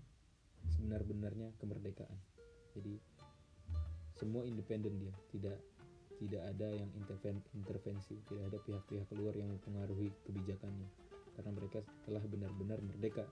sebenar-benarnya 0.69 1.55
kemerdekaan. 1.61 2.19
Jadi 2.77 3.01
semua 4.17 4.43
independen 4.49 4.97
dia. 5.01 5.15
Tidak 5.33 5.57
tidak 6.17 6.43
ada 6.49 6.69
yang 6.73 6.89
interven, 6.97 7.45
intervensi. 7.53 8.17
Tidak 8.25 8.45
ada 8.49 8.59
pihak-pihak 8.61 9.09
luar 9.17 9.37
yang 9.37 9.53
mempengaruhi 9.53 10.09
kebijakannya. 10.25 10.89
Karena 11.37 11.51
mereka 11.53 11.85
telah 12.09 12.25
benar-benar 12.25 12.81
merdeka. 12.81 13.25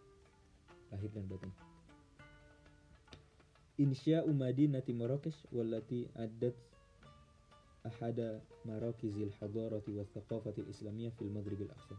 Lahir 0.92 1.08
dan 1.16 1.24
batin. 1.24 1.52
Insya 3.80 4.22
Madinati 4.22 4.94
Marrakesh 4.94 5.50
wallati 5.50 6.06
addat 6.14 6.54
ahada 7.82 8.38
marakizil 8.62 9.34
hadarati 9.42 9.90
wa 9.98 10.06
thaqafati 10.14 10.62
islamiyah 10.70 11.10
fil 11.18 11.32
maghrib 11.32 11.66
al-aqsa. 11.66 11.96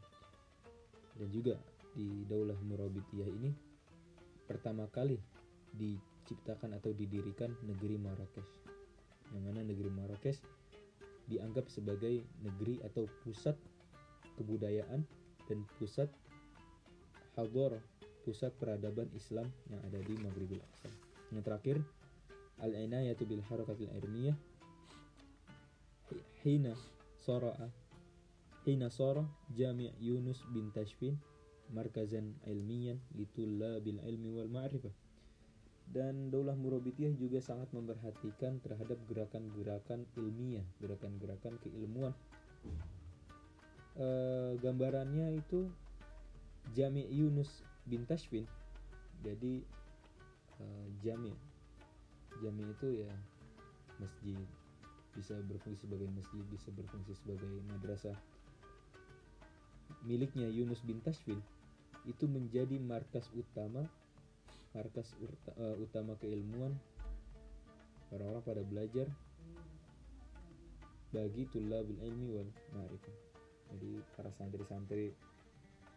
Dan 1.20 1.28
juga 1.36 1.60
di 1.92 2.24
Daulah 2.32 2.56
Murabitiyah 2.64 3.28
ini 3.28 3.52
pertama 4.48 4.88
kali 4.88 5.20
diciptakan 5.76 6.80
atau 6.80 6.96
didirikan 6.96 7.52
negeri 7.68 8.00
Marrakesh 8.00 8.65
yang 9.34 9.44
mana 9.50 9.66
negeri 9.66 9.90
Marrakesh 9.90 10.42
dianggap 11.26 11.72
sebagai 11.72 12.22
negeri 12.46 12.82
atau 12.86 13.10
pusat 13.26 13.58
kebudayaan 14.38 15.02
dan 15.50 15.60
pusat 15.82 16.10
hadar 17.34 17.82
pusat 18.26 18.50
peradaban 18.58 19.06
Islam 19.14 19.46
yang 19.70 19.82
ada 19.86 20.02
di 20.02 20.18
Maghribil 20.18 20.58
Aqsa. 20.58 20.90
Yang 21.30 21.44
terakhir, 21.46 21.78
al-inayatu 22.58 23.22
bil 23.30 23.46
harakatil 23.46 23.94
ilmiyah 24.02 24.34
hina 26.42 26.74
sara'a 27.22 27.70
hina 28.66 28.90
sara 28.90 29.22
Jami' 29.54 29.94
Yunus 30.02 30.42
bin 30.50 30.74
Tashfin 30.74 31.18
markazan 31.70 32.34
ilmiyan 32.50 32.98
bil 33.14 33.98
ilmi 34.02 34.30
wal 34.34 34.50
ma'rifah. 34.50 35.05
Dan 35.86 36.34
Daulah 36.34 36.58
Murabitiyah 36.58 37.14
juga 37.16 37.40
sangat 37.40 37.72
memperhatikan 37.72 38.60
terhadap 38.60 39.00
gerakan-gerakan 39.08 40.04
ilmiah, 40.18 40.66
gerakan-gerakan 40.82 41.56
keilmuan. 41.62 42.12
E, 43.96 44.08
gambarannya 44.60 45.40
itu 45.40 45.72
Jami' 46.74 47.08
Yunus 47.14 47.62
bin 47.86 48.04
Tashfin. 48.10 48.50
Jadi 49.22 49.62
uh, 50.60 50.88
jami. 51.06 51.34
Jami 52.42 52.64
itu 52.68 52.88
ya 53.06 53.12
masjid 54.02 54.40
bisa 55.16 55.40
berfungsi 55.48 55.88
sebagai 55.88 56.12
masjid 56.12 56.44
bisa 56.52 56.70
berfungsi 56.76 57.16
sebagai 57.16 57.48
madrasah. 57.72 58.18
Miliknya 60.04 60.52
Yunus 60.52 60.84
bin 60.84 61.00
Tashfin 61.00 61.40
itu 62.06 62.26
menjadi 62.30 62.78
markas 62.78 63.32
utama 63.34 63.88
markas 64.76 65.16
uh, 65.56 65.76
utama 65.80 66.20
keilmuan 66.20 66.76
orang-orang 68.12 68.44
pada 68.44 68.62
belajar 68.68 69.08
bagi 71.16 71.48
tulabul 71.48 71.96
ilmi 72.04 72.28
wal 72.36 72.50
ma'rifah 72.76 73.16
jadi 73.72 73.92
para 74.20 74.30
santri-santri 74.36 75.16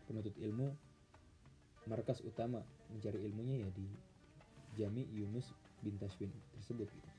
penuntut 0.07 0.33
ilmu 0.41 0.73
markas 1.91 2.23
utama 2.23 2.63
mencari 2.89 3.19
ilmunya 3.27 3.67
ya 3.67 3.69
di 3.75 3.87
Jami 4.79 5.05
Yunus 5.11 5.51
bin 5.83 5.99
Tashwin 5.99 6.31
tersebut 6.55 6.87
gitu. 6.87 7.11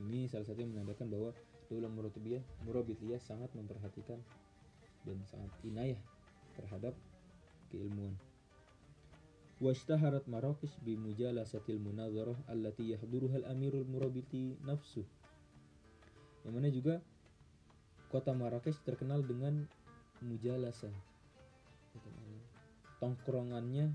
Ini 0.00 0.30
salah 0.30 0.46
satu 0.48 0.62
yang 0.62 0.72
menandakan 0.72 1.12
bahwa 1.12 1.30
Daulah 1.70 1.90
Murabitiyah, 1.92 2.42
Murabitiyah 2.66 3.20
sangat 3.22 3.52
memperhatikan 3.54 4.18
dan 5.06 5.18
sangat 5.28 5.52
inayah 5.62 6.00
terhadap 6.58 6.94
keilmuan. 7.70 8.14
Marrakesh 9.60 10.80
bi 10.80 10.96
mujalasatil 10.96 11.76
munazarah 11.76 12.36
allati 12.48 12.96
yahduruha 12.96 13.44
al-amirul 13.44 13.84
murabiti 13.84 14.56
nafsu. 14.64 15.04
Yang 16.48 16.52
mana 16.56 16.68
juga 16.72 16.94
kota 18.08 18.32
Marrakesh 18.32 18.80
terkenal 18.80 19.20
dengan 19.20 19.68
mujalasah 20.24 20.92
tongkrongannya 23.00 23.88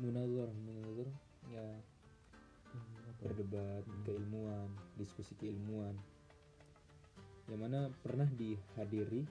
munazar 0.00 0.48
munazar 0.64 1.08
ya 1.52 1.66
berdebat 3.20 3.84
keilmuan 4.04 4.68
diskusi 4.96 5.36
keilmuan. 5.36 5.92
Yang 7.48 7.60
mana 7.60 7.80
pernah 8.00 8.28
dihadiri 8.28 9.24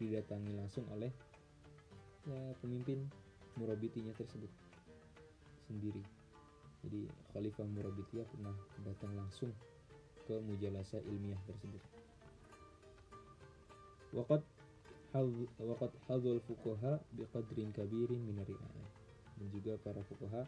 didatangi 0.00 0.52
langsung 0.56 0.88
oleh 0.92 1.12
ya 2.24 2.52
pemimpin 2.60 3.04
murabitinya 3.58 4.14
tersebut 4.14 4.50
sendiri 5.66 6.02
jadi 6.80 7.00
Khalifah 7.36 7.66
Murabitiyah 7.68 8.24
pernah 8.24 8.56
datang 8.88 9.12
langsung 9.12 9.52
ke 10.24 10.34
mujalasa 10.48 10.96
ilmiah 11.04 11.40
tersebut. 11.44 11.82
Waqat 14.16 14.42
waqad 15.60 15.92
hadzal 16.08 16.40
fuqaha 16.46 17.02
biqadrin 17.18 17.74
kabirin 17.74 18.22
min 18.22 18.38
dan 18.40 19.46
juga 19.50 19.74
para 19.82 20.00
fuqaha 20.06 20.46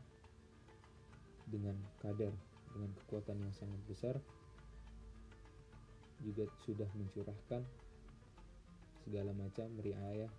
dengan 1.50 1.76
kadar 2.00 2.32
dengan 2.72 2.90
kekuatan 3.05 3.42
yang 3.42 3.53
sangat 3.53 3.80
besar 3.90 4.16
juga 6.22 6.46
sudah 6.62 6.86
mencurahkan 6.94 7.66
segala 9.03 9.34
macam 9.34 9.66
riayah 9.82 10.30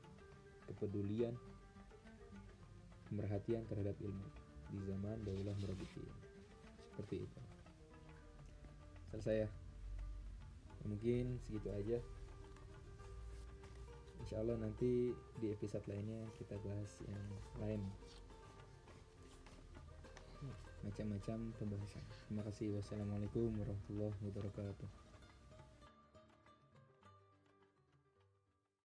kepedulian 0.71 1.35
perhatian 3.17 3.63
terhadap 3.69 3.95
ilmu 4.01 4.27
di 4.73 4.79
zaman 4.89 5.17
Daulah 5.21 5.55
Murabitiyah 5.61 6.17
seperti 6.93 7.25
itu. 7.25 7.39
Selesai 9.13 9.45
ya. 9.45 9.49
Mungkin 10.85 11.37
segitu 11.41 11.69
aja. 11.73 11.97
Insya 14.23 14.39
Allah 14.39 14.57
nanti 14.57 15.13
di 15.41 15.47
episode 15.51 15.83
lainnya 15.89 16.21
kita 16.37 16.57
bahas 16.61 16.91
yang 17.05 17.23
lain. 17.61 17.81
Macam-macam 20.83 21.39
pembahasan. 21.57 22.03
Terima 22.27 22.43
kasih. 22.45 22.75
Wassalamualaikum 22.75 23.51
warahmatullahi 23.57 24.17
wabarakatuh 24.27 25.02